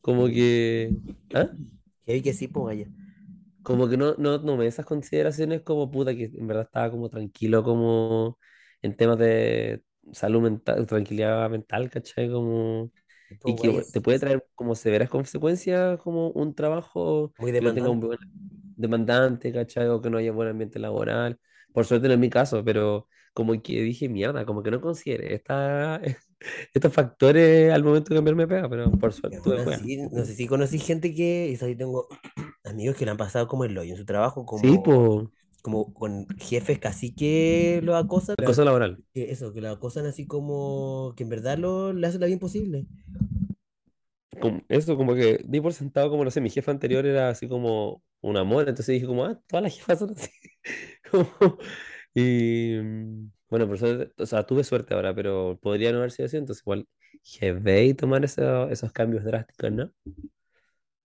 Como 0.01 0.27
que, 0.27 0.95
¿ah? 1.35 1.49
Heavy 2.07 2.21
que 2.23 2.33
sí, 2.33 2.47
pues 2.47 2.65
vaya. 2.65 2.87
Como 3.61 3.89
que 3.89 3.97
no, 3.97 4.15
no 4.17 4.41
tomé 4.41 4.67
esas 4.67 4.85
consideraciones 4.85 5.61
como 5.61 5.91
puta, 5.91 6.15
que 6.15 6.25
en 6.33 6.47
verdad 6.47 6.63
estaba 6.65 6.89
como 6.91 7.09
tranquilo 7.09 7.63
como 7.63 8.39
en 8.81 8.95
temas 8.95 9.17
de 9.19 9.83
salud 10.13 10.41
mental, 10.41 10.85
tranquilidad 10.87 11.49
mental, 11.49 11.89
¿cachai? 11.89 12.31
Como, 12.31 12.91
y 13.45 13.55
que 13.55 13.69
güey, 13.69 13.71
we- 13.71 13.85
te 13.85 14.01
puede 14.01 14.19
traer 14.19 14.45
como 14.55 14.75
severas 14.75 15.09
consecuencias 15.09 15.99
como 16.01 16.29
un 16.31 16.55
trabajo 16.55 17.33
muy 17.37 17.51
que 17.57 17.63
no 17.65 17.73
tenga 17.73 17.89
un 17.89 17.99
demandante. 17.99 18.07
buen 18.07 18.19
demandante, 18.75 19.53
¿cachai? 19.53 19.87
O 19.89 20.01
que 20.01 20.09
no 20.09 20.17
haya 20.19 20.31
buen 20.33 20.49
ambiente 20.49 20.79
laboral. 20.79 21.39
Por 21.73 21.85
suerte 21.85 22.07
no 22.07 22.13
es 22.15 22.19
mi 22.19 22.29
caso, 22.29 22.63
pero 22.65 23.07
como 23.37 23.61
que 23.61 23.81
dije, 23.83 24.09
mierda, 24.09 24.45
como 24.45 24.63
que 24.63 24.71
no 24.71 24.81
consideré 24.81 25.35
esta, 25.35 26.01
estos 26.73 26.93
factores 26.93 27.71
al 27.73 27.83
momento 27.83 28.09
de 28.11 28.17
cambiarme 28.17 28.43
de 28.45 28.47
pega, 28.49 28.69
pero 28.69 28.91
por 28.91 29.13
suerte 29.13 29.41
no 30.11 30.25
sé 30.25 30.33
si 30.35 30.47
conocí 30.47 30.79
gente 30.79 31.13
que, 31.13 31.49
y 31.49 31.53
eso 31.53 31.65
ahí 31.65 31.75
tengo 31.75 32.07
amigos 32.63 32.95
que 32.97 33.05
le 33.05 33.11
han 33.11 33.17
pasado 33.17 33.47
como 33.47 33.63
el 33.65 33.77
hoyo 33.77 33.91
en 33.93 33.97
su 33.97 34.05
trabajo, 34.05 34.45
Sí, 34.55 34.81
como, 34.81 35.03
como 35.61 35.93
con 35.93 36.27
jefes 36.37 36.79
casi 36.79 37.13
que 37.13 37.81
lo 37.83 37.95
acosan, 37.95 38.35
cosa 38.43 38.63
laboral. 38.63 39.03
que 39.13 39.31
eso, 39.31 39.53
que 39.53 39.61
lo 39.61 39.69
acosan 39.71 40.05
así 40.05 40.27
como 40.27 41.13
que 41.17 41.23
en 41.23 41.29
verdad 41.29 41.57
lo, 41.57 41.93
le 41.93 42.07
hacen 42.07 42.21
la 42.21 42.27
vida 42.27 42.35
imposible. 42.35 42.87
como- 44.41 44.61
eso 44.69 44.97
como 44.97 45.15
que 45.15 45.39
di 45.45 45.61
por 45.61 45.73
sentado 45.73 46.09
como, 46.09 46.23
no 46.23 46.31
sé, 46.31 46.41
mi 46.41 46.49
jefa 46.49 46.71
anterior 46.71 47.05
era 47.05 47.29
así 47.29 47.47
como 47.47 48.03
un 48.21 48.37
amor, 48.37 48.67
entonces 48.69 48.93
dije 48.93 49.07
como, 49.07 49.25
ah, 49.25 49.39
todas 49.47 49.63
las 49.63 49.75
jefas 49.75 49.99
son 49.99 50.11
así. 50.11 50.29
Como- 51.11 51.57
y 52.21 52.79
mm, 52.81 53.31
bueno, 53.49 53.67
por 53.67 53.75
eso, 53.77 53.87
o 54.17 54.25
sea, 54.25 54.45
tuve 54.45 54.63
suerte 54.63 54.93
ahora, 54.93 55.13
pero 55.15 55.59
podría 55.61 55.91
no 55.91 55.99
haber 55.99 56.11
sido 56.11 56.25
así, 56.27 56.37
entonces 56.37 56.63
igual 56.63 56.87
jefe 57.23 57.85
y 57.85 57.93
tomar 57.93 58.25
eso- 58.25 58.69
esos 58.69 58.91
cambios 58.91 59.23
drásticos, 59.23 59.71
¿no? 59.71 59.91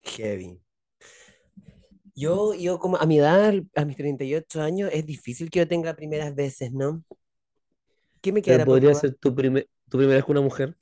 Heavy. 0.05 0.61
Yo, 2.15 2.53
yo 2.53 2.79
como 2.79 2.97
a 2.97 3.05
mi 3.05 3.17
edad, 3.19 3.53
a 3.75 3.85
mis 3.85 3.97
38 3.97 4.61
años, 4.61 4.89
es 4.93 5.05
difícil 5.05 5.49
que 5.49 5.59
yo 5.59 5.67
tenga 5.67 5.95
primeras 5.95 6.35
veces, 6.35 6.71
¿no? 6.71 7.03
¿Qué 8.21 8.31
me 8.31 8.41
por 8.65 8.65
podría 8.65 8.93
probar? 8.93 8.95
ser 8.95 9.15
tu 9.15 9.33
primer, 9.35 9.67
tu 9.89 9.97
primera 9.97 10.17
vez 10.17 10.25
con 10.25 10.37
una 10.37 10.43
mujer. 10.45 10.75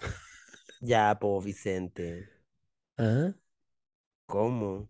Ya, 0.81 1.15
po, 1.19 1.39
Vicente. 1.41 2.29
Ah, 2.97 3.33
¿Cómo? 4.25 4.89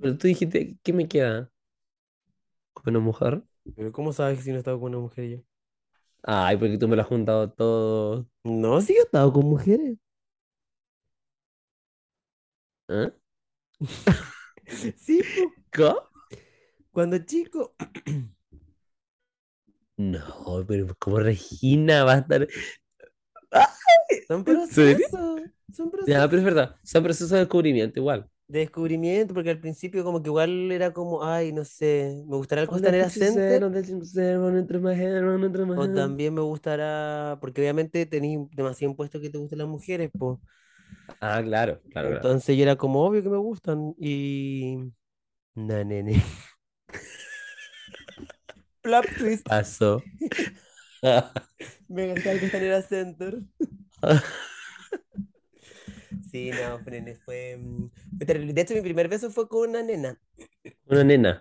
pero 0.00 0.16
tú 0.18 0.26
dijiste, 0.28 0.76
¿qué 0.82 0.92
me 0.92 1.08
queda 1.08 1.50
con 2.74 2.96
una 2.96 3.04
mujer? 3.04 3.42
¿Pero 3.76 3.90
cómo 3.92 4.12
sabes 4.12 4.38
que 4.38 4.44
si 4.44 4.50
no 4.50 4.56
he 4.56 4.58
estado 4.58 4.78
con 4.80 4.90
una 4.94 5.00
mujer 5.02 5.28
yo? 5.28 5.38
Ay, 6.22 6.56
porque 6.56 6.78
tú 6.78 6.88
me 6.88 6.96
lo 6.96 7.02
has 7.02 7.08
juntado 7.08 7.50
todo. 7.52 8.28
No, 8.44 8.80
sí 8.82 8.94
he 8.94 9.00
estado 9.02 9.32
con 9.32 9.46
mujeres. 9.46 9.96
¿Ah? 12.88 13.10
Sí. 14.96 15.22
¿Cómo? 15.72 16.10
Cuando 16.92 17.18
chico. 17.18 17.74
No, 19.96 20.64
pero 20.66 20.94
como 20.98 21.18
Regina 21.18 22.04
va 22.04 22.14
a 22.14 22.18
estar. 22.18 22.48
¡Ah! 23.52 23.68
Son 24.28 24.44
procesos. 24.44 25.42
Son 25.72 25.90
Ya, 26.04 26.28
pero 26.28 26.38
procesos 26.38 26.40
es 26.40 26.44
verdad, 26.44 26.76
son 26.82 27.02
procesos 27.04 27.30
de 27.30 27.38
descubrimiento 27.40 28.00
igual. 28.00 28.28
De 28.50 28.58
descubrimiento, 28.60 29.32
porque 29.32 29.50
al 29.50 29.60
principio 29.60 30.02
como 30.02 30.20
que 30.20 30.28
igual 30.28 30.72
era 30.72 30.92
como, 30.92 31.24
ay, 31.24 31.52
no 31.52 31.64
sé, 31.64 32.24
me 32.26 32.36
gustará 32.36 32.62
el 32.62 32.68
Costanera 32.68 33.08
Center, 33.08 33.62
o 33.62 33.70
también 35.94 36.34
me 36.34 36.40
gustará, 36.40 37.38
porque 37.40 37.60
obviamente 37.60 38.04
tenéis 38.06 38.40
demasiado 38.50 38.90
impuesto 38.90 39.20
que 39.20 39.30
te 39.30 39.38
gustan 39.38 39.60
las 39.60 39.68
mujeres, 39.68 40.10
pues. 40.18 40.38
Ah, 41.20 41.40
claro, 41.44 41.80
claro, 41.90 42.08
claro. 42.08 42.14
Entonces 42.16 42.56
yo 42.56 42.64
era 42.64 42.74
como 42.74 43.04
obvio 43.04 43.22
que 43.22 43.28
me 43.28 43.36
gustan, 43.36 43.94
y... 43.96 44.78
No, 45.54 45.84
nene. 45.84 46.20
Plot 48.82 49.06
twist. 49.16 49.46
Pasó. 49.46 50.02
Me 51.88 52.10
encanta 52.10 52.32
el 52.32 52.40
Costanera 52.40 52.82
Center. 52.82 53.38
Sí, 56.30 56.52
no, 56.52 56.80
fue, 57.24 57.56
mm. 57.58 57.90
De 58.18 58.60
hecho, 58.62 58.74
mi 58.74 58.82
primer 58.82 59.08
beso 59.08 59.30
fue 59.30 59.48
con 59.48 59.70
una 59.70 59.82
nena. 59.82 60.20
Una 60.90 61.04
nena. 61.04 61.34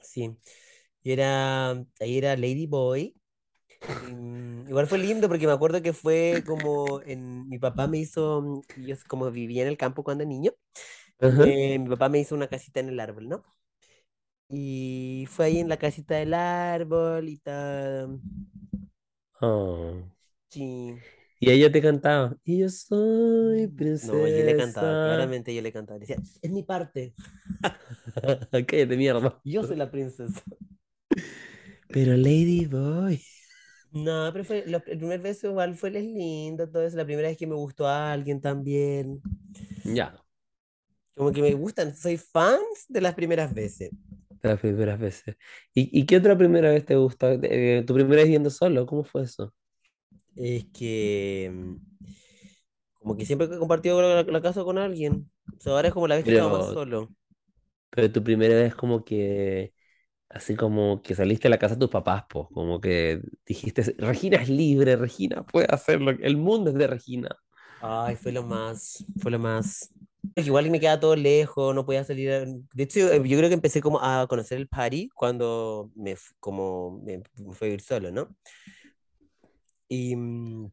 Sí. 0.00 0.36
Y 1.02 1.12
era, 1.12 1.70
ahí 2.00 2.18
era 2.18 2.36
Lady 2.36 2.66
Boy. 2.66 3.16
y, 3.98 4.14
mm, 4.14 4.68
igual 4.68 4.86
fue 4.88 4.98
lindo 4.98 5.28
porque 5.28 5.46
me 5.46 5.52
acuerdo 5.54 5.82
que 5.82 5.92
fue 5.94 6.44
como 6.46 7.02
en, 7.06 7.48
mi 7.48 7.58
papá 7.58 7.88
me 7.88 7.98
hizo, 7.98 8.42
mm, 8.42 8.62
yo 8.86 8.96
como 9.08 9.30
vivía 9.32 9.62
en 9.62 9.68
el 9.68 9.78
campo 9.78 10.04
cuando 10.04 10.24
niño, 10.26 10.52
me- 11.34 11.78
mi 11.80 11.88
papá 11.90 12.08
me 12.10 12.20
hizo 12.20 12.34
una 12.36 12.48
casita 12.48 12.80
en 12.80 12.90
el 12.90 13.00
árbol, 13.00 13.28
¿no? 13.28 13.44
Y 14.48 15.26
fue 15.30 15.46
ahí 15.46 15.58
en 15.58 15.68
la 15.68 15.76
casita 15.78 16.14
del 16.16 16.34
árbol 16.34 17.28
y 17.28 17.38
tal. 17.38 18.20
Oh. 19.40 20.02
Sí. 20.50 21.02
Y 21.40 21.50
ella 21.50 21.70
te 21.72 21.82
cantaba. 21.82 22.36
Y 22.44 22.60
yo 22.60 22.68
soy 22.68 23.68
No, 24.00 24.28
yo 24.28 24.42
le 24.44 24.54
cantaba, 24.54 24.98
princesa. 24.98 25.00
claramente 25.00 25.54
yo 25.54 25.62
le 25.62 25.72
cantaba. 25.72 25.98
Decía, 25.98 26.20
es 26.42 26.50
mi 26.50 26.62
parte, 26.62 27.14
Cállate, 28.66 28.96
mierda. 28.96 29.40
yo 29.44 29.64
soy 29.64 29.76
la 29.76 29.90
princesa. 29.90 30.42
Pero 31.90 32.16
Lady 32.16 32.66
Boy. 32.66 33.22
No, 33.92 34.30
pero 34.32 34.44
fue, 34.44 34.64
lo- 34.66 34.78
el 34.86 34.98
primer 34.98 35.20
beso 35.20 35.48
igual 35.48 35.76
fue 35.76 35.90
lindo, 35.90 36.68
todo 36.68 36.82
eso, 36.84 36.96
la 36.96 37.04
primera 37.04 37.28
vez 37.28 37.38
que 37.38 37.46
me 37.46 37.54
gustó 37.54 37.86
a 37.86 38.12
alguien 38.12 38.40
también. 38.40 39.22
Ya, 39.84 40.24
Como 41.16 41.32
que 41.32 41.42
me 41.42 41.54
gustan, 41.54 41.96
soy 41.96 42.16
fans 42.18 42.86
de 42.88 43.00
las 43.00 43.14
primeras 43.14 43.54
veces. 43.54 43.92
de 44.42 44.48
las 44.50 44.60
primeras 44.60 44.98
veces. 44.98 45.36
¿Y, 45.74 45.98
y 46.00 46.06
qué 46.06 46.16
otra 46.18 46.36
primera 46.36 46.70
vez 46.70 46.84
te 46.84 46.96
gusta? 46.96 47.32
Eh, 47.42 47.84
¿tu 47.86 47.94
primera 47.94 48.22
vez 48.22 48.30
yendo 48.30 48.50
solo? 48.50 48.86
¿Cómo 48.86 49.04
fue 49.04 49.22
eso? 49.22 49.52
Es 50.36 50.66
que 50.72 51.50
mm, 51.52 51.76
como 52.94 53.16
que 53.16 53.24
siempre 53.26 53.48
que 53.48 53.54
he 53.56 53.58
compartido 53.58 54.00
la, 54.02 54.22
la 54.24 54.40
casa 54.42 54.64
con 54.64 54.78
alguien. 54.78 55.30
O 55.58 55.60
sea, 55.60 55.72
ahora 55.74 55.88
es 55.88 55.94
como 55.94 56.08
la 56.08 56.16
vez 56.16 56.24
que 56.24 56.30
he 56.30 56.32
estado 56.32 56.50
más 56.50 56.66
solo. 56.66 57.14
pero 57.90 58.10
tu 58.12 58.22
primera 58.24 58.54
vez 58.56 58.74
como 58.74 59.04
que, 59.04 59.74
así 60.30 60.56
como 60.56 61.02
que 61.02 61.14
saliste 61.14 61.48
a 61.48 61.50
la 61.50 61.58
casa 61.58 61.74
de 61.76 61.80
tus 61.80 61.90
papás, 61.90 62.24
pues, 62.30 62.48
como 62.52 62.80
que 62.80 63.22
dijiste, 63.46 63.82
Regina 63.98 64.38
es 64.38 64.48
libre, 64.48 64.96
Regina 64.96 65.44
puede 65.46 65.66
hacerlo, 65.70 66.12
el 66.12 66.36
mundo 66.36 66.70
es 66.70 66.76
de 66.78 66.86
Regina. 66.88 67.30
Ay, 67.80 68.16
fue 68.16 68.32
lo 68.32 68.42
más, 68.42 69.06
fue 69.16 69.30
lo 69.30 69.38
más. 69.38 69.92
Igual 70.36 70.70
me 70.70 70.80
queda 70.80 70.98
todo 70.98 71.14
lejos, 71.16 71.74
no 71.74 71.84
podía 71.84 72.04
salir. 72.04 72.30
a- 72.32 72.44
De 72.46 72.82
hecho, 72.82 73.00
yo, 73.00 73.24
yo 73.24 73.36
creo 73.38 73.48
que 73.48 73.54
empecé 73.54 73.80
como 73.82 74.00
a 74.02 74.26
conocer 74.28 74.58
el 74.58 74.68
party 74.68 75.08
cuando 75.14 75.90
me, 75.94 76.16
como 76.40 77.00
me, 77.04 77.22
me 77.36 77.54
fui 77.54 77.68
a 77.68 77.72
ir 77.74 77.80
solo, 77.82 78.10
¿no? 78.10 78.34
Y, 79.88 80.16
mm, 80.16 80.70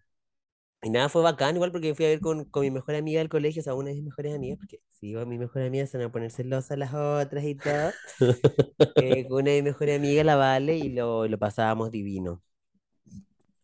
y 0.83 0.89
nada, 0.91 1.09
fue 1.09 1.21
bacán, 1.23 1.55
igual 1.55 1.71
porque 1.71 1.95
fui 1.95 2.05
a 2.05 2.09
ver 2.09 2.21
con, 2.21 2.45
con 2.45 2.63
mi 2.63 2.71
mejor 2.71 2.95
amiga 2.95 3.19
del 3.19 3.29
colegio, 3.29 3.61
o 3.61 3.63
sea, 3.63 3.75
una 3.75 3.89
de 3.89 3.95
mis 3.95 4.05
mejores 4.05 4.35
amigas, 4.35 4.59
porque 4.59 4.81
si 4.91 5.09
iba 5.09 5.25
mi 5.25 5.37
mejor 5.39 5.63
amiga 5.63 5.87
se 5.87 5.97
van 5.97 6.07
a 6.07 6.11
poner 6.11 6.31
celosas 6.31 6.77
las 6.77 6.93
otras 6.93 7.43
y 7.45 7.55
todo. 7.55 7.95
eh, 8.95 9.27
con 9.27 9.41
una 9.43 9.51
de 9.51 9.61
mis 9.63 9.73
mejores 9.73 9.97
amigas, 9.99 10.25
la 10.25 10.35
Vale, 10.35 10.77
y 10.77 10.89
lo, 10.89 11.27
lo 11.27 11.37
pasábamos 11.39 11.91
divino. 11.91 12.43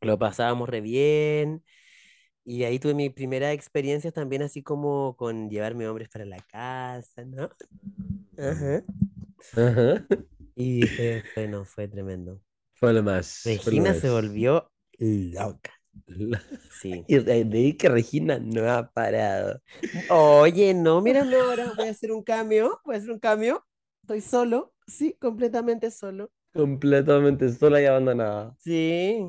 Lo 0.02 0.18
pasábamos 0.20 0.70
re 0.70 0.82
bien. 0.82 1.64
Y 2.45 2.64
ahí 2.66 2.80
tuve 2.80 2.93
mis 2.95 3.14
primeras 3.14 3.54
experiencias 3.56 4.14
también, 4.14 4.43
así 4.43 4.64
como 4.64 5.16
con 5.18 5.50
llevarme 5.50 5.88
hombres 5.89 6.10
para 6.10 6.26
la 6.26 6.41
casa, 6.41 7.26
¿no? 7.26 7.50
Ajá. 8.38 8.84
Ajá. 9.56 10.06
Y 10.56 10.88
fue, 10.89 11.24
fue, 11.34 11.48
no, 11.48 11.64
fue 11.66 11.88
tremendo. 11.88 12.41
Fue 12.76 12.93
lo 12.93 13.04
más, 13.04 13.60
fue 13.64 13.74
lo 13.74 13.82
Regina 13.82 13.93
se 13.95 14.10
más. 14.10 14.12
volvió 14.12 14.72
loca. 14.98 15.72
Sí. 16.80 17.04
Y 17.08 17.18
de 17.20 17.34
ahí 17.34 17.74
que 17.74 17.89
Regina 17.89 18.39
no 18.39 18.70
ha 18.70 18.91
parado. 18.91 19.62
Oye, 20.10 20.74
no, 20.74 21.02
mírame 21.02 21.36
ahora, 21.36 21.74
voy 21.76 21.88
a 21.88 21.91
hacer 21.91 22.12
un 22.12 22.24
cambio, 22.24 22.80
voy 22.86 22.95
a 22.95 22.98
hacer 23.00 23.12
un 23.12 23.20
cambio. 23.20 23.66
Estoy 24.02 24.22
solo, 24.22 24.74
sí, 24.86 25.18
completamente 25.20 25.91
solo. 25.91 26.32
Completamente 26.54 27.52
sola 27.52 27.82
y 27.82 27.86
abandonada. 27.86 28.56
Sí, 28.60 29.26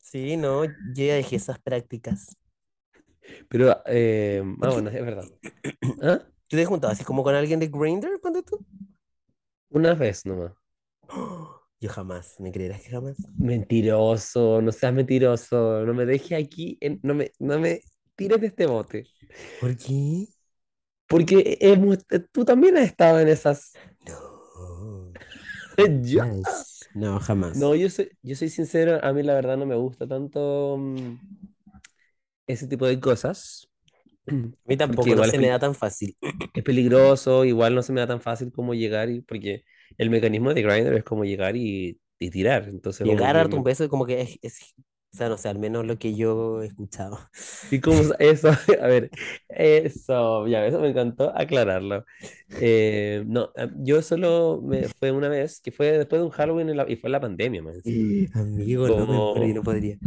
sí, 0.00 0.36
no, 0.36 0.64
yo 0.64 0.70
ya 0.92 1.14
dejé 1.14 1.36
esas 1.36 1.58
prácticas. 1.58 2.36
Pero, 3.48 3.76
eh, 3.86 4.42
ah, 4.62 4.68
bueno, 4.70 4.90
es 4.90 5.04
verdad. 5.04 5.24
¿Ah? 6.02 6.20
¿tú 6.48 6.56
te 6.56 6.62
has 6.62 6.68
juntado 6.68 6.92
así 6.92 7.04
como 7.04 7.22
con 7.22 7.34
alguien 7.34 7.60
de 7.60 7.68
Grindr, 7.68 8.20
ponte 8.20 8.42
tú? 8.42 8.64
Una 9.70 9.94
vez 9.94 10.24
nomás. 10.24 10.52
Yo 11.80 11.88
jamás, 11.90 12.38
¿me 12.40 12.52
creerás 12.52 12.82
que 12.82 12.90
jamás? 12.90 13.16
Mentiroso, 13.38 14.60
no 14.62 14.72
seas 14.72 14.92
mentiroso. 14.94 15.84
No 15.84 15.94
me 15.94 16.06
dejes 16.06 16.44
aquí, 16.44 16.78
en- 16.80 17.00
no 17.02 17.14
me, 17.14 17.32
no 17.38 17.58
me 17.58 17.82
tires 18.16 18.40
de 18.40 18.46
este 18.48 18.66
bote. 18.66 19.10
¿Por 19.60 19.76
qué? 19.76 20.28
Porque 21.08 21.58
hemos- 21.60 22.04
tú 22.32 22.44
también 22.44 22.76
has 22.76 22.84
estado 22.86 23.20
en 23.20 23.28
esas. 23.28 23.80
No. 24.06 25.12
Yo. 26.02 26.22
Jamás, 26.22 26.88
No, 26.94 27.18
jamás. 27.20 27.58
No, 27.60 27.74
yo 27.74 27.90
soy, 27.90 28.10
yo 28.22 28.36
soy 28.36 28.50
sincero, 28.50 29.00
a 29.04 29.12
mí 29.12 29.22
la 29.22 29.34
verdad 29.34 29.56
no 29.56 29.66
me 29.66 29.76
gusta 29.76 30.06
tanto 30.08 30.76
mm, 30.78 31.16
ese 32.46 32.66
tipo 32.68 32.86
de 32.86 33.00
cosas, 33.00 33.68
A 34.66 34.68
mí 34.68 34.76
tampoco, 34.76 35.14
no 35.14 35.22
igual 35.22 35.30
es, 35.30 35.32
se 35.32 35.38
me 35.38 35.48
da 35.48 35.58
tan 35.58 35.74
fácil. 35.74 36.16
es 36.54 36.64
peligroso, 36.64 37.44
igual 37.44 37.74
no 37.74 37.82
se 37.82 37.92
me 37.92 38.00
da 38.00 38.06
tan 38.06 38.20
fácil 38.20 38.52
como 38.52 38.74
llegar, 38.74 39.10
y, 39.10 39.20
porque 39.22 39.64
el 39.98 40.10
mecanismo 40.10 40.52
de 40.54 40.62
Grindr 40.62 40.94
es 40.94 41.04
como 41.04 41.24
llegar 41.24 41.56
y, 41.56 41.98
y 42.18 42.30
tirar, 42.30 42.68
entonces 42.68 43.00
como 43.06 43.12
Llegar 43.16 43.36
a 43.36 43.38
darte 43.40 43.56
un 43.56 43.64
beso 43.64 43.88
como 43.88 44.06
que 44.06 44.20
es, 44.22 44.38
es- 44.42 44.74
o 45.12 45.16
sea, 45.16 45.28
no 45.30 45.38
sé, 45.38 45.48
al 45.48 45.58
menos 45.58 45.86
lo 45.86 45.98
que 45.98 46.14
yo 46.14 46.62
he 46.62 46.66
escuchado. 46.66 47.18
¿Y 47.70 47.80
cómo 47.80 48.00
es 48.02 48.12
eso? 48.44 48.48
A 48.82 48.86
ver, 48.86 49.10
eso, 49.48 50.46
ya, 50.46 50.66
eso 50.66 50.78
me 50.80 50.88
encantó 50.90 51.32
aclararlo. 51.34 52.04
Eh, 52.50 53.24
no, 53.26 53.50
a- 53.56 53.70
yo 53.78 54.02
solo 54.02 54.60
me 54.62 54.88
fue 54.88 55.12
una 55.12 55.28
vez, 55.28 55.60
que 55.60 55.72
fue 55.72 55.92
después 55.98 56.20
de 56.20 56.26
un 56.26 56.30
Halloween 56.32 56.68
en 56.68 56.76
la- 56.76 56.90
y 56.90 56.96
fue 56.96 57.08
en 57.08 57.12
la 57.12 57.20
pandemia, 57.20 57.62
más 57.62 57.76
encima. 57.76 58.28
Amigo, 58.34 58.88
no 58.88 59.06
me 59.06 59.18
Como, 59.18 59.34
no 59.54 59.62
podría. 59.62 59.98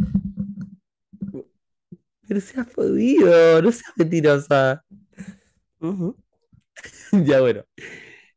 pero 2.28 2.40
se 2.40 2.60
ha 2.60 2.64
podido, 2.64 3.60
no 3.62 3.72
seas 3.72 3.92
mentirosa. 3.96 4.84
Ujú. 5.80 6.16
Ya 7.26 7.40
bueno, 7.40 7.64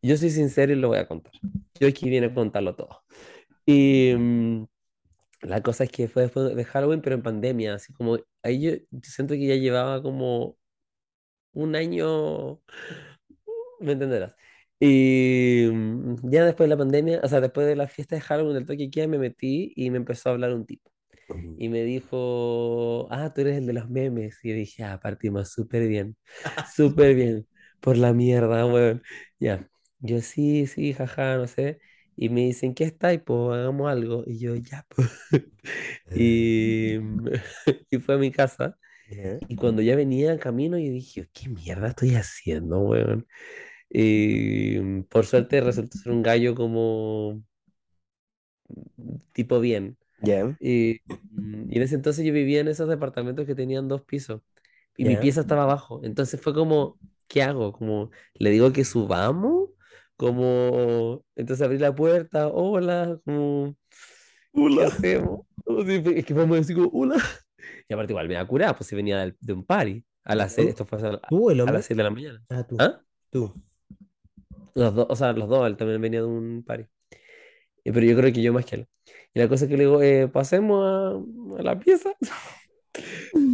yo 0.04 0.18
soy 0.18 0.30
sincero 0.30 0.74
y 0.74 0.76
lo 0.76 0.90
voy 0.90 1.00
a 1.00 1.08
contar. 1.08 1.34
Yo 1.80 1.88
aquí 1.88 2.10
vine 2.10 2.28
a 2.28 2.34
contarlo 2.34 2.76
todo. 2.76 3.04
Y 3.66 4.14
mm, 4.18 4.66
la 5.44 5.62
cosa 5.64 5.86
es 5.86 5.92
que 5.92 6.08
fue 6.08 6.24
después 6.24 6.56
de 6.56 6.66
Halloween, 6.66 7.02
pero 7.02 7.16
en 7.16 7.24
pandemia, 7.24 7.76
así 7.76 7.94
como 7.94 8.18
ahí 8.44 8.62
yo 8.62 8.74
siento 9.04 9.34
que 9.36 9.48
ya 9.48 9.56
llevaba 9.56 10.02
como 10.04 10.58
un 11.54 11.76
año, 11.76 12.62
me 13.80 13.94
entenderás. 13.94 14.34
Y 14.80 15.68
mm, 15.72 16.30
ya 16.32 16.46
después 16.46 16.68
de 16.70 16.76
la 16.76 16.78
pandemia, 16.78 17.22
o 17.24 17.28
sea, 17.28 17.42
después 17.42 17.68
de 17.68 17.76
la 17.76 17.88
fiesta 17.88 18.16
de 18.16 18.22
Halloween 18.22 18.56
del 18.56 18.66
toque 18.66 18.78
que 18.86 18.90
queda, 18.92 19.08
me 19.08 19.18
metí 19.18 19.74
y 19.76 19.90
me 19.92 19.98
empezó 19.98 20.30
a 20.30 20.34
hablar 20.34 20.54
un 20.54 20.66
tipo. 20.66 20.92
Y 21.58 21.70
me 21.70 21.84
dijo, 21.84 23.08
ah, 23.12 23.34
tú 23.34 23.42
eres 23.42 23.58
el 23.58 23.66
de 23.68 23.74
los 23.74 23.90
memes. 23.90 24.40
Y 24.44 24.50
yo 24.50 24.56
dije, 24.56 24.84
ah, 24.84 25.00
partimos 25.02 25.50
súper 25.52 25.88
bien, 25.88 26.18
súper 26.76 27.16
bien, 27.16 27.48
por 27.80 27.98
la 27.98 28.14
mierda, 28.14 28.66
weón. 28.66 29.02
Ya, 29.40 29.68
yo 30.04 30.22
sí, 30.22 30.68
sí, 30.68 30.94
jaja, 30.94 31.38
no 31.38 31.48
sé. 31.48 31.80
Y 32.18 32.30
me 32.30 32.42
dicen, 32.44 32.76
¿qué 32.76 32.86
está? 32.86 33.14
Y 33.14 33.20
pues 33.20 33.58
hagamos 33.60 33.92
algo. 33.92 34.24
Y 34.28 34.40
yo, 34.40 34.56
ya, 34.58 34.86
pues. 34.90 35.10
Y, 36.16 36.98
y 37.92 37.98
fue 38.00 38.16
a 38.16 38.18
mi 38.20 38.32
casa. 38.32 38.78
Y 39.48 39.58
cuando 39.58 39.82
ya 39.84 39.96
venía 39.98 40.32
en 40.34 40.40
camino, 40.40 40.78
yo 40.80 40.92
dije, 40.92 41.30
¿qué 41.34 41.50
mierda 41.50 41.90
estoy 41.90 42.16
haciendo, 42.16 42.80
weón? 42.82 43.28
Y 43.90 45.02
por 45.04 45.26
suerte 45.28 45.62
resultó 45.62 45.98
ser 46.00 46.14
un 46.14 46.24
gallo 46.24 46.56
como 46.56 47.44
tipo 49.34 49.60
bien. 49.60 49.98
Y, 50.60 51.02
mm, 51.32 51.72
y 51.74 51.78
en 51.78 51.84
ese 51.84 51.96
entonces 51.96 52.26
yo 52.26 52.34
vivía 52.34 52.62
en 52.62 52.68
esos 52.70 52.90
departamentos 52.90 53.46
que 53.46 53.56
tenían 53.56 53.88
dos 53.88 54.04
pisos 54.04 54.42
y 54.98 55.06
mi 55.06 55.18
pieza 55.18 55.42
estaba 55.42 55.64
abajo. 55.64 56.02
Entonces 56.04 56.42
fue 56.42 56.54
como, 56.56 57.00
¿qué 57.28 57.44
hago? 57.44 57.74
Como, 57.74 58.12
¿le 58.36 58.52
digo 58.52 58.74
que 58.74 58.86
subamos? 58.86 59.72
Como, 60.18 61.24
entonces 61.36 61.66
abrí 61.66 61.78
la 61.80 61.94
puerta, 61.96 62.48
hola, 62.48 63.20
como, 63.26 63.76
¿qué 64.54 64.62
Hola. 64.62 64.86
hacemos? 64.88 65.42
Si 65.88 66.02
fue- 66.02 66.20
Es 66.20 66.26
que 66.26 66.34
vamos 66.34 66.56
a 66.58 66.60
decir 66.60 66.76
como, 66.76 66.90
hola. 66.94 67.16
Y 67.88 67.94
aparte 67.94 68.14
igual 68.14 68.28
me 68.28 68.36
da 68.36 68.46
curada, 68.48 68.76
pues 68.76 68.88
si 68.88 68.96
venía 68.96 69.34
de 69.40 69.54
un 69.54 69.66
party 69.66 70.04
a 70.24 70.36
las 70.36 70.54
seis, 70.54 70.70
esto 70.70 70.86
fue 70.86 71.00
a, 71.00 71.20
¿Tú, 71.30 71.50
a 71.50 71.56
las 71.56 71.66
hombre? 71.66 71.82
6 71.82 71.98
de 71.98 72.04
la 72.04 72.10
mañana. 72.10 72.44
Ah, 72.50 72.64
tú. 72.68 72.76
¿Ah? 72.80 73.02
Tú. 73.30 73.54
Los 74.76 74.96
dos, 74.96 75.08
o 75.10 75.16
sea, 75.16 75.34
los 75.34 75.48
dos, 75.50 75.68
él 75.68 75.78
también 75.78 76.02
venía 76.02 76.22
de 76.22 76.28
un 76.28 76.64
party. 76.66 76.84
Eh, 77.86 77.92
Pero 77.94 78.06
yo 78.06 78.16
creo 78.16 78.34
que 78.34 78.42
yo 78.42 78.54
más 78.54 78.66
que 78.66 78.76
él. 78.78 78.88
Y 79.34 79.40
la 79.40 79.48
cosa 79.50 79.66
es 79.66 79.70
que 79.72 79.78
le 79.78 79.84
digo, 79.86 80.02
eh, 80.02 80.28
pasemos 80.28 80.84
a, 80.86 81.60
a 81.60 81.64
la 81.64 81.80
pieza. 81.80 82.12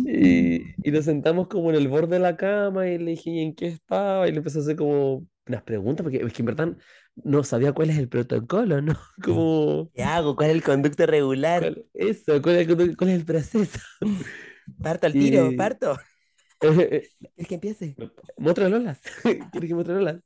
Y, 0.06 0.62
y 0.88 0.92
nos 0.92 1.06
sentamos 1.06 1.48
como 1.48 1.70
en 1.70 1.78
el 1.78 1.88
borde 1.88 2.16
de 2.18 2.20
la 2.20 2.36
cama 2.36 2.90
y 2.90 2.98
le 2.98 3.12
dije, 3.12 3.30
¿y 3.30 3.40
en 3.40 3.56
qué 3.56 3.68
estaba? 3.68 4.28
Y 4.28 4.32
le 4.32 4.38
empezó 4.40 4.60
a 4.60 4.62
hacer 4.64 4.76
como 4.76 5.26
unas 5.50 5.64
preguntas, 5.64 6.04
porque 6.04 6.18
es 6.26 6.34
que 6.34 6.42
en 6.42 6.46
verdad 6.46 6.78
no 7.16 7.44
sabía 7.44 7.74
cuál 7.74 7.90
es 7.90 7.98
el 7.98 8.08
protocolo, 8.10 8.82
¿no? 8.82 8.94
Como, 9.24 9.92
¿Qué 9.94 10.04
hago? 10.04 10.36
¿Cuál 10.36 10.50
es 10.52 10.56
el 10.56 10.64
conducto 10.64 11.06
regular? 11.06 11.62
cuál, 11.62 11.86
eso, 11.94 12.42
cuál 12.42 12.56
es, 12.58 12.70
el 12.70 12.98
cuál 12.98 13.10
es 13.10 13.16
el 13.18 13.26
proceso. 13.26 13.80
¿Parto 14.82 15.08
al 15.08 15.18
tiro? 15.18 15.52
Y, 15.52 15.56
¿Parto? 15.56 15.98
eh, 16.62 17.10
¿Quieres 17.20 17.48
que 17.48 17.56
empiece? 17.56 17.98
muestra 18.38 18.70
Lolas. 18.70 19.00
¿Quieres 19.24 19.68
que 19.70 19.74
muestre 19.76 19.96
Lolas? 19.96 20.22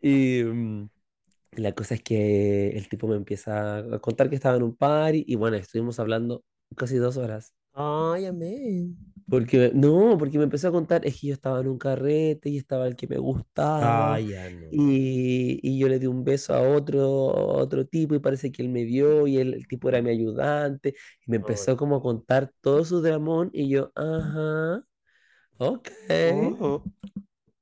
Y 0.00 0.42
mm, 0.44 0.88
la 1.52 1.72
cosa 1.74 1.94
es 1.94 2.02
que 2.02 2.70
el 2.70 2.88
tipo 2.88 3.08
me 3.08 3.16
empieza 3.16 3.78
a 3.78 3.98
contar 4.00 4.28
que 4.30 4.36
estaba 4.36 4.56
en 4.56 4.64
un 4.64 4.76
party 4.76 5.24
y 5.26 5.36
bueno, 5.36 5.56
estuvimos 5.56 5.98
hablando 6.00 6.44
casi 6.76 6.96
dos 6.96 7.16
horas. 7.16 7.54
Ay, 7.72 8.26
amén. 8.26 8.96
Porque, 9.28 9.72
no, 9.74 10.16
porque 10.18 10.38
me 10.38 10.44
empezó 10.44 10.68
a 10.68 10.72
contar, 10.72 11.04
es 11.06 11.20
que 11.20 11.28
yo 11.28 11.34
estaba 11.34 11.60
en 11.60 11.68
un 11.68 11.78
carrete 11.78 12.48
y 12.50 12.56
estaba 12.58 12.86
el 12.86 12.96
que 12.96 13.06
me 13.06 13.18
gustaba, 13.18 14.18
ya 14.20 14.48
no. 14.50 14.68
y, 14.70 15.60
y 15.62 15.78
yo 15.78 15.88
le 15.88 15.98
di 15.98 16.06
un 16.06 16.24
beso 16.24 16.54
a 16.54 16.62
otro, 16.62 17.02
a 17.36 17.56
otro 17.62 17.86
tipo 17.86 18.14
y 18.14 18.20
parece 18.20 18.50
que 18.52 18.62
él 18.62 18.68
me 18.70 18.84
vio 18.84 19.26
y 19.26 19.36
él- 19.38 19.54
el 19.54 19.68
tipo 19.68 19.88
era 19.90 20.00
mi 20.02 20.10
ayudante, 20.10 20.94
y 21.26 21.30
me 21.30 21.36
Ay, 21.38 21.38
empezó 21.38 21.76
como 21.76 21.96
a 21.96 22.02
contar 22.02 22.52
todo 22.62 22.84
su 22.86 23.00
dramón 23.02 23.50
y 23.52 23.68
yo, 23.68 23.92
ajá, 23.96 24.84
ok. 25.58 25.88
Ujú. 26.24 26.80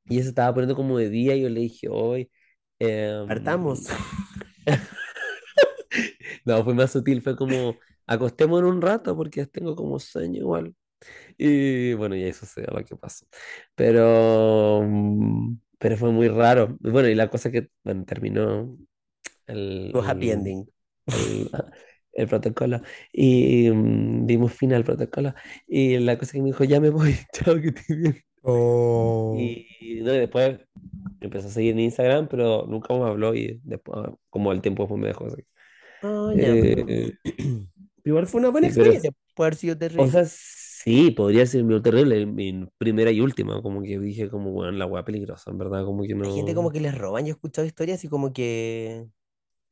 Y 0.08 0.18
eso 0.18 0.28
estaba 0.28 0.54
poniendo 0.54 0.76
como 0.76 0.98
de 0.98 1.10
día 1.10 1.34
y 1.36 1.42
yo 1.42 1.48
le 1.48 1.60
dije, 1.60 1.88
hoy, 1.90 2.30
Partamos. 3.26 3.86
no, 6.44 6.64
fue 6.64 6.74
más 6.74 6.92
sutil, 6.92 7.22
fue 7.22 7.36
como, 7.36 7.78
acostémonos 8.06 8.70
un 8.70 8.82
rato 8.82 9.16
porque 9.16 9.46
tengo 9.46 9.76
como 9.76 9.98
sueño 9.98 10.40
igual. 10.40 10.74
Y 11.38 11.94
bueno, 11.94 12.16
y 12.16 12.24
eso 12.24 12.46
sé 12.46 12.62
lo 12.62 12.84
que 12.84 12.96
pasó. 12.96 13.26
Pero, 13.74 14.82
mm, 14.84 15.58
pero 15.78 15.96
fue 15.96 16.10
muy 16.10 16.28
raro. 16.28 16.76
Y 16.82 16.90
Bueno, 16.90 17.08
y 17.08 17.14
la 17.14 17.28
cosa 17.28 17.50
que 17.50 17.68
bueno, 17.84 18.04
terminó 18.04 18.76
el, 19.46 19.92
happy 19.94 20.30
ending. 20.30 20.68
el, 21.06 21.50
el 22.12 22.28
protocolo 22.28 22.80
y 23.12 23.70
mm, 23.70 24.26
dimos 24.26 24.52
fin 24.52 24.72
al 24.72 24.84
protocolo. 24.84 25.34
Y 25.66 25.98
la 25.98 26.18
cosa 26.18 26.32
que 26.32 26.40
me 26.40 26.46
dijo, 26.46 26.64
ya 26.64 26.80
me 26.80 26.90
voy, 26.90 27.14
chao, 27.32 27.60
que 27.60 27.68
estés 27.68 27.96
bien. 27.96 28.22
Oh. 28.42 29.34
Y, 29.38 30.00
no, 30.02 30.14
y 30.14 30.18
después 30.18 30.60
empezó 31.20 31.48
a 31.48 31.50
seguir 31.50 31.72
en 31.72 31.80
Instagram, 31.80 32.28
pero 32.28 32.64
nunca 32.66 32.94
más 32.94 33.10
habló 33.10 33.34
y 33.34 33.60
después, 33.64 34.08
como 34.30 34.52
el 34.52 34.60
tiempo 34.60 34.84
después 34.84 35.00
me 35.00 35.08
dejó 35.08 35.26
así. 35.26 35.42
Ah, 36.02 36.32
ya, 36.34 36.46
pero... 36.60 36.88
Eh, 36.88 37.18
Igual 38.04 38.28
fue 38.28 38.40
una 38.40 38.50
buena 38.50 38.68
sí, 38.68 38.74
pero 38.74 38.92
experiencia. 38.92 39.10
Puede 39.34 39.48
haber 39.48 39.56
sido 39.56 39.76
O 39.98 40.06
sea, 40.06 40.24
sí, 40.86 41.12
podría 41.12 41.46
ser 41.46 41.64
mi 41.64 41.80
terrible, 41.82 42.26
mi 42.26 42.66
primera 42.78 43.12
y 43.12 43.20
última, 43.22 43.62
como 43.62 43.82
que 43.82 43.98
dije 44.00 44.30
como, 44.30 44.52
bueno, 44.52 44.72
la 44.72 44.86
weá 44.86 45.04
peligrosa, 45.04 45.52
en 45.52 45.58
verdad, 45.58 45.84
como 45.86 46.04
que 46.04 46.14
Hay 46.22 46.30
gente 46.32 46.54
como 46.54 46.70
no... 46.70 46.72
que 46.72 46.80
les 46.80 46.96
roban. 46.96 47.24
Yo 47.24 47.30
he 47.30 47.32
escuchado 47.32 47.66
historias 47.66 47.98
así 47.98 48.08
como 48.08 48.32
que 48.32 49.08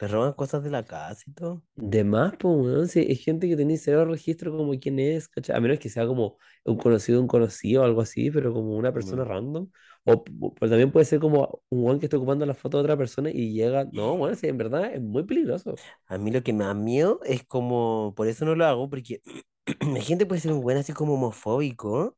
les 0.00 0.10
roban 0.12 0.34
cosas 0.34 0.64
de 0.64 0.70
la 0.70 0.84
casa 0.86 1.24
y 1.28 1.32
todo. 1.34 1.64
De 1.76 2.04
más, 2.04 2.34
pues, 2.38 2.54
weón, 2.56 2.86
si 2.88 3.00
hay 3.00 3.16
gente 3.16 3.48
que 3.48 3.56
tiene 3.56 3.76
cero 3.78 4.04
registro 4.04 4.56
como 4.56 4.78
quién 4.78 5.00
es, 5.00 5.26
¿cachai? 5.28 5.56
A 5.56 5.60
menos 5.60 5.80
que 5.80 5.88
sea 5.88 6.06
como 6.06 6.38
un 6.64 6.76
conocido 6.78 7.20
un 7.20 7.26
conocido 7.26 7.82
o 7.82 7.84
algo 7.84 8.00
así, 8.00 8.30
pero 8.30 8.52
como 8.54 8.76
una 8.76 8.92
persona 8.92 9.24
random. 9.24 9.68
O 10.04 10.22
pero 10.22 10.70
también 10.70 10.92
puede 10.92 11.04
ser 11.06 11.18
como 11.18 11.62
un 11.70 11.84
weón 11.84 11.98
que 11.98 12.06
está 12.06 12.16
ocupando 12.16 12.46
la 12.46 12.54
foto 12.54 12.76
de 12.78 12.84
otra 12.84 12.96
persona 12.96 13.30
y 13.30 13.52
llega, 13.52 13.86
no, 13.92 14.16
bueno, 14.16 14.36
sí, 14.36 14.46
en 14.46 14.56
verdad 14.58 14.94
es 14.94 15.00
muy 15.02 15.24
peligroso. 15.24 15.80
A 16.06 16.16
mí 16.18 16.30
lo 16.30 16.42
que 16.44 16.52
me 16.52 16.64
da 16.64 16.74
miedo 16.74 17.18
es 17.24 17.44
como, 17.44 18.14
por 18.16 18.28
eso 18.28 18.44
no 18.44 18.54
lo 18.54 18.66
hago, 18.66 18.88
porque 18.88 19.20
la 19.80 20.00
gente 20.00 20.26
puede 20.26 20.40
ser 20.40 20.52
un 20.52 20.60
buen 20.62 20.76
así 20.78 20.92
como 20.92 21.14
homofóbico 21.14 22.16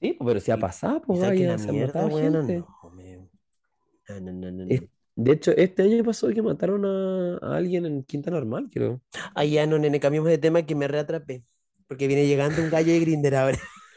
Sí, 0.00 0.16
pero 0.24 0.40
si 0.40 0.50
ha 0.50 0.58
pasado, 0.58 1.02
pues 1.02 1.20
saque 1.20 1.44
la 1.44 1.46
vaya, 1.46 1.58
se 1.58 1.70
han 1.70 1.78
mierda, 1.78 1.78
matado 1.78 2.08
bueno, 2.08 2.10
gente. 2.10 2.42
no, 2.42 2.90
me... 2.92 3.16
no, 4.08 4.20
no, 4.20 4.32
no, 4.32 4.50
no, 4.52 4.64
Es- 4.66 4.66
no. 4.66 4.88
de 5.16 5.32
hecho, 5.32 5.50
este 5.52 5.82
año 5.82 6.02
pasó 6.04 6.28
que 6.30 6.42
mataron 6.42 6.84
a, 6.86 7.36
a 7.42 7.56
alguien 7.56 7.84
en 7.86 8.02
Quinta 8.04 8.30
Normal, 8.30 8.68
creo. 8.72 9.00
Ah, 9.34 9.44
ya 9.44 9.66
no, 9.66 9.78
nene, 9.78 10.00
cambiamos 10.00 10.30
de 10.30 10.38
tema 10.38 10.64
que 10.66 10.74
me 10.74 10.88
reatrapé, 10.88 11.44
porque 11.88 12.06
viene 12.06 12.26
llegando 12.26 12.62
un 12.62 12.70
gallo 12.70 12.92
de 12.92 13.00
Grindr 13.00 13.34
ahora. 13.34 13.58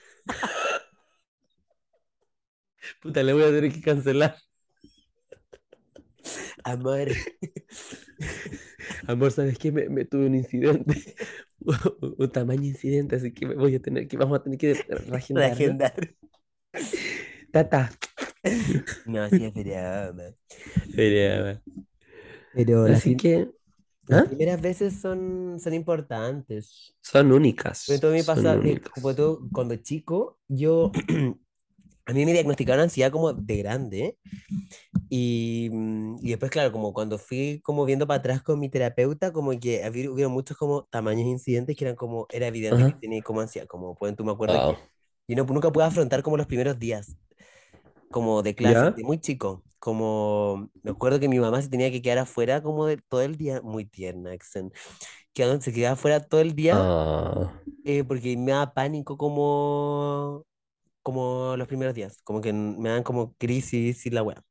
Puta, 3.01 3.23
le 3.23 3.33
voy 3.33 3.43
a 3.43 3.47
tener 3.51 3.71
que 3.73 3.81
cancelar. 3.81 4.35
Amor, 6.65 7.09
Amor, 9.07 9.31
¿sabes 9.31 9.57
qué? 9.57 9.71
Me, 9.71 9.89
me 9.89 10.05
tuve 10.05 10.27
un 10.27 10.35
incidente, 10.35 11.15
un, 12.17 12.29
tamaño 12.31 12.63
incidente, 12.65 13.15
así 13.15 13.33
que 13.33 13.45
voy 13.47 13.75
a 13.75 13.81
tener 13.81 14.07
que, 14.07 14.17
vamos 14.17 14.39
a 14.39 14.43
tener 14.43 14.57
que 14.59 14.73
reagendar, 15.07 15.57
reagendar. 15.57 15.93
Tata. 17.51 17.89
No, 19.05 19.29
sí 19.29 19.45
es 19.45 19.53
broma. 19.53 20.35
Pero, 20.95 21.59
Pero 22.53 22.87
las, 22.87 22.97
así 22.97 23.15
prim- 23.15 23.17
que, 23.17 23.49
las 24.07 24.19
¿ah? 24.19 24.25
primeras 24.25 24.61
veces 24.61 24.99
son, 24.99 25.59
son 25.59 25.73
importantes. 25.73 26.95
Son 27.01 27.31
Sobre 27.85 27.99
únicas, 27.99 27.99
todo 27.99 28.11
me 28.11 28.23
pasa, 28.23 28.55
únicas. 28.57 28.93
como 28.93 29.13
todo, 29.15 29.49
cuando 29.51 29.75
chico, 29.77 30.39
yo 30.47 30.91
a 32.05 32.13
mí 32.13 32.25
me 32.25 32.33
diagnosticaron 32.33 32.83
ansiedad 32.83 33.11
como 33.11 33.33
de 33.33 33.57
grande. 33.57 34.17
Y, 35.09 35.69
mm, 35.71 36.17
y 36.21 36.29
después, 36.31 36.51
claro, 36.51 36.71
como 36.71 36.93
cuando 36.93 37.19
fui 37.19 37.61
como 37.63 37.85
viendo 37.85 38.07
para 38.07 38.19
atrás 38.19 38.41
con 38.43 38.59
mi 38.59 38.69
terapeuta, 38.69 39.31
como 39.33 39.57
que 39.59 39.83
había, 39.83 40.11
hubieron 40.11 40.33
muchos 40.33 40.57
como 40.57 40.85
tamaños 40.85 41.27
incidentes 41.27 41.75
que 41.77 41.85
eran 41.85 41.95
como, 41.95 42.27
era 42.31 42.47
evidente 42.47 42.85
que 42.85 42.93
Ajá. 42.93 42.99
tenía 42.99 43.21
como 43.23 43.41
ansiedad, 43.41 43.67
como 43.67 43.95
pueden, 43.95 44.15
tú 44.15 44.25
me 44.25 44.31
acuerdo 44.31 44.59
que 44.61 44.65
Wow. 44.65 44.89
yo 45.27 45.35
no, 45.37 45.45
nunca 45.45 45.71
pude 45.71 45.85
afrontar 45.85 46.23
como 46.23 46.37
los 46.37 46.47
primeros 46.47 46.79
días, 46.79 47.17
como 48.11 48.43
de 48.43 48.55
clase, 48.55 48.87
¿Ya? 48.87 48.95
de 48.95 49.03
muy 49.03 49.19
chico, 49.19 49.65
como 49.79 50.69
me 50.83 50.91
acuerdo 50.91 51.19
que 51.19 51.29
mi 51.29 51.39
mamá 51.39 51.61
se 51.61 51.69
tenía 51.69 51.91
que 51.91 52.01
quedar 52.01 52.19
afuera 52.19 52.61
como 52.63 52.85
de 52.87 52.97
todo 52.97 53.21
el 53.21 53.37
día, 53.37 53.61
muy 53.61 53.85
tierna, 53.85 54.33
Exen, 54.33 54.71
que 55.33 55.61
se 55.61 55.73
quedaba 55.73 55.93
afuera 55.95 56.21
todo 56.27 56.41
el 56.41 56.55
día 56.55 56.89
Ah. 56.89 57.63
eh, 57.83 58.03
porque 58.03 58.37
me 58.37 58.51
daba 58.51 58.73
pánico 58.73 59.17
como, 59.17 60.45
como 61.03 61.55
los 61.57 61.67
primeros 61.67 61.93
días, 61.95 62.21
como 62.23 62.41
que 62.41 62.53
me 62.53 62.89
dan 62.89 63.03
como 63.03 63.35
crisis 63.37 64.05
y 64.05 64.09
la 64.11 64.23
weá. 64.23 64.43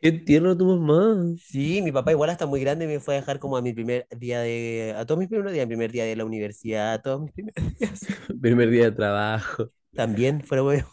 Qué 0.00 0.10
tierno 0.12 0.56
tu 0.56 0.66
mamá. 0.66 1.34
Sí, 1.40 1.80
mi 1.82 1.92
papá 1.92 2.10
igual 2.10 2.30
hasta 2.30 2.46
muy 2.46 2.60
grande 2.60 2.86
me 2.88 2.98
fue 3.00 3.14
a 3.14 3.18
dejar 3.20 3.38
como 3.38 3.56
a 3.56 3.62
mi 3.62 3.72
primer 3.72 4.06
día 4.10 4.40
de, 4.40 4.94
a 4.98 5.06
todos 5.06 5.18
mis 5.18 5.28
primeros 5.28 5.52
días, 5.52 5.66
mi 5.66 5.70
primer 5.74 5.92
día 5.92 6.04
de 6.04 6.16
la 6.16 6.24
universidad, 6.24 6.94
a 6.94 7.02
todos 7.02 7.20
mis 7.22 7.32
primeros 7.32 7.62
días. 7.78 8.00
Primer 8.40 8.70
día 8.70 8.84
de 8.84 8.92
trabajo. 8.92 9.70
También 9.94 10.42
fuera 10.42 10.62
weón, 10.64 10.84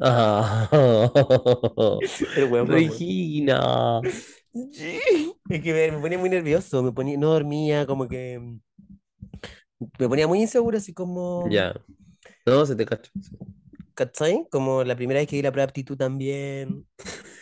Ah. 0.00 0.68
el 2.34 2.44
weón. 2.44 2.68
Regina. 2.68 4.00
Sí. 4.70 5.00
Es 5.48 5.62
que 5.62 5.72
me, 5.72 5.92
me 5.92 6.00
ponía 6.00 6.18
muy 6.18 6.28
nervioso, 6.30 6.82
me 6.82 6.92
ponía, 6.92 7.16
no 7.18 7.28
dormía, 7.32 7.86
como 7.86 8.08
que 8.08 8.40
me 9.98 10.08
ponía 10.08 10.26
muy 10.28 10.40
inseguro, 10.40 10.78
así 10.78 10.92
como, 10.94 11.50
Ya. 11.50 11.74
No, 12.46 12.66
se 12.66 12.76
te 12.76 12.86
cacho. 12.86 13.10
¿Cachai? 13.94 14.46
Como 14.50 14.84
la 14.84 14.96
primera 14.96 15.20
vez 15.20 15.28
que 15.28 15.36
di 15.36 15.42
la 15.42 15.52
prueba 15.52 15.66
de 15.66 15.70
aptitud 15.70 15.96
también. 15.96 16.86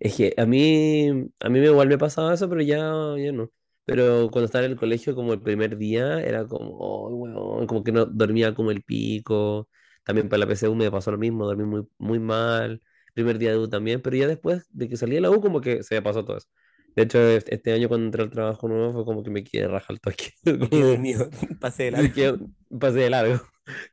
Es 0.00 0.16
que 0.16 0.34
a 0.36 0.46
mí, 0.46 1.08
a 1.40 1.48
mí 1.50 1.58
igual 1.60 1.88
me 1.88 1.98
pasaba 1.98 2.32
eso, 2.34 2.48
pero 2.48 2.62
ya, 2.62 2.78
ya 3.18 3.32
no. 3.32 3.50
Pero 3.84 4.30
cuando 4.30 4.46
estaba 4.46 4.64
en 4.64 4.72
el 4.72 4.78
colegio, 4.78 5.14
como 5.14 5.32
el 5.32 5.42
primer 5.42 5.76
día, 5.76 6.20
era 6.22 6.46
como, 6.46 6.70
oh, 6.78 7.66
como 7.66 7.82
que 7.84 7.92
no 7.92 8.06
dormía 8.06 8.54
como 8.54 8.70
el 8.70 8.82
pico. 8.82 9.68
También 10.04 10.28
para 10.28 10.40
la 10.40 10.46
PSU 10.46 10.74
me 10.74 10.90
pasó 10.90 11.10
lo 11.10 11.18
mismo, 11.18 11.46
dormí 11.46 11.64
muy, 11.64 11.86
muy 11.98 12.18
mal. 12.18 12.80
Primer 13.14 13.38
día 13.38 13.50
de 13.50 13.58
U 13.58 13.68
también, 13.68 14.00
pero 14.00 14.16
ya 14.16 14.26
después 14.28 14.66
de 14.70 14.88
que 14.88 14.96
salí 14.96 15.16
de 15.16 15.20
la 15.20 15.30
U, 15.30 15.40
como 15.40 15.60
que 15.60 15.82
se 15.82 15.96
me 15.96 16.02
pasó 16.02 16.24
todo 16.24 16.38
eso. 16.38 16.48
De 16.96 17.02
hecho, 17.04 17.18
este 17.20 17.72
año 17.72 17.88
cuando 17.88 18.06
entré 18.06 18.22
al 18.22 18.30
trabajo 18.30 18.68
nuevo 18.68 18.92
fue 18.92 19.04
como 19.04 19.22
que 19.22 19.30
me 19.30 19.44
quedé 19.44 19.68
raja 19.68 19.86
al 19.92 20.00
toque. 20.00 20.32
Como, 20.70 20.84
dormido, 20.86 21.28
pasé 21.60 21.84
de 21.84 21.90
largo. 21.92 22.50
pasé 22.78 22.98
de 22.98 23.10
largo. 23.10 23.40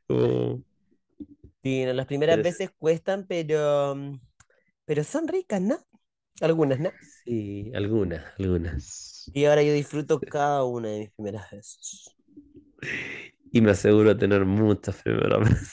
Como, 0.06 0.64
Sí, 1.68 1.84
no, 1.84 1.92
las 1.92 2.06
primeras 2.06 2.40
pero 2.40 2.42
veces 2.42 2.70
cuestan, 2.78 3.26
pero, 3.26 3.94
pero 4.86 5.04
son 5.04 5.28
ricas, 5.28 5.60
¿no? 5.62 5.78
Algunas, 6.40 6.80
¿no? 6.80 6.94
sí, 7.24 7.72
algunas, 7.74 8.24
algunas. 8.38 9.32
Y 9.32 9.44
ahora 9.46 9.62
yo 9.62 9.72
disfruto 9.72 10.22
cada 10.28 10.64
una 10.64 10.88
de 10.88 10.98
mis 11.00 11.10
primeras 11.12 11.50
veces. 11.50 12.14
Y 13.52 13.60
me 13.60 13.70
aseguro 13.70 14.10
de 14.10 14.14
tener 14.16 14.44
muchas 14.44 15.02
primeras 15.02 15.40
veces. 15.40 15.72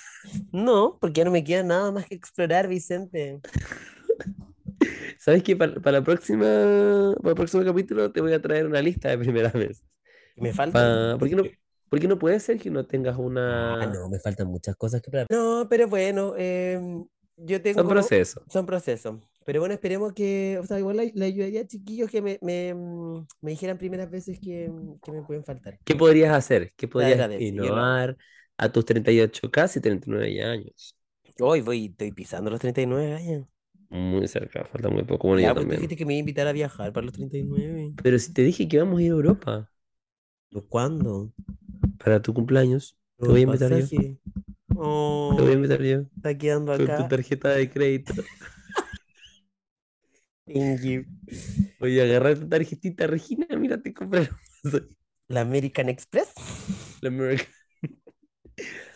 No, 0.52 0.98
porque 1.00 1.20
ya 1.20 1.26
no 1.26 1.32
me 1.32 1.44
queda 1.44 1.64
nada 1.64 1.92
más 1.92 2.06
que 2.08 2.16
explorar, 2.16 2.68
Vicente. 2.68 3.42
¿Sabes 5.20 5.44
qué? 5.44 5.56
Para, 5.56 5.74
para 5.76 6.00
la 6.00 6.04
próxima, 6.04 6.46
para 7.22 7.30
el 7.32 7.36
próximo 7.36 7.64
capítulo 7.64 8.12
te 8.12 8.22
voy 8.22 8.34
a 8.34 8.42
traer 8.42 8.66
una 8.68 8.82
lista 8.82 9.10
de 9.10 9.18
primeras 9.18 9.54
veces. 9.54 9.84
¿Me 10.40 10.54
faltan? 10.54 11.12
Pa- 11.12 11.18
¿por 11.20 11.30
qué 11.30 11.36
no, 11.36 11.50
por 11.90 12.00
qué 12.00 12.08
no 12.08 12.18
puede 12.20 12.40
ser 12.40 12.60
que 12.60 12.70
no 12.70 12.86
tengas 12.86 13.16
Ah, 13.18 13.20
una... 13.20 13.86
no, 13.88 14.10
me 14.10 14.20
faltan 14.20 14.48
muchas 14.48 14.76
cosas 14.76 15.02
que. 15.02 15.12
No, 15.30 15.68
pero 15.70 15.88
bueno, 15.88 16.36
em, 16.38 17.06
yo 17.38 17.58
Son 17.58 17.64
tengo, 17.64 17.90
procesos. 17.90 18.44
son 18.48 18.66
procesos. 18.66 19.20
Pero 19.46 19.60
bueno, 19.60 19.76
esperemos 19.76 20.14
que, 20.14 20.58
o 20.60 20.66
sea, 20.66 20.80
igual 20.80 20.98
le, 21.14 21.26
ayudaría 21.26 21.62
a 21.62 21.68
chiquillos 21.68 22.10
que 22.10 22.22
me, 22.22 22.40
me, 22.42 22.74
mm, 22.74 23.28
me 23.42 23.52
dijeran 23.52 23.78
primeras 23.78 24.10
veces 24.10 24.40
que, 24.40 24.72
que 25.04 25.12
me 25.12 25.22
pueden 25.22 25.44
faltar. 25.44 25.80
¿Qué 25.84 25.96
podrías 25.96 26.34
hacer? 26.34 26.74
¿Qué 26.76 26.88
podrías 26.88 27.30
innovar 27.40 28.18
a 28.58 28.72
tus 28.72 28.86
38, 28.86 29.52
casi 29.52 29.80
39 29.82 30.44
años? 30.44 30.96
Hoy 31.40 31.62
voy, 31.62 31.86
estoy 31.88 32.12
pisando 32.12 32.50
los 32.50 32.60
39 32.60 33.14
años. 33.14 33.46
Muy 33.90 34.28
cerca, 34.28 34.66
falta 34.66 34.90
muy 34.90 35.04
poco. 35.04 35.28
Bueno, 35.30 35.42
Ya, 35.42 35.54
pues 35.54 35.64
también. 35.64 35.82
dijiste 35.82 35.96
que 35.96 36.06
me 36.06 36.14
iba 36.14 36.18
a 36.20 36.22
invitar 36.22 36.48
a 36.48 36.52
viajar 36.52 36.92
para 36.94 37.06
los 37.06 37.14
39. 37.14 37.94
Pero 38.04 38.20
si 38.20 38.34
te 38.34 38.42
dije 38.44 38.68
que 38.68 38.80
vamos 38.80 39.00
a 39.00 39.04
ir 39.04 39.12
a 39.12 39.16
Europa 39.16 39.72
¿Pero 40.50 40.68
¿Cuándo? 40.68 41.32
Para 41.98 42.22
tu 42.22 42.34
cumpleaños, 42.34 42.98
te 43.20 43.28
voy 43.32 43.42
a 43.42 43.44
invitar 43.44 43.74
yo. 43.74 43.90
pasajes. 43.90 44.18
Te 45.36 45.42
voy 45.42 45.52
a 45.52 45.54
Oh, 45.54 45.56
invitar 45.56 45.82
yo. 45.84 46.06
está 46.18 46.38
quedando 46.38 46.74
Con 46.76 46.96
tu 46.96 47.06
acá. 47.06 47.08
tarjeta 47.08 47.50
de 47.52 47.70
crédito. 47.72 48.14
Thank 50.48 50.84
you. 50.84 51.06
Voy 51.80 52.00
a 52.00 52.04
agarrar 52.04 52.38
tu 52.40 52.48
tarjetita, 52.50 53.08
Regina. 53.08 53.48
Mira, 53.58 53.82
te 53.82 53.94
compré 53.94 54.30
La 55.28 55.42
American 55.42 55.88
Express. 55.90 56.34
la 57.02 57.10
American. 57.10 57.48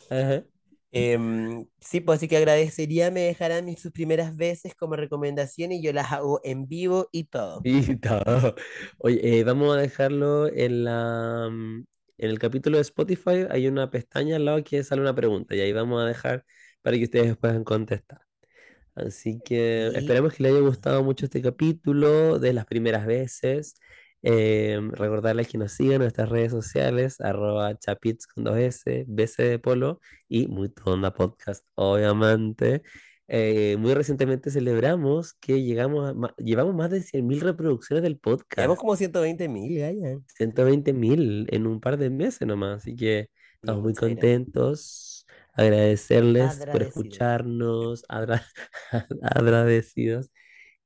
Ajá. 0.10 0.44
Em, 0.92 1.68
sí, 1.80 2.00
pues 2.02 2.18
así 2.18 2.28
que 2.28 2.38
agradecería 2.38 3.12
me 3.12 3.22
dejaran 3.22 3.66
mis 3.66 3.80
sus 3.80 3.92
primeras 3.92 4.36
veces 4.36 4.74
como 4.76 4.96
recomendación 4.96 5.72
y 5.72 5.82
yo 5.84 5.94
las 5.94 6.12
hago 6.12 6.42
en 6.44 6.68
vivo 6.68 7.08
y 7.12 7.26
todo. 7.26 7.64
Y 7.64 7.98
todo. 7.98 8.56
Oye, 9.00 9.40
eh, 9.40 9.44
vamos 9.44 9.76
a 9.76 9.82
dejarlo 9.82 10.48
en 10.48 10.84
la, 10.86 11.50
mm, 11.52 11.86
en 12.20 12.30
el 12.30 12.40
capítulo 12.40 12.78
de 12.78 12.82
Spotify. 12.82 13.48
Hay 13.50 13.68
una 13.68 13.90
pestaña 13.90 14.36
al 14.36 14.46
lado 14.46 14.64
que 14.64 14.84
sale 14.84 15.02
una 15.02 15.16
pregunta 15.16 15.56
y 15.56 15.62
ahí 15.62 15.74
vamos 15.74 16.02
a 16.02 16.06
dejar 16.06 16.46
para 16.82 16.98
que 16.98 17.04
ustedes 17.04 17.38
puedan 17.38 17.64
contestar. 17.64 18.22
Así 18.96 19.40
que 19.44 19.88
esperemos 19.88 20.34
que 20.34 20.44
les 20.44 20.52
haya 20.54 20.62
gustado 20.62 21.04
mucho 21.04 21.26
este 21.26 21.42
capítulo 21.42 22.40
de 22.40 22.54
las 22.54 22.66
primeras 22.66 23.06
veces. 23.06 23.76
Eh, 24.22 24.80
recordarles 24.92 25.48
que 25.48 25.58
nos 25.58 25.72
sigan 25.72 25.94
en 25.96 26.02
nuestras 26.02 26.28
redes 26.30 26.52
sociales, 26.52 27.22
arroba 27.22 27.78
chapits 27.78 28.28
con 28.28 28.44
dos 28.44 28.58
S, 28.58 29.06
BC 29.08 29.44
de 29.44 29.60
Polo 29.60 30.02
y 30.28 30.48
Muy 30.48 30.74
Onda 30.84 31.14
Podcast, 31.14 31.66
obviamente. 31.76 32.84
Eh, 33.32 33.78
muy 33.78 33.94
recientemente 33.94 34.50
celebramos 34.50 35.34
que 35.36 35.62
llegamos 35.62 36.10
a 36.10 36.34
llevamos 36.38 36.74
más 36.74 36.90
de 36.90 37.02
100.000 37.04 37.42
reproducciones 37.42 38.02
del 38.02 38.14
llevamos 38.14 38.38
podcast, 38.38 38.80
como 38.80 38.96
120 38.96 39.48
mil 39.48 39.72
ya, 39.78 39.92
ya. 39.92 40.18
120.000 40.36 41.48
en 41.52 41.68
un 41.68 41.80
par 41.80 41.98
de 41.98 42.10
meses 42.10 42.48
nomás, 42.48 42.78
así 42.78 42.96
que 42.96 43.30
estamos 43.62 43.84
muy 43.84 43.94
contentos, 43.94 45.28
agradecerles 45.54 46.56
por 46.56 46.62
Agradecidos. 46.64 46.88
escucharnos, 47.06 48.04
agra- 48.10 48.44
agradecidos 49.22 50.32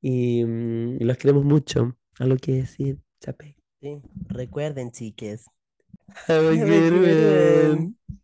y 0.02 0.44
mm, 0.44 0.98
los 1.02 1.18
queremos 1.18 1.46
mucho. 1.46 1.98
¿Algo 2.20 2.36
que 2.38 2.52
decir, 2.56 3.00
Chape? 3.22 3.56
Sí. 3.82 4.02
Recuerden, 4.28 4.91
chiques. 4.91 5.46
Have 6.28 6.48